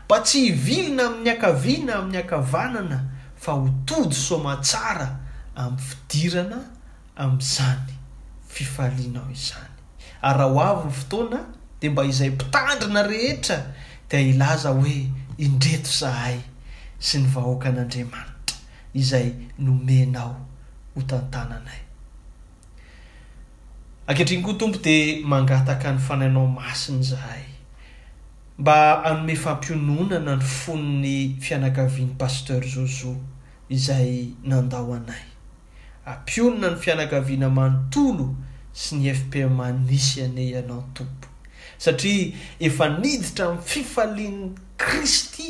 mba 0.04 0.16
tsy 0.26 0.36
hivilina 0.46 1.02
amin'ny 1.10 1.30
akaviana 1.34 1.92
amin'ny 2.00 2.18
akavanana 2.24 2.98
fa 3.42 3.52
ho 3.60 3.68
tody 3.88 4.16
somatsara 4.28 5.08
ami'ny 5.62 5.80
fidirana 5.88 6.58
amn'izany 7.22 7.92
fifalianao 8.54 9.28
izany 9.36 9.72
ar 10.28 10.38
aho 10.44 10.56
avy 10.70 10.82
ny 10.88 10.94
fotoana 11.00 11.40
de 11.80 11.86
mba 11.92 12.02
izay 12.12 12.30
mpitandrina 12.36 13.00
rehetra 13.10 13.58
dia 14.08 14.20
ilaza 14.32 14.70
hoe 14.78 14.96
indreto 15.44 15.90
zahay 16.00 16.38
sy 17.06 17.14
ny 17.22 17.26
vahoakan'andriamanitra 17.34 18.56
izay 19.00 19.26
nomenao 19.64 20.34
hotantananay 20.96 21.82
akehatriny 24.10 24.42
koa 24.42 24.54
tompo 24.58 24.78
dea 24.82 25.22
mangataka 25.26 25.92
ny 25.92 25.98
fanainao 25.98 26.46
masiny 26.46 27.02
zahay 27.02 27.42
mba 28.58 29.04
anome 29.04 29.36
fampiononana 29.36 30.36
ny 30.36 30.42
fon 30.44 30.82
ny 31.02 31.36
fianakaviany 31.40 32.14
pasteur 32.18 32.62
zozo 32.74 33.14
izay 33.68 34.34
nandao 34.50 34.94
anay 34.98 35.22
ampionona 36.04 36.68
ny 36.70 36.76
fianakaviana 36.82 37.48
manontolo 37.58 38.26
sy 38.72 38.96
ny 38.98 39.14
fpmanisy 39.14 40.22
ane 40.26 40.42
ianao 40.48 40.82
tompo 40.94 41.28
satria 41.78 42.34
efa 42.66 42.86
niditra 42.98 43.44
mi'ny 43.52 43.62
fifalin'n 43.72 44.42
kristy 44.82 45.46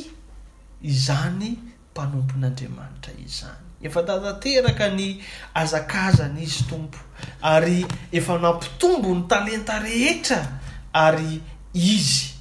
izany 0.91 1.49
mpanompon'andriamanitra 1.95 3.13
izany 3.27 3.70
efa 3.83 4.03
tatateraka 4.03 4.89
ny 4.97 5.21
azakazany 5.55 6.41
izy 6.45 6.65
tompo 6.69 6.99
ary 7.43 7.87
efa 8.13 8.37
nampitombo 8.39 9.15
ny 9.15 9.25
talenta 9.29 9.79
rehetra 9.81 10.61
ary 10.93 11.41
izy 11.75 12.35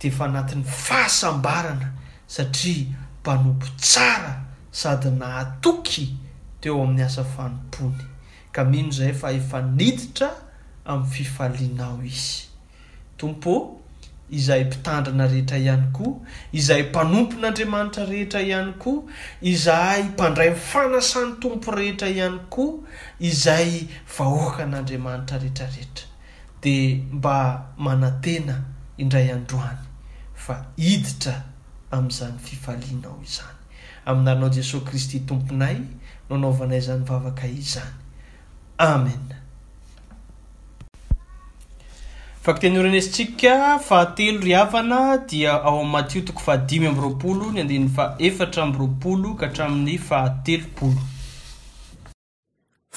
de 0.00 0.08
efa 0.08 0.24
anatin'ny 0.28 0.64
fahasambarana 0.64 1.92
satria 2.26 2.96
mpanompo 3.22 3.66
tsara 3.78 4.42
sady 4.72 5.10
nahatoky 5.12 6.06
teo 6.60 6.80
amin'ny 6.82 7.04
asa 7.04 7.24
fanompony 7.24 8.00
ka 8.52 8.64
mino 8.64 8.90
zay 8.92 9.12
fa 9.12 9.28
efa 9.36 9.58
niditra 9.62 10.30
amin'ny 10.84 11.10
fifalianao 11.12 12.00
izy 12.04 12.48
tompo 13.20 13.52
izay 14.30 14.64
mpitandrana 14.64 15.26
rehetra 15.30 15.58
ihany 15.58 15.82
koa 15.92 16.14
izay 16.52 16.82
mpanompon'andriamanitra 16.82 18.04
rehetra 18.10 18.40
ihany 18.42 18.72
koa 18.78 19.02
izahay 19.52 20.02
mpandray 20.02 20.50
m 20.50 20.56
fanasan'ny 20.70 21.34
tompo 21.42 21.68
rehetra 21.70 22.08
ihany 22.08 22.38
koa 22.54 22.74
izay 23.28 23.70
vahoakan'andriamanitra 24.16 25.36
rehetrarehetra 25.42 26.04
dia 26.62 26.96
mba 27.12 27.38
manantena 27.78 28.56
indray 28.98 29.28
androany 29.38 29.82
fa 30.44 30.56
iditra 30.90 31.34
amin'izany 31.94 32.36
fifalianao 32.46 33.18
izany 33.28 33.56
aminaranao 34.06 34.50
jesosy 34.56 34.84
kristy 34.86 35.18
tomponay 35.28 35.78
no 36.28 36.34
anaovanay 36.36 36.80
zany 36.86 37.04
vavaka 37.10 37.46
izany 37.46 37.94
amen 38.78 39.35
fakatenyorana 42.46 42.96
iztsika 42.96 43.78
fahatelo 43.82 44.40
ryavana 44.40 45.18
dia 45.30 45.52
ao 45.62 45.80
aminymatio 45.80 46.22
toko 46.22 46.40
fahadimy 46.44 46.86
amy 46.86 47.00
roapolo 47.02 47.46
ny 47.54 47.60
andehn'ny 47.64 47.88
fa 47.96 48.04
efatra 48.28 48.60
am' 48.62 48.74
roapolo 48.80 49.30
ka 49.40 49.46
hatramin'ny 49.48 49.96
fahatelopolo 50.08 51.00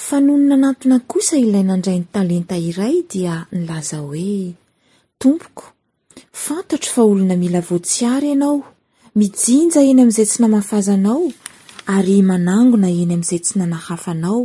fanonona 0.08 0.54
anatina 0.60 0.98
kosa 1.12 1.36
ilay 1.44 1.64
nandray 1.70 1.98
n'ny 1.98 2.06
talenta 2.16 2.56
iray 2.70 2.96
dia 3.12 3.36
ny 3.56 3.62
laza 3.70 3.98
hoe 4.06 4.54
tompoko 5.22 5.64
fantatro 6.46 6.90
fa 6.96 7.02
olona 7.10 7.36
mila 7.44 7.62
voatsiary 7.70 8.28
ianao 8.34 8.56
mijinja 9.20 9.82
eny 9.90 10.02
amin'izay 10.04 10.28
tsy 10.30 10.38
namafazanao 10.44 11.22
ary 11.96 12.16
manangona 12.30 12.90
eny 12.90 13.04
amin'izay 13.14 13.42
tsy 13.44 13.54
nanahafanao 13.60 14.44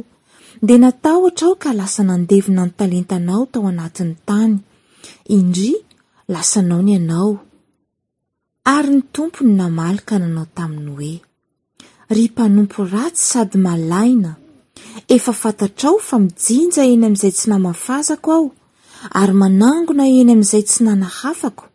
de 0.68 0.74
nataotra 0.82 1.44
ao 1.48 1.56
ka 1.62 1.70
lasa 1.80 2.00
nandevina 2.10 2.62
ny 2.66 2.72
talenta 2.80 3.16
nao 3.28 3.42
tao 3.52 3.66
anatiny 3.72 4.14
tany 4.30 4.54
indria 5.28 5.76
lasanao 6.28 6.82
ny 6.82 6.96
anao 6.96 7.38
ary 8.74 8.88
ny 8.96 9.02
tompony 9.12 9.54
namalika 9.56 10.18
nanao 10.18 10.46
taminy 10.54 10.90
hoe 10.96 11.20
ry 12.14 12.24
mpanompo 12.28 12.84
ratsy 12.84 13.24
sady 13.32 13.58
malaina 13.58 14.36
efa 15.08 15.32
fantatra 15.32 15.88
ao 15.90 15.98
fa 16.08 16.16
mijinja 16.22 16.82
eny 16.92 17.04
amn'izay 17.06 17.32
tsy 17.36 17.46
namafazako 17.50 18.30
ao 18.36 18.46
ary 19.20 19.34
manangona 19.42 20.04
eny 20.20 20.32
amn'izay 20.34 20.62
tsy 20.68 20.80
nana 20.86 21.06
hafako 21.20 21.66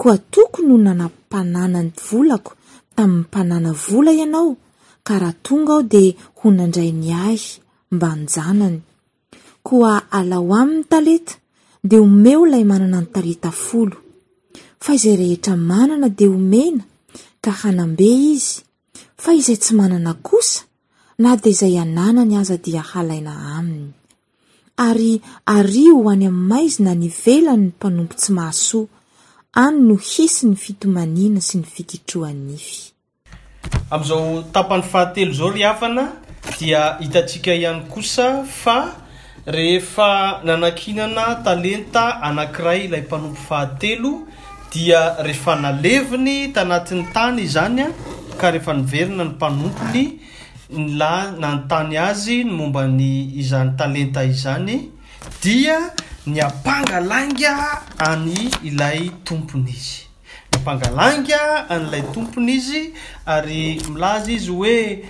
koa 0.00 0.16
tokony 0.32 0.70
ho 0.72 0.78
nana 0.86 1.04
mpanana 1.14 1.80
ny 1.86 1.90
volako 2.08 2.52
tamin'ny 2.96 3.20
mpanana 3.26 3.70
vola 3.84 4.10
ianao 4.18 4.50
karaha 5.06 5.32
tonga 5.46 5.72
ao 5.76 5.82
de 5.92 6.02
ho 6.38 6.44
nandray 6.56 6.92
ny 7.00 7.08
ahy 7.26 7.42
mba 7.94 8.08
njanany 8.24 8.78
koa 9.68 9.92
alao 10.18 10.50
aminy 10.60 10.84
taleta 10.92 11.34
de 11.84 11.98
ome 11.98 12.34
o 12.36 12.46
ilay 12.46 12.64
manana 12.64 12.98
ny 13.02 13.06
tarita 13.12 13.50
folo 13.52 13.96
fa 14.84 14.94
izay 14.96 15.16
rehetra 15.20 15.54
manana 15.70 16.08
de 16.08 16.24
homena 16.32 16.84
ka 17.44 17.52
hanambe 17.60 18.08
izy 18.34 18.60
fa 19.22 19.30
izay 19.40 19.58
tsy 19.60 19.72
manana 19.80 20.12
kosa 20.28 20.62
na 21.22 21.30
de 21.42 21.48
izay 21.54 21.74
ananany 21.84 22.34
aza 22.40 22.56
dia 22.66 22.82
halaina 22.90 23.32
aminy 23.56 23.90
ary 24.86 25.10
ario 25.56 25.94
hoany 26.04 26.26
amin'ny 26.30 26.48
maizina 26.50 26.92
ny 27.02 27.08
velany 27.22 27.62
ny 27.64 27.68
mpanompo 27.76 28.14
tsy 28.18 28.30
mahasoa 28.38 28.88
any 29.64 29.78
no 29.86 29.94
hisy 30.10 30.42
ny 30.50 30.56
fitomanina 30.64 31.40
sy 31.48 31.54
ny 31.60 31.66
fikitroanify 31.68 32.80
amn'izao 33.92 34.24
tapan'ny 34.54 34.86
fahatelo 34.90 35.30
izao 35.36 35.50
ry 35.54 35.62
havana 35.68 36.04
dia 36.58 36.80
hitatsika 37.04 37.50
ihany 37.60 37.82
kosa 37.92 38.26
fa 38.62 38.76
rehefa 39.46 40.40
nanakinana 40.44 41.34
talenta 41.44 42.22
anakiray 42.22 42.84
ilay 42.84 43.00
mpanompo 43.00 43.40
fahatelo 43.48 44.22
dia 44.72 45.22
rehefa 45.22 45.54
naleviny 45.56 46.48
t 46.52 46.60
anatin'ny 46.60 47.04
tany 47.14 47.42
izany 47.42 47.80
a 47.82 47.88
ka 48.40 48.50
rehefa 48.50 48.72
niverina 48.74 49.24
ny 49.24 49.30
mpanompony 49.30 50.04
nyla 50.70 51.32
nany 51.40 51.60
tany 51.68 51.96
azy 51.98 52.44
ny 52.44 52.50
mombany 52.52 53.32
izan'ny 53.40 53.76
talenta 53.78 54.24
izzany 54.24 54.88
dia 55.44 55.92
ny 56.26 56.40
ampangalanga 56.40 57.52
any 58.12 58.48
ilay 58.68 59.00
tompony 59.24 59.70
izy 59.70 60.00
nyampangalanga 60.54 61.40
anyilay 61.68 62.02
tompony 62.14 62.52
izy 62.56 62.82
ary 63.26 63.76
milaza 63.92 64.32
izy 64.32 64.48
hoe 64.50 65.04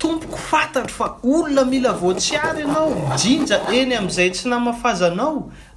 tompoko 0.00 0.36
fantatro 0.36 0.88
fa 0.88 1.08
olona 1.22 1.64
mila 1.64 1.92
voatsiary 2.00 2.60
ianao 2.64 2.88
mijinja 3.08 3.56
eny 3.78 3.94
am'izay 4.00 4.30
tsy 4.34 4.44
namafazanao 4.50 5.34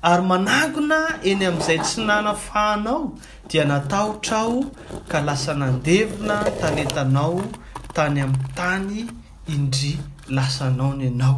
ary 0.10 0.24
managona 0.32 0.98
eny 1.30 1.44
am'izay 1.52 1.80
tsy 1.86 1.98
nanafahanao 2.08 3.02
dia 3.50 3.64
natahotrao 3.72 4.56
ka 5.12 5.18
lasa 5.28 5.52
nandevina 5.62 6.36
talentanao 6.62 7.34
tany 7.96 8.18
amin'ny 8.22 8.48
tany 8.58 8.98
indry 9.54 9.94
lasanaony 10.36 11.08
anao 11.12 11.36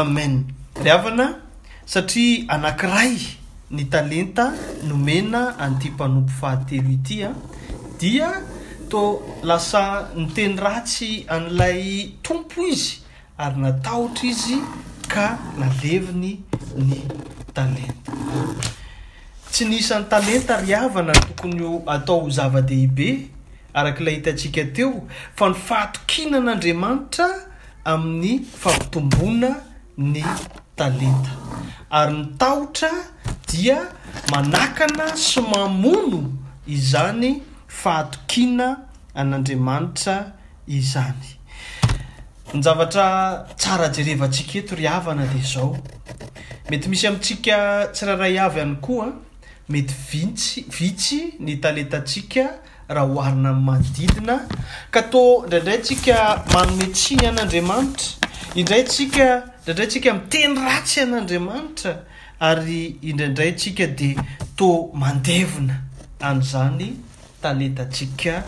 amen 0.00 0.34
riavana 0.82 1.26
satria 1.92 2.48
anankiray 2.54 3.14
ny 3.74 3.82
talenta 3.92 4.44
nomena 4.88 5.40
anty 5.64 5.88
mpanompo 5.94 6.32
fahatelo 6.40 6.90
itya 6.96 7.30
ah, 7.30 7.34
dia 8.00 8.28
to 8.90 9.22
lasa 9.46 10.10
nyteny 10.18 10.56
ratsy 10.60 11.12
an'lay 11.34 12.12
tompo 12.26 12.62
izy 12.72 12.96
ary 13.38 13.56
natahotra 13.62 14.26
izy 14.32 14.56
ka 15.12 15.26
naleviny 15.58 16.32
ny 16.88 16.98
talenta 17.54 18.10
tsy 19.54 19.64
niisan'ny 19.70 20.08
talenta 20.12 20.54
ry 20.62 20.72
havana 20.80 21.14
tokony 21.26 21.62
o 21.70 21.86
atao 21.94 22.26
zava-dehibe 22.36 23.08
arak' 23.78 24.02
la 24.04 24.10
hitatsika 24.16 24.62
teo 24.74 24.90
fa 25.38 25.44
nyfaatokinan'andriamanitra 25.54 27.26
amin'ny 27.92 28.42
fampitomboana 28.60 29.50
ny 30.12 30.22
talenta 30.78 31.30
ary 31.98 32.14
nytahotra 32.26 32.90
dia 33.48 33.78
manakana 34.34 35.06
somamono 35.30 36.20
izany 36.76 37.32
fahatokina 37.70 38.66
an'andriamanitra 39.14 40.16
izany 40.68 41.26
nyzavatra 42.54 43.06
tsarajerevatsika 43.56 44.58
eto 44.58 44.74
ry 44.76 44.86
avana 44.90 45.24
de 45.32 45.38
zao 45.42 45.78
mety 46.70 46.88
misy 46.90 47.06
amitsika 47.06 47.88
tsiraharay 47.94 48.38
avy 48.40 48.60
hany 48.60 48.76
koa 48.80 49.08
mety 49.70 49.94
vitsy 50.10 50.60
vitsy 50.76 51.18
ny 51.40 51.56
taletantsika 51.62 52.44
raha 52.88 53.06
hoharina 53.14 53.48
a 53.48 53.54
maodidina 53.54 54.36
ka 54.90 55.00
tô 55.02 55.44
indraindrayntsika 55.46 56.16
manometsiny 56.52 57.26
an'andriamanitra 57.26 58.28
indray 58.54 58.82
ntsika 58.82 59.26
ndraindray 59.62 59.86
tsika 59.88 60.10
miteny 60.14 60.58
ratsy 60.66 61.00
an'andriamanitra 61.00 61.92
ary 62.40 62.98
indraindraysika 63.02 63.86
de 63.86 64.16
to 64.56 64.90
mandevina 64.94 65.80
an'zany 66.20 66.98
taletatsika 67.42 68.42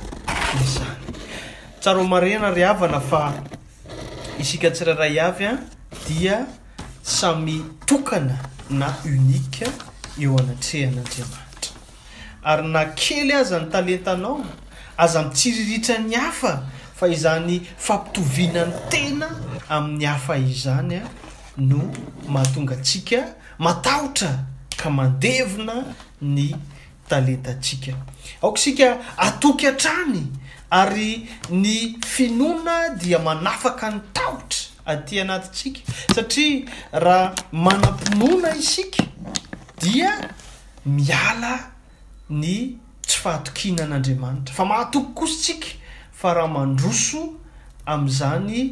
izany 0.62 1.04
tsara 1.80 2.02
marehna 2.12 2.50
ry 2.54 2.62
havana 2.68 3.00
fa 3.00 3.24
isika 4.40 4.68
tsiraray 4.74 5.16
avy 5.26 5.46
a 5.46 5.56
dia 6.08 6.36
samytokana 7.16 8.36
na 8.80 8.88
unika 9.16 9.66
eo 10.22 10.34
anatrehan'andriamanitra 10.38 11.72
ary 12.50 12.66
na 12.74 12.82
kely 13.00 13.32
aza 13.40 13.56
ny 13.60 13.66
taleta 13.74 14.12
nao 14.22 14.36
aza 15.02 15.22
mitsiriritra 15.24 15.96
ny 16.08 16.16
hafa 16.24 16.52
fa 16.98 17.06
izany 17.14 17.54
fampitovianany 17.86 18.74
tena 18.92 19.26
amin'ny 19.68 20.04
hafa 20.12 20.34
izany 20.52 20.96
a 20.96 21.06
no 21.56 21.80
mahatonga 22.32 22.76
tsika 22.86 23.18
matahotra 23.58 24.30
ka 24.80 24.90
mandevona 24.90 25.76
ny 26.20 26.52
talentatsika 27.08 27.92
aoka 28.42 28.58
sika 28.60 28.98
atoky 29.18 29.66
hatrany 29.66 30.26
ary 30.70 31.28
ny 31.50 31.96
finona 32.06 32.88
dia 32.98 33.18
manafaka 33.18 33.90
ny 33.90 34.00
tahotra 34.12 34.58
aty 34.86 35.20
anatitsika 35.20 35.80
satria 36.14 36.70
raha 36.92 37.34
manam-pinoana 37.52 38.56
isika 38.56 39.04
dia 39.80 40.30
miala 40.86 41.54
ny 42.42 42.76
tsy 43.06 43.18
fahatokinan'andriamanitra 43.22 44.52
fa 44.56 44.64
mahatoky 44.64 45.10
kosytsika 45.18 45.68
fa 46.18 46.34
raha 46.34 46.48
mandroso 46.48 47.20
am'izanya 47.92 48.62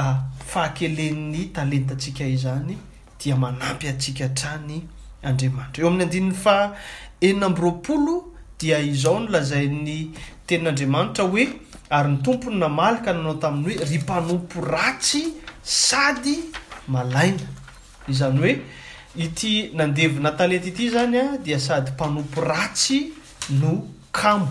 ah, 0.00 0.14
fahakelen'ny 0.52 1.42
talentatsika 1.56 2.24
izany 2.34 2.74
dia 3.20 3.36
manampy 3.36 3.88
atsiaka 3.88 4.24
hatrany 4.24 4.76
andriamanitra 5.26 5.82
eo 5.82 5.88
ami'nyadinny 5.88 6.34
fa 6.34 6.76
eninabyroolo 7.20 8.32
dia 8.60 8.78
izao 8.78 9.18
no 9.20 9.28
lazai 9.30 9.68
ny 9.68 9.98
tenin'andriamanitra 10.46 11.24
oe 11.24 11.44
ary 11.90 12.10
ny 12.10 12.22
tompony 12.22 12.58
naaka 12.62 13.12
nanao 13.12 13.34
taminy 13.42 13.74
hoe 13.78 13.84
ry 13.88 13.98
mpanompo 13.98 14.60
ratsy 14.60 15.22
sady 15.62 16.38
malaina 16.88 17.46
izany 18.08 18.38
hoe 18.42 18.60
ity 19.16 19.70
nandevinataletyity 19.74 20.90
zanya 20.90 21.38
dia 21.44 21.60
sady 21.60 21.90
mpanompo 21.90 22.40
ratsy 22.40 23.12
no 23.50 23.86
kamo 24.12 24.48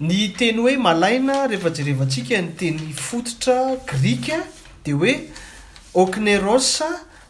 ny 0.00 0.28
teny 0.36 0.58
hoe 0.60 0.76
malaina 0.76 1.46
rehefajerevantsika 1.46 2.42
ny 2.42 2.52
teny 2.58 2.92
fotitra 2.94 3.76
grik 3.86 4.30
de 4.84 4.92
oe 4.94 5.20
okneros 5.94 6.82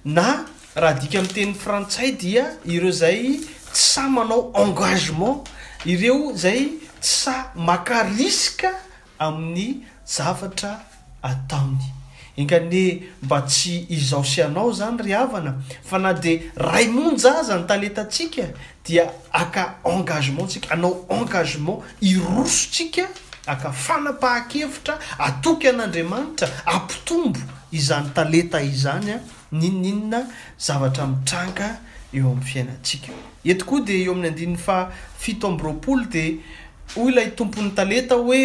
na 0.05 0.45
raha 0.77 0.95
dika 0.99 1.19
ami'ny 1.19 1.35
tenin'ny 1.35 1.55
frantsay 1.55 2.11
dia 2.13 2.45
ireo 2.67 2.91
zay 2.91 3.41
tssa 3.73 4.09
manao 4.11 4.51
engagement 4.55 5.47
ireo 5.87 6.33
zay 6.35 6.69
tssa 7.01 7.53
makarisika 7.55 8.69
amin'ny 9.19 9.85
zavatra 10.07 10.81
ataminy 11.23 11.93
engane 12.37 13.03
mba 13.23 13.41
tsy 13.43 13.87
izao 13.89 14.25
sianao 14.25 14.73
zany 14.73 14.99
ry 15.03 15.13
havana 15.13 15.55
fa 15.85 15.99
na 15.99 16.13
de 16.13 16.51
ray 16.57 16.89
monj 16.89 17.23
aza 17.27 17.55
ny 17.59 17.67
taletatsika 17.67 18.47
dia 18.85 19.07
aka 19.33 19.79
engagement 19.87 20.49
tsika 20.51 20.75
anao 20.75 21.07
engagement 21.09 21.81
irosotsika 22.01 23.07
aka 23.47 23.71
fanapaha-kevitra 23.71 24.99
atoky 25.19 25.69
an'andriamanitra 25.69 26.49
ampitombo 26.67 27.39
izany 27.73 28.11
taleta 28.15 28.59
izany 28.63 29.11
a 29.15 29.21
ninninna 29.59 30.21
zavatra 30.67 31.07
mitranga 31.07 31.69
eoai 32.13 32.67
deeayinyoay 33.87 34.85
tompon'ny 37.39 37.71
taletaoe 37.79 38.45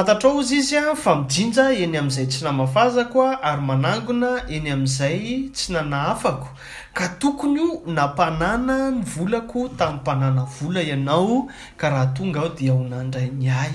aatrao 0.00 0.32
ozy 0.40 0.56
izya 0.62 0.82
fa 1.02 1.12
miinja 1.24 1.64
eny 1.82 1.96
amizay 2.00 2.26
tsy 2.30 2.40
namafazakoa 2.46 3.30
ary 3.50 3.62
manangona 3.70 4.30
eny 4.54 4.68
ami'izay 4.76 5.18
tsy 5.56 5.66
nana 5.74 5.98
afako 6.12 6.48
ka 6.96 7.04
tokonyo 7.20 7.68
napanana 7.96 8.76
ny 8.90 8.98
volako 9.14 9.60
tamiy 9.78 10.00
pananavola 10.06 10.80
ianaoahatongaao 10.82 12.48
d 12.48 12.70
aonandrayyaya 12.70 13.66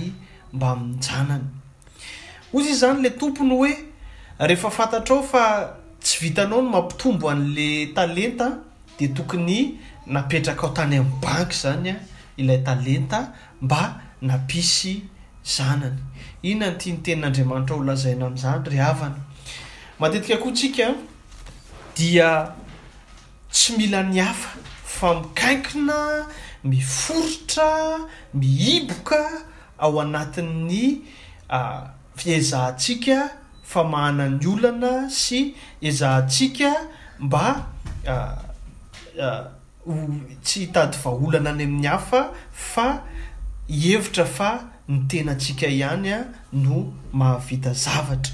tsy 6.06 6.18
vitanao 6.22 6.62
no 6.62 6.70
mampitombo 6.70 7.30
an'le 7.34 7.91
talenta 7.95 8.47
de 8.97 9.08
tokony 9.08 9.80
napetraka 10.08 10.62
ao 10.62 10.70
tany 10.74 10.95
amin'ny 10.97 11.16
banky 11.22 11.56
zany 11.62 11.89
a 11.91 11.99
ilay 12.38 12.60
talenta 12.68 13.20
mba 13.62 13.82
napisy 14.22 14.93
zanany 15.43 15.97
inona 16.43 16.68
ny 16.72 16.76
itia 16.78 16.93
ny 16.93 17.01
tenin'andriamanitra 17.03 17.76
olazaina 17.76 18.26
am'izany 18.28 18.62
ry 18.70 18.78
havana 18.84 19.20
matetika 19.99 20.38
koatsika 20.43 20.88
dia 21.97 22.30
tsy 23.51 23.74
mila 23.78 24.03
ny 24.03 24.20
afa 24.22 24.49
fa 24.95 25.08
mikaikina 25.22 25.97
miforitra 26.64 27.70
mihiboka 28.34 29.22
ao 29.78 30.01
anatin'ny 30.01 31.01
ah, 31.49 31.89
fiezahtsika 32.16 33.45
fa 33.72 33.84
mahanany 33.84 34.39
olana 34.53 34.91
sy 35.09 35.39
izahantsika 35.82 36.70
mba 37.20 37.41
ah, 38.07 38.38
ah, 39.22 39.43
otsy 39.86 40.59
hitady 40.59 40.97
vaholana 41.03 41.49
any 41.55 41.63
amin'ny 41.66 41.88
hafa 41.93 42.22
fa 42.72 42.86
hihevitra 43.68 44.26
fa 44.38 44.49
ny 44.89 44.97
tena 45.09 45.32
antsika 45.36 45.68
ihany 45.78 46.09
a 46.13 46.20
no 46.66 46.76
mahavita 47.20 47.72
zavatra 47.86 48.34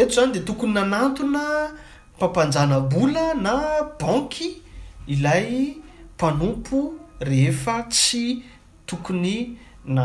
eto 0.00 0.12
zany 0.16 0.32
de 0.34 0.40
tokony 0.48 0.72
nanatona 0.74 1.42
mpampanjanabola 2.16 3.24
na 3.44 3.52
banky 4.00 4.48
ilay 5.14 5.50
mpanompo 6.16 6.78
rehefa 7.28 7.74
tsy 7.92 8.22
tokony 8.86 9.36
na 9.96 10.04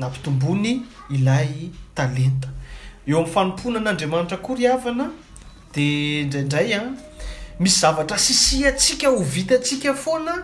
nampitombony 0.00 0.72
ilay 1.16 1.50
talenta 1.96 2.48
eo 3.06 3.20
amn'n 3.22 3.30
fanompona 3.30 3.78
an'andriamanitra 3.78 4.40
koa 4.42 4.56
ryhavana 4.58 5.10
dea 5.74 6.22
indraindray 6.24 6.72
a 6.74 6.80
ah, 6.80 6.88
misy 7.60 7.78
zavatra 7.84 8.16
sisi 8.18 8.64
tsika 8.76 9.08
ho 9.14 9.20
vitatsika 9.22 9.94
foana 9.94 10.34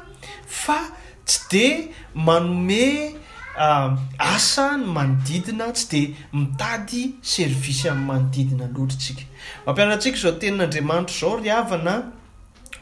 fa 0.47 0.79
tsy 1.25 1.41
de 1.51 1.93
manome 2.15 3.17
ah, 3.59 3.99
asa 4.19 4.77
ny 4.79 4.85
manodidina 4.87 5.73
tsy 5.75 5.89
di 5.91 6.03
mitady 6.33 7.17
service 7.21 7.83
amin'ny 7.91 8.07
manodidina 8.07 8.67
loatra 8.77 8.97
tsika 8.99 9.23
mampianaantsika 9.67 10.17
zao 10.23 10.33
tenin'andriamanitra 10.39 11.19
zao 11.21 11.37
ryhavana 11.43 11.95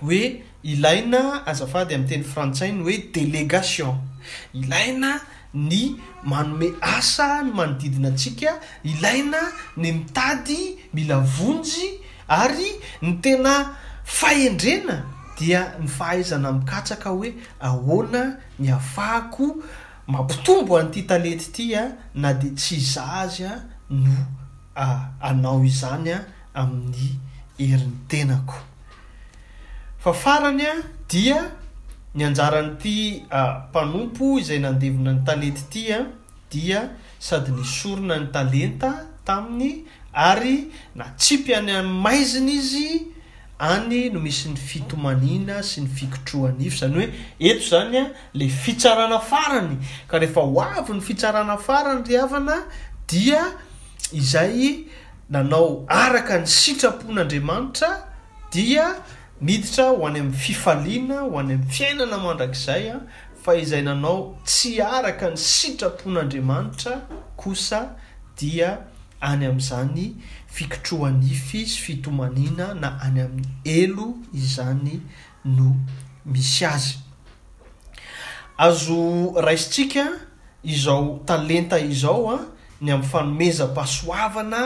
hoe 0.03 0.43
ilaina 0.63 1.47
azafady 1.47 1.95
ami'ny 1.95 2.09
teny 2.09 2.25
frantsay 2.25 2.71
ny 2.73 2.83
hoe 2.83 2.99
délegation 3.15 3.97
ilaina 4.53 5.21
ny 5.55 5.97
manome 6.25 6.73
asa 6.81 7.43
ny 7.43 7.51
manodidina 7.53 8.09
atsika 8.09 8.61
ilaina 8.85 9.39
ny 9.77 9.93
mitady 9.93 10.79
mila 10.95 11.19
vonjy 11.19 12.01
ary 12.29 12.73
ny 13.03 13.19
tena 13.23 13.75
faendrena 14.05 15.03
dia 15.39 15.73
ny 15.81 15.89
fahaizana 15.89 16.53
mikatsaka 16.53 17.11
hoe 17.11 17.35
ahoana 17.61 18.37
ny 18.59 18.71
afahako 18.73 19.57
mampitombo 20.07 20.77
an'ity 20.79 21.03
talety 21.03 21.45
ity 21.63 21.75
a 21.77 21.83
ah, 21.85 21.91
na 22.15 22.33
de 22.35 22.51
tsy 22.55 22.77
iza 22.77 23.05
azy 23.13 23.45
a 23.45 23.51
ah, 23.51 23.63
no 23.91 24.15
a 24.15 24.27
ah, 24.85 25.11
anao 25.29 25.65
izany 25.65 26.11
a 26.15 26.25
amin'ny 26.55 27.19
herin'ny 27.59 27.97
tenako 28.09 28.55
fahfarany 30.03 30.67
a 30.67 30.75
dia 31.09 31.60
ny 32.15 32.25
anjaran'ity 32.27 33.23
ah, 33.31 33.67
mpanompo 33.71 34.39
izay 34.41 34.59
nandevina 34.59 35.13
ny 35.15 35.23
talety 35.27 35.63
ty 35.71 35.83
a 35.97 36.01
ah, 36.01 36.07
dia 36.51 36.81
sady 37.19 37.53
ny 37.55 37.65
sorona 37.65 38.17
ny 38.19 38.27
talenta 38.35 38.91
taminy 39.25 39.85
ary 40.13 40.71
natsipiany 40.95 41.77
anymaiziny 41.79 42.53
izy 42.59 43.07
any 43.63 44.11
no 44.11 44.19
misy 44.21 44.49
ny 44.51 44.57
fito 44.59 44.97
manina 44.99 45.63
sy 45.63 45.81
ny 45.85 45.89
fikotroany 45.95 46.65
ifo 46.67 46.79
zany 46.83 46.99
hoe 47.05 47.09
eto 47.49 47.63
zany 47.71 47.97
a 47.99 48.03
ah, 48.03 48.11
le 48.35 48.49
fitsarana 48.49 49.21
farany 49.31 49.77
ka 50.11 50.19
rehefa 50.19 50.41
ho 50.43 50.63
avy 50.67 50.93
ny 50.99 51.05
fitsarana 51.05 51.57
farany 51.67 52.03
ry 52.09 52.17
havana 52.19 52.59
dia 53.09 53.45
izay 54.13 54.85
nanao 55.31 55.87
araka 55.89 56.41
ny 56.43 56.47
sitrapon'andriamanitra 56.59 57.91
dia 58.53 58.97
miditra 59.41 59.85
ho 59.89 60.05
any 60.07 60.19
amin'ny 60.21 60.37
fifaliana 60.37 61.21
ho 61.23 61.39
any 61.39 61.55
amin'ny 61.55 61.73
fiainana 61.73 62.17
mandrakzay 62.25 62.91
a 62.95 62.99
fa 63.45 63.55
izay 63.57 63.83
nanao 63.83 64.37
tsy 64.45 64.75
araka 64.85 65.31
ny 65.31 65.37
sitrapon'andriamanitra 65.37 66.97
kosa 67.37 67.97
dia 68.37 68.75
any 69.31 69.47
amin'izany 69.49 70.05
fikotroanify 70.53 71.63
sy 71.69 71.81
fitomaniana 71.87 72.75
na 72.75 72.91
any 73.07 73.21
amin'ny 73.21 73.81
elo 73.81 74.09
izany 74.35 75.01
no 75.45 75.73
misy 76.27 76.67
azy 76.69 76.99
azo 78.59 79.01
raisitsika 79.41 80.05
izao 80.65 81.21
talenta 81.25 81.79
izao 81.81 82.29
a 82.37 82.39
ny 82.81 82.93
amin'ny 82.93 83.09
fanomezam-pasoavana 83.09 84.63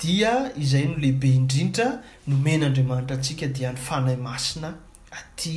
dia 0.00 0.52
izay 0.56 0.84
no 0.88 0.96
lehibe 0.98 1.28
indrindra 1.34 1.86
nomen'andriamanitra 2.28 3.16
atsika 3.16 3.46
dia 3.48 3.70
ny 3.72 3.78
fanay 3.78 4.16
masina 4.16 4.70
aty 5.10 5.54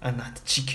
anatitsika 0.00 0.72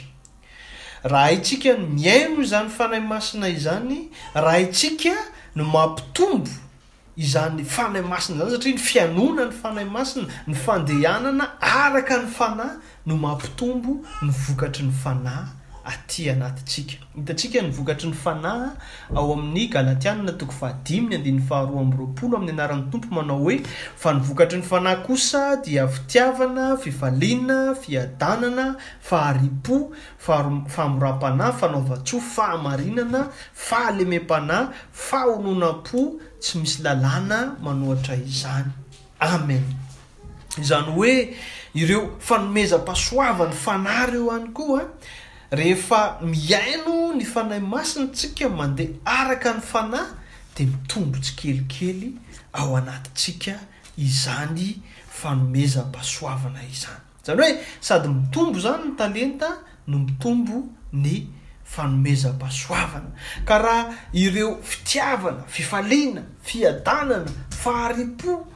raha 1.04 1.32
aintsika 1.32 1.72
no 1.82 1.88
miaimo 1.98 2.38
izany 2.46 2.70
fanay 2.78 3.02
masina 3.14 3.50
izany 3.58 3.98
raha 4.36 4.58
aintsika 4.60 5.14
no 5.56 5.64
mampitombo 5.74 6.52
izany 7.18 7.66
fanay 7.66 8.02
masina 8.02 8.38
zany 8.38 8.52
satria 8.52 8.74
ny 8.74 8.80
fianona 8.88 9.44
ny 9.46 9.52
fanahy 9.62 9.88
masina 9.98 10.28
ny 10.48 10.54
fandehanana 10.64 11.46
araka 11.62 12.16
ny 12.24 12.28
fanahy 12.38 12.76
no 13.06 13.18
mampitombo 13.18 13.92
ny 14.22 14.30
vokatry 14.44 14.86
ny 14.86 14.94
fanay 15.04 15.48
aty 15.88 16.24
anatitsika 16.32 16.94
hitatsika 17.16 17.62
nyvokatry 17.62 18.08
ny 18.10 18.16
fanahy 18.24 18.70
ao 19.16 19.34
amin'ny 19.34 19.68
galatianna 19.74 20.32
toko 20.40 20.52
faadiiny 20.60 21.16
ad'ny 21.20 21.40
faharoaayroolo 21.50 22.36
amin'ny 22.38 22.52
anaran'ny 22.56 22.86
tompo 22.92 23.10
manao 23.18 23.38
hoe 23.46 23.58
fa 24.02 24.10
nivokatry 24.18 24.58
ny 24.60 24.66
fanahy 24.72 24.96
kosa 25.08 25.42
dia 25.66 25.88
fitiavana 25.88 26.66
fifalina 26.84 27.58
fiadanana 27.82 28.66
fahary-po 29.10 29.78
famoram-panah 30.76 31.52
fanaovatso 31.60 32.18
fahmarinanafahalemem-pana 32.36 34.56
faononam-po 35.08 36.02
tsy 36.42 36.54
misy 36.62 36.84
lalàna 36.86 37.40
manohatra 37.64 38.16
izany 38.16 38.66
amen 39.20 39.64
zany 40.70 40.88
oe 41.02 41.16
ireo 41.80 42.04
fanomeza-pasoavany 42.28 43.54
fanay 43.64 44.06
reo 44.12 44.32
any 44.36 44.50
koaa 44.58 44.86
rehefa 45.52 46.20
miaino 46.22 47.14
ny 47.16 47.26
fanay 47.26 47.60
masina 47.60 48.08
tsika 48.14 48.50
mandeha 48.50 48.94
araka 49.06 49.54
ny 49.54 49.62
fanahy 49.62 50.08
de 50.56 50.66
mitombo 50.66 51.18
tsikelikely 51.20 52.12
ao 52.54 52.76
anatitsika 52.78 53.56
izany 53.98 54.82
fanomezam-basoavana 55.22 56.62
izany 56.72 57.02
zany 57.26 57.42
hoe 57.42 57.56
sady 57.82 58.08
mitombo 58.08 58.60
zany 58.60 58.84
ny 58.86 58.96
talenta 58.98 59.50
no 59.88 59.98
mitombo 60.00 60.68
ny 60.94 61.28
fanomezam-basoavana 61.76 63.10
ka 63.46 63.58
raha 63.58 63.94
ireo 64.14 64.58
fitiavana 64.64 65.44
fifaliana 65.48 66.22
fiadanana 66.44 67.32
faharipo 67.62 68.48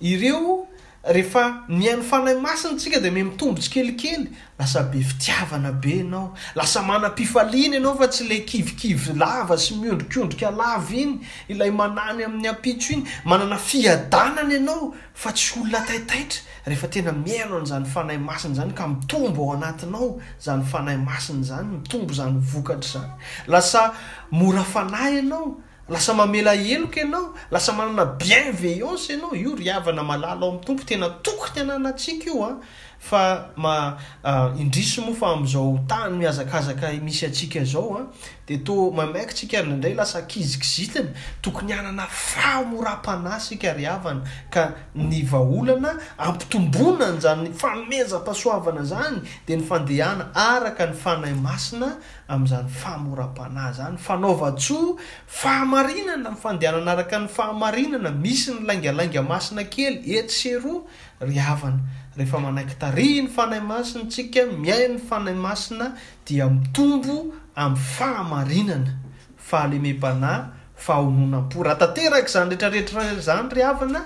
ireo 0.00 0.68
rehefa 1.06 1.62
miaino 1.68 2.02
fanay 2.02 2.34
masiny 2.40 2.76
tsika 2.78 3.00
de 3.00 3.10
me 3.10 3.22
mitombo 3.24 3.60
tsi 3.60 3.70
kelikely 3.70 4.28
lasa 4.58 4.82
be 4.84 5.00
fitiavana 5.04 5.70
be 5.72 6.00
anao 6.00 6.32
lasa 6.54 6.82
mana 6.82 7.08
m-pifaliana 7.12 7.76
anao 7.76 7.96
fa 7.98 8.08
tsy 8.08 8.24
le 8.24 8.40
kivikivy 8.40 9.12
lava 9.18 9.58
sy 9.58 9.74
miondrikiondrika 9.74 10.48
alava 10.48 10.94
iny 10.96 11.20
ilay 11.48 11.70
manany 11.70 12.24
amin'ny 12.24 12.48
ampitso 12.48 12.92
iny 12.92 13.04
manana 13.24 13.56
fiadanany 13.58 14.56
anao 14.56 14.94
fa 15.14 15.32
tsy 15.32 15.60
olona 15.60 15.84
taitaitra 15.84 16.40
rehefa 16.66 16.88
tena 16.88 17.12
miaino 17.12 17.56
an'zany 17.60 17.84
fanahy 17.84 18.18
masiny 18.18 18.54
zany 18.54 18.72
ka 18.72 18.88
mitombo 18.88 19.44
ao 19.44 19.56
anatinao 19.58 20.20
zany 20.40 20.64
fanay 20.64 20.96
masiny 20.96 21.44
zany 21.44 21.68
mitombo 21.84 22.14
zany 22.14 22.40
vokatry 22.40 22.88
zany 22.96 23.12
lasa 23.46 23.92
mora 24.30 24.64
fanay 24.64 25.18
anao 25.18 25.60
lasa 25.88 26.14
mamela 26.14 26.54
eloka 26.54 27.00
anao 27.02 27.34
lasa 27.50 27.72
manana 27.72 28.04
bien 28.06 28.52
veillance 28.52 29.10
anao 29.12 29.34
io 29.34 29.54
ry 29.54 29.68
havana 29.68 30.02
malala 30.02 30.42
ao 30.46 30.50
amny 30.52 30.64
tompo 30.64 30.84
tena 30.84 31.08
toky 31.22 31.52
ty 31.54 31.60
ananaatsika 31.60 32.26
io 32.30 32.44
a 32.44 32.48
ah. 32.52 32.56
fa 32.98 33.50
ma 33.56 33.98
ah, 34.24 34.52
indriso 34.56 35.02
moa 35.04 35.14
fa 35.14 35.26
amizao 35.36 35.78
tany 35.88 36.16
miazakazaka 36.18 36.92
misy 37.04 37.26
atsika 37.26 37.64
zao 37.64 37.96
a 37.98 38.00
ah. 38.00 38.06
tamasi 38.46 39.46
dray 39.80 39.94
lasa 39.94 40.22
kizikizitany 40.26 41.10
tokony 41.42 41.72
anana 41.72 42.06
fahamoram-pana 42.06 43.40
sika 43.40 43.72
ryavana 43.74 44.22
ka 44.50 44.72
ny 44.94 45.24
vaolana 45.24 45.98
ampitombona 46.18 47.12
ny 47.14 47.20
zany 47.20 47.50
famezatasoavana 47.52 48.84
zany 48.84 49.22
de 49.46 49.56
nyfandehana 49.56 50.32
araka 50.34 50.86
ny 50.90 50.94
fanay 50.96 51.34
masina 51.34 51.98
am'zany 52.28 52.68
famoram-pana 52.68 53.72
zany 53.72 53.96
fanaovatsoa 53.96 54.96
fahamarinana 55.26 56.30
mfandehananaaraka 56.30 57.18
ny 57.20 57.28
fahamarinana 57.28 58.10
misy 58.10 58.52
ny 58.52 58.66
laingalainga 58.66 59.22
masina 59.22 59.64
kely 59.64 60.02
etsero 60.18 60.86
yavanaehea 61.20 62.38
manakitari 62.40 63.22
ny 63.22 63.28
fanay 63.28 63.60
masina 63.60 64.04
tsika 64.06 64.46
miai 64.46 64.88
ny 64.88 64.98
fanay 65.00 65.34
masina 65.34 65.94
dia 66.26 66.48
mitombo 66.48 67.43
am'fahamarinana 67.56 68.92
fahalemem-panahy 69.36 70.50
fahhononam-po 70.84 71.62
raha 71.62 71.78
tanteraka 71.78 72.28
zany 72.28 72.56
rehetrarehetra 72.58 73.22
zany 73.26 73.50
ry 73.54 73.62
havana 73.62 74.02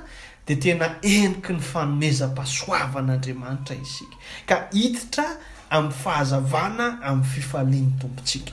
de 0.47 0.57
tena 0.57 0.89
eniky 1.03 1.53
ny 1.53 1.61
fanomezam-pahasoavana 1.71 3.13
andriamanitra 3.19 3.77
izsika 3.83 4.17
ka 4.49 4.57
hititra 4.75 5.27
amin'ny 5.71 5.97
fahazavana 6.03 6.87
amin'ny 7.09 7.29
fifalian'ny 7.35 7.93
tompotsika 8.01 8.53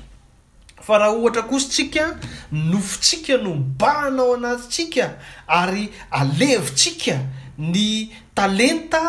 fa 0.86 0.98
raha 1.02 1.16
ohatra 1.20 1.44
kosytsika 1.52 2.06
ny 2.52 2.62
nofotsika 2.72 3.36
no 3.44 3.56
mbaanao 3.56 4.34
anatytsika 4.38 5.06
ary 5.48 5.92
alevotsika 6.12 7.18
ny 7.60 8.08
talenta 8.36 9.04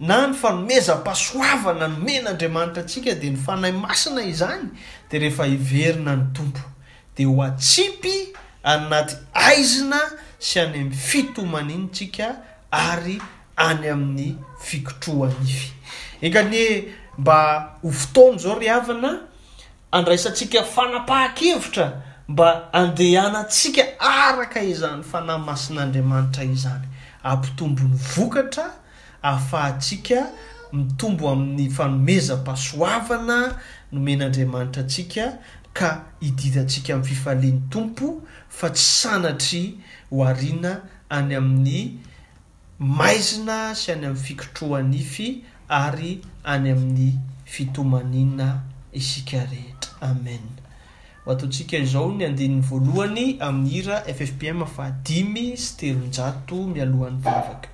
na 0.00 0.26
ny 0.26 0.34
fanomezam-pahasoavana 0.40 1.86
no 1.88 2.02
men'andriamanitra 2.06 2.82
atsika 2.86 3.12
de 3.20 3.30
ny 3.30 3.36
fanay 3.46 3.72
masina 3.72 4.22
izany 4.32 4.68
derehefa 5.12 5.44
hiverina 5.44 6.16
ny 6.16 6.26
tompo 6.36 6.62
de 7.16 7.24
ho 7.28 7.34
atsipy 7.44 8.14
anaty 8.72 9.16
aizina 9.46 9.98
sy 10.38 10.60
any 10.64 10.76
am'ny 10.84 10.94
fitoman 11.08 11.68
inytsika 11.76 12.28
ary 12.88 13.16
any 13.68 13.84
amin'ny 13.94 14.28
fikotroanify 14.68 15.70
enkanyoe 16.26 16.76
mba 17.18 17.36
hofotoona 17.82 18.38
zao 18.44 18.58
ry 18.60 18.68
havana 18.72 19.10
andraisatsika 19.92 20.64
fanapaha-kevitra 20.76 21.86
mba 22.28 22.72
andehana 22.80 23.38
atsika 23.44 23.82
araka 24.22 24.60
izany 24.72 25.02
fa 25.12 25.20
namasin'andriamanitra 25.20 26.44
izany 26.54 26.86
ampitombony 27.30 27.96
vokatra 28.14 28.66
ahafahatsiaka 29.22 30.18
mitombo 30.76 31.28
amin'ny 31.30 31.66
fanomezam-pasoavana 31.76 33.38
nomen'andriamanitra 33.92 34.80
atsika 34.86 35.24
ka 35.78 35.90
hidirantsika 36.24 36.90
amin'ny 36.94 37.08
fifalen'ny 37.10 37.60
tompo 37.72 38.06
fa 38.58 38.68
tsy 38.74 38.84
sanatry 39.00 39.62
ho 40.10 40.22
ariana 40.32 40.72
any 41.16 41.32
amin'ny 41.40 41.80
maizina 42.98 43.58
sy 43.80 43.86
any 43.94 44.04
amin'ny 44.10 44.24
fikotroanify 44.26 45.28
ary 45.82 46.12
any 46.52 46.68
amin'ny 46.76 47.10
fitomanina 47.54 48.48
isika 49.00 49.38
rehetra 49.52 49.92
amen 50.10 50.44
ho 51.24 51.28
ataontsika 51.34 51.74
izao 51.84 52.08
ny 52.16 52.22
andenin'ny 52.30 52.64
voalohany 52.70 53.26
amin'ny 53.48 53.70
hira 53.76 53.96
ffpm 54.16 54.58
fahadimy 54.74 55.46
sy 55.66 55.70
teronjato 55.84 56.56
mialohan'ny 56.72 57.20
vavaka 57.28 57.71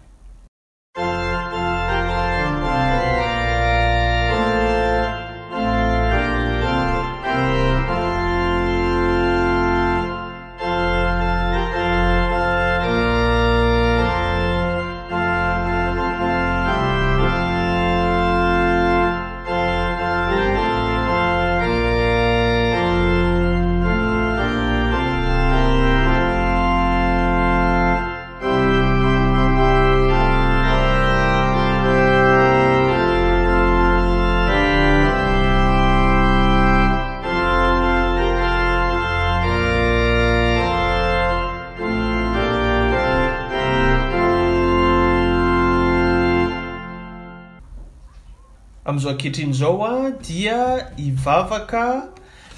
kehitrin'izao 49.19 49.83
a 49.85 50.11
dia 50.11 50.91
ivavaka 50.97 52.07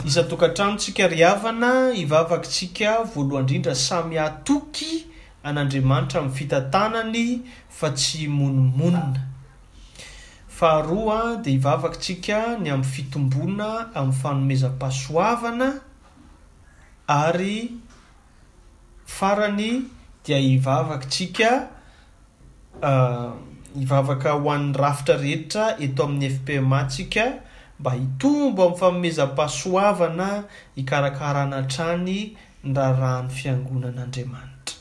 izaatokantranotsika 0.06 1.06
ry 1.08 1.18
havana 1.24 1.72
ivavaka 1.96 2.44
tsika 2.48 2.90
voalohany 3.14 3.48
indrindra 3.48 3.74
samy 3.74 4.18
atoky 4.26 4.90
an'andriamanitra 5.48 6.20
am'y 6.20 6.34
fitantanany 6.38 7.26
fa 7.78 7.88
tsy 7.96 8.28
monimonina 8.28 9.22
faharoa 10.58 11.18
a 11.32 11.36
de 11.42 11.50
ivavaka 11.56 11.96
tsika 12.02 12.38
ny 12.62 12.68
am'y 12.74 12.88
fitomboana 12.94 13.68
ami'ny 13.96 14.16
fanomezam-pahsoavana 14.22 15.68
ary 17.20 17.56
farany 19.16 19.82
dia 20.24 20.38
hivavakatsika 20.38 21.50
ah, 22.84 23.32
ivavaka 23.78 24.32
ho 24.36 24.50
an'ny 24.52 24.72
rafitra 24.80 25.14
rehetra 25.20 25.64
eto 25.86 26.02
amin'ny 26.08 26.30
fpmatsika 26.36 27.24
mba 27.78 27.90
hitombo 27.98 28.62
amin'ny 28.66 28.78
faomezam-pahasoavana 28.80 30.28
hikarakaranatrany 30.76 32.16
nraha 32.70 32.98
rahny 33.02 33.30
fiangonan'andriamanitra 33.36 34.76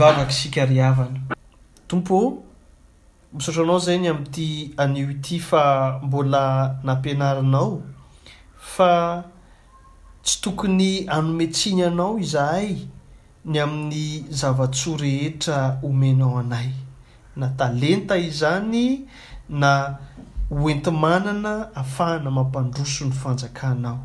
vavakasikariavana 0.00 1.20
tompo 1.88 2.16
misaotranao 3.36 3.78
zay 3.86 3.98
ny 4.04 4.08
ami'ity 4.14 4.48
anio 4.82 5.06
ity 5.16 5.36
fa 5.48 5.62
mbola 6.06 6.44
nampianaranao 6.86 7.70
fa 8.74 8.92
tsy 10.24 10.36
tokony 10.42 10.92
anometsinanao 11.14 12.12
izahay 12.24 12.68
ny 13.50 13.56
amin'ny 13.64 14.04
zava-tsoa 14.38 14.96
rehetra 15.02 15.58
omenao 15.88 16.34
anay 16.42 16.68
na 17.40 17.46
talenta 17.58 18.14
izany 18.28 18.84
na 19.62 19.72
hoenti 20.60 20.90
manana 21.04 21.52
hafahana 21.76 22.30
mampandroso 22.36 23.04
ny 23.08 23.12
fanjakanao 23.22 23.98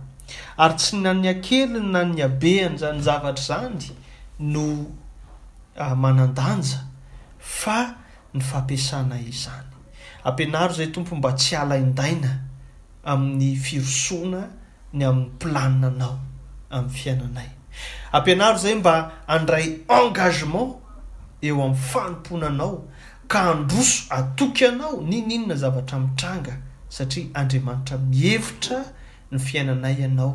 ary 0.63 0.76
tsy 0.80 0.93
nany 1.03 1.26
akely 1.34 1.80
ny 1.84 1.88
na 1.93 2.01
ny 2.11 2.19
abehany 2.27 2.77
zany 2.84 2.99
zavatra 3.07 3.43
zany 3.49 3.85
no 4.39 4.65
Ah, 5.77 5.93
manandanja 5.93 6.80
fa 7.57 7.81
ny 8.34 8.39
fampiasanay 8.49 9.23
izany 9.34 9.68
ampianaro 10.27 10.73
zay 10.77 10.88
tompo 10.93 11.14
mba 11.19 11.31
tsy 11.39 11.53
alaindaina 11.64 12.30
amin'ny 13.11 13.49
firosoana 13.65 14.39
ny 14.97 15.03
amin'ny 15.10 15.27
mpilanina 15.35 15.88
anao 15.91 16.15
amin'ny 16.76 16.95
fiainanay 16.97 17.49
ampianaro 18.15 18.57
zay 18.64 18.76
mba 18.81 18.95
andray 19.34 19.68
engagement 19.99 20.72
eo 21.47 21.57
amin'ny 21.65 21.84
fanimponanao 21.91 22.73
ka 23.31 23.39
androso 23.52 23.99
atoky 24.18 24.64
ianao 24.68 24.95
nininona 25.10 25.56
zavatra 25.61 25.95
mitranga 26.03 26.53
satria 26.95 27.27
andriamanitra 27.39 27.95
mihevitra 28.10 28.80
ny 29.31 29.38
fiainanay 29.45 29.95
ianao 30.03 30.31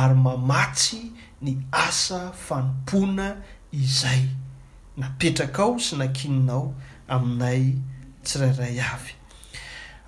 ary 0.00 0.14
mamatsy 0.24 1.00
ny 1.44 1.52
asa 1.86 2.20
fanimpoana 2.46 3.26
izay 3.82 4.24
napetrakaao 4.98 5.78
sy 5.82 5.96
nakininao 5.98 6.74
aminay 7.12 7.64
tsirairay 8.22 8.76
avy 8.88 9.12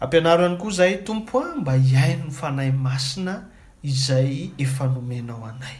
ampianarany 0.01 0.57
ko 0.61 0.71
zay 0.71 0.95
tompo 1.07 1.43
a 1.43 1.51
mba 1.61 1.75
hiain 1.89 2.23
ny 2.27 2.31
fanay 2.39 2.71
masina 2.87 3.35
izay 3.83 4.51
efanomenao 4.65 5.43
anay 5.51 5.79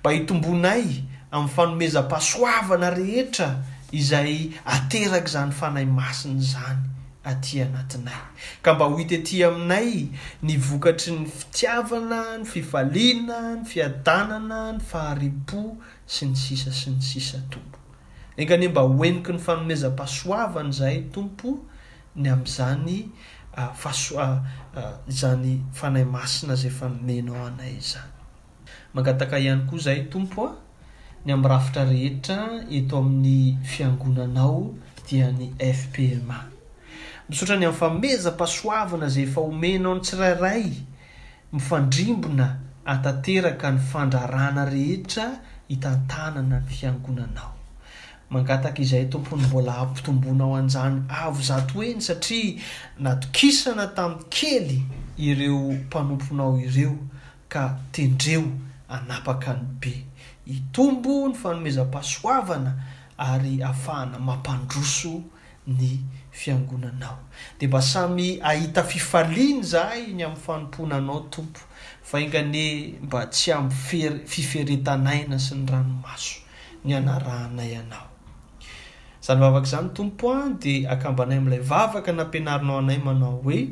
mba 0.00 0.10
hitombonay 0.16 0.86
amn'y 1.34 1.52
fanomezam-pasoavana 1.54 2.88
rehetra 2.98 3.48
izay 4.00 4.30
aterak' 4.64 5.28
zany 5.34 5.52
fanay 5.60 5.84
masiny 6.00 6.40
zany 6.52 6.84
aty 7.30 7.60
anatinay 7.68 8.22
ka 8.64 8.74
mba 8.74 8.84
ho 8.88 8.96
itety 9.04 9.44
aminay 9.44 10.08
ny 10.42 10.52
vokatry 10.56 11.12
ny 11.18 11.26
fitiavana 11.36 12.20
ny 12.40 12.44
fifaliana 12.52 13.38
ny 13.60 13.64
fiadanana 13.70 14.58
ny 14.80 14.80
faharibo 14.90 15.62
sy 16.08 16.22
ny 16.32 16.34
sisa 16.44 16.72
sy 16.72 16.90
ny 16.96 17.02
sisa 17.04 17.38
tompo 17.52 17.77
engane 18.40 18.66
mba 18.70 18.82
eniko 19.08 19.30
ny 19.34 19.40
fanomezam-pasoavany 19.46 20.72
zay 20.78 20.98
tompo 21.14 21.48
ny 22.22 22.26
am'zanyzany 22.36 22.98
ah, 23.58 23.74
ah, 23.74 23.92
ah, 24.78 24.94
fanay 25.78 26.06
masina 26.14 26.54
zay 26.60 26.70
efa 26.72 26.84
omenao 26.92 27.34
anayzayanataka 27.50 29.36
ihany 29.44 29.64
koa 29.68 29.78
zay 29.86 30.00
tompoa 30.12 30.50
ny 31.24 31.30
am' 31.34 31.46
rafitra 31.52 31.82
rehetra 31.92 32.38
eto 32.76 32.94
amin'ny 33.02 33.58
fiangonanao 33.70 34.58
dia 35.08 35.26
ny 35.38 35.46
fpmaany 35.80 36.52
am'oezaasoanaay 37.66 39.26
eaoenaotsiaiay 39.26 40.70
nndra 44.06 44.64
ehetra 44.76 45.26
hitntanana 45.70 46.58
ny 46.62 46.66
fiangonanao 46.76 47.57
mangatak' 48.30 48.78
izay 48.84 49.04
tompony 49.10 49.42
mbola 49.46 49.72
ampitombonao 49.78 50.56
anjany 50.56 51.02
avy 51.24 51.42
zatoeny 51.50 52.00
satria 52.08 52.60
natokisana 53.02 53.86
tamin'ny 53.96 54.24
kely 54.36 54.76
ireo 55.26 55.62
mpanomponao 55.86 56.52
ireo 56.68 56.96
ka 57.52 57.62
tendreo 57.94 58.44
anapaka 58.96 59.50
any 59.56 59.64
be 59.80 59.92
itombo 60.54 61.14
ny 61.28 61.34
fanomezam-pasoavana 61.40 62.72
ary 63.30 63.52
ahafahana 63.68 64.18
mampandroso 64.28 65.12
ny 65.78 65.90
fiangonanao 66.38 67.18
de 67.60 67.66
mba 67.66 67.82
samy 67.82 68.40
ahita 68.50 68.82
fifaliany 68.92 69.62
zahay 69.72 70.02
ny 70.16 70.22
amin'ny 70.24 70.36
fanomponanao 70.46 71.20
tompo 71.32 71.60
faingane 72.08 72.64
mba 73.02 73.20
tsy 73.32 73.52
amy 73.56 73.72
f-fiferetanaina 74.28 75.36
sy 75.44 75.54
ny 75.56 75.66
ranomaso 75.72 76.36
ny 76.84 76.92
anarahana 76.96 77.64
yanao 77.76 78.06
zany 79.28 79.40
vavaka 79.40 79.66
zany 79.72 79.88
tompoa 79.94 80.48
de 80.62 80.74
akamanay 80.92 81.38
mlay 81.44 81.60
vavaka 81.70 82.12
napinainaoanayaeayy 82.12 83.68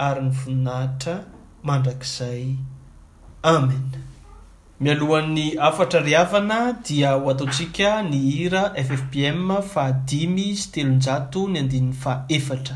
ary 0.08 0.22
ny 0.26 0.32
iinahitra 0.48 1.16
mandrak'zay 1.68 2.44
amen 3.56 3.86
mialohan'ny 4.86 5.48
afatra 5.70 6.02
rihavana 6.08 6.60
dia 6.88 7.12
ho 7.18 7.24
ataotsika 7.34 7.90
ny 8.10 8.18
hira 8.36 8.62
ffbm 8.88 9.50
fahadimy 9.74 10.46
sy 10.60 10.68
telonjato 10.76 11.42
ny 11.54 11.60
andin'ny 11.64 11.90
fa 12.04 12.14
efatra 12.38 12.76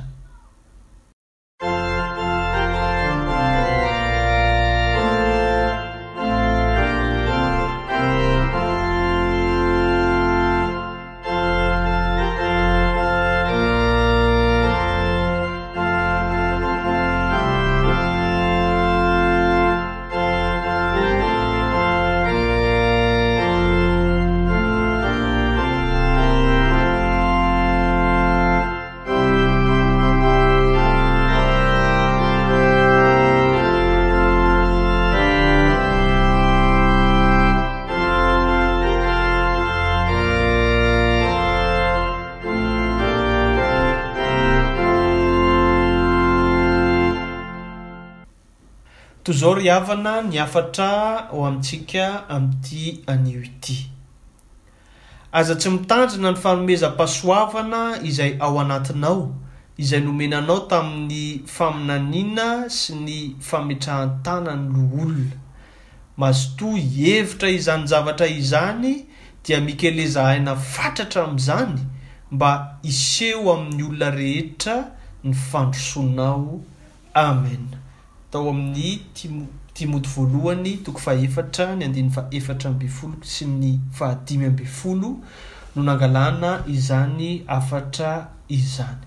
zao 49.34 49.54
ry 49.56 49.68
havana 49.74 50.14
ny 50.30 50.38
afatra 50.46 50.90
ho 51.32 51.40
amintsika 51.50 52.04
ami'ity 52.36 53.04
anio 53.14 53.42
ity 53.48 53.78
aza 55.40 55.56
tsy 55.60 55.70
mitanjina 55.76 56.30
ny 56.34 56.40
fanomezam-pasoavana 56.44 57.82
izay 58.10 58.32
ao 58.46 58.56
anatinao 58.64 59.24
izay 59.82 60.02
nomenanao 60.08 60.60
tamin'ny 60.70 61.24
faminaniana 61.56 62.48
sy 62.78 62.92
ny 63.06 63.18
fametrahantanany 63.50 64.66
lohholona 64.74 65.36
mazotoa 66.22 66.84
evitra 67.14 67.48
izanyzavatra 67.58 68.28
izany 68.42 68.92
dia 69.44 69.60
mikeleza 69.68 70.22
haina 70.30 70.54
fantratra 70.74 71.20
amin'izany 71.26 71.80
mba 72.34 72.52
hiseho 72.86 73.48
amin'ny 73.56 73.82
olona 73.84 74.10
rehetra 74.20 74.76
ny 75.28 75.34
fandrosonao 75.50 76.52
amena 77.28 77.78
atao 78.34 78.50
amin'ny 78.50 78.92
ti- 79.14 79.50
timoty 79.78 80.10
voalohany 80.16 80.72
toko 80.86 80.98
fa 81.06 81.14
efatra 81.26 81.66
ny 81.78 81.84
andiny 81.88 82.10
fa 82.16 82.22
efatra 82.38 82.68
abi 82.72 82.88
folo 82.98 83.18
sy 83.34 83.46
ny 83.62 83.68
fahadimy 83.98 84.46
ambyfolo 84.52 85.10
no 85.76 85.82
nangalana 85.88 86.52
izany 86.76 87.30
afatra 87.58 88.10
izany 88.58 89.04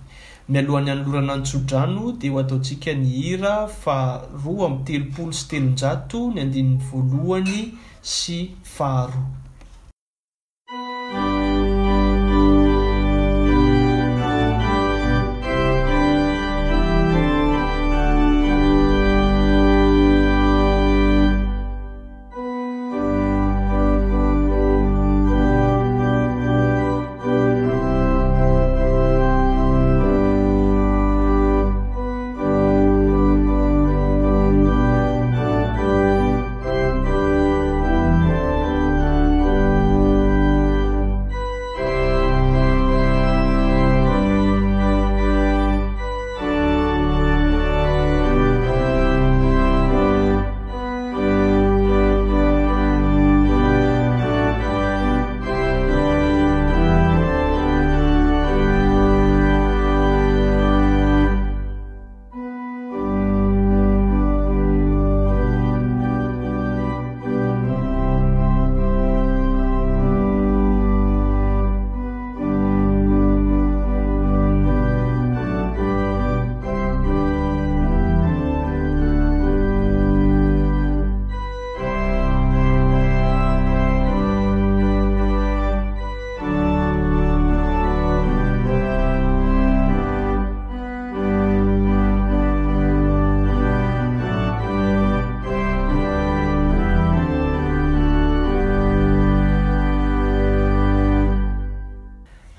mialohan'ny 0.53 0.91
ano 0.93 1.03
lorana 1.07 1.35
ny-tsodrano 1.41 2.05
de 2.21 2.29
ho 2.33 2.37
ataontsika 2.43 2.91
ny 3.01 3.07
hira 3.19 3.55
faharoa 3.83 4.65
am'y 4.69 4.83
telopolo 4.87 5.33
sy 5.37 5.47
telonjato 5.51 6.19
ny 6.33 6.39
andinin'ny 6.45 6.79
voalohany 6.87 7.75
sy 8.17 8.39
faharoa 8.75 9.31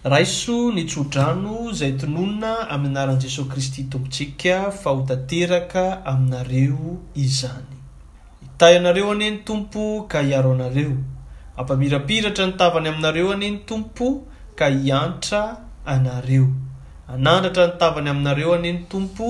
raiso 0.09 0.57
nitsodrano 0.75 1.55
zay 1.77 1.93
tononina 1.99 2.51
amin'ny 2.73 2.97
anaran'i 2.97 3.21
jesosy 3.23 3.49
kristy 3.51 3.81
tompontsiika 3.91 4.55
fahotateraka 4.81 5.83
aminareo 6.11 6.89
izany 7.25 7.73
hitay 8.41 8.75
anareo 8.79 9.11
anieny 9.15 9.37
tompo 9.47 9.81
ka 10.11 10.19
hiaro 10.27 10.51
anareo 10.57 10.95
ampamirapiratra 11.57 12.45
ni 12.45 12.53
tavany 12.61 12.87
aminareo 12.89 13.31
aneny 13.35 13.57
tompo 13.69 14.07
ka 14.59 14.67
hiantra 14.77 15.41
anareo 15.95 16.47
anandratra 17.13 17.65
ni 17.67 17.73
tavany 17.81 18.09
aminareo 18.09 18.53
aneny 18.53 18.81
tompo 18.91 19.27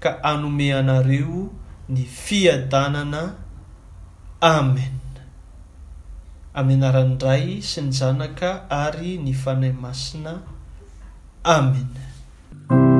ka 0.00 0.22
anome 0.24 0.72
anareo 0.74 1.48
ny 1.88 2.02
fiadanana 2.24 3.22
amen 4.40 4.92
ami'ny 6.58 6.82
anaran 6.82 7.14
ray 7.22 7.62
sy 7.62 7.80
ny 7.86 7.92
zanaka 7.94 8.50
ary 8.68 9.14
ny 9.22 9.30
fanay 9.32 9.70
masina 9.72 10.42
amin 11.46 12.97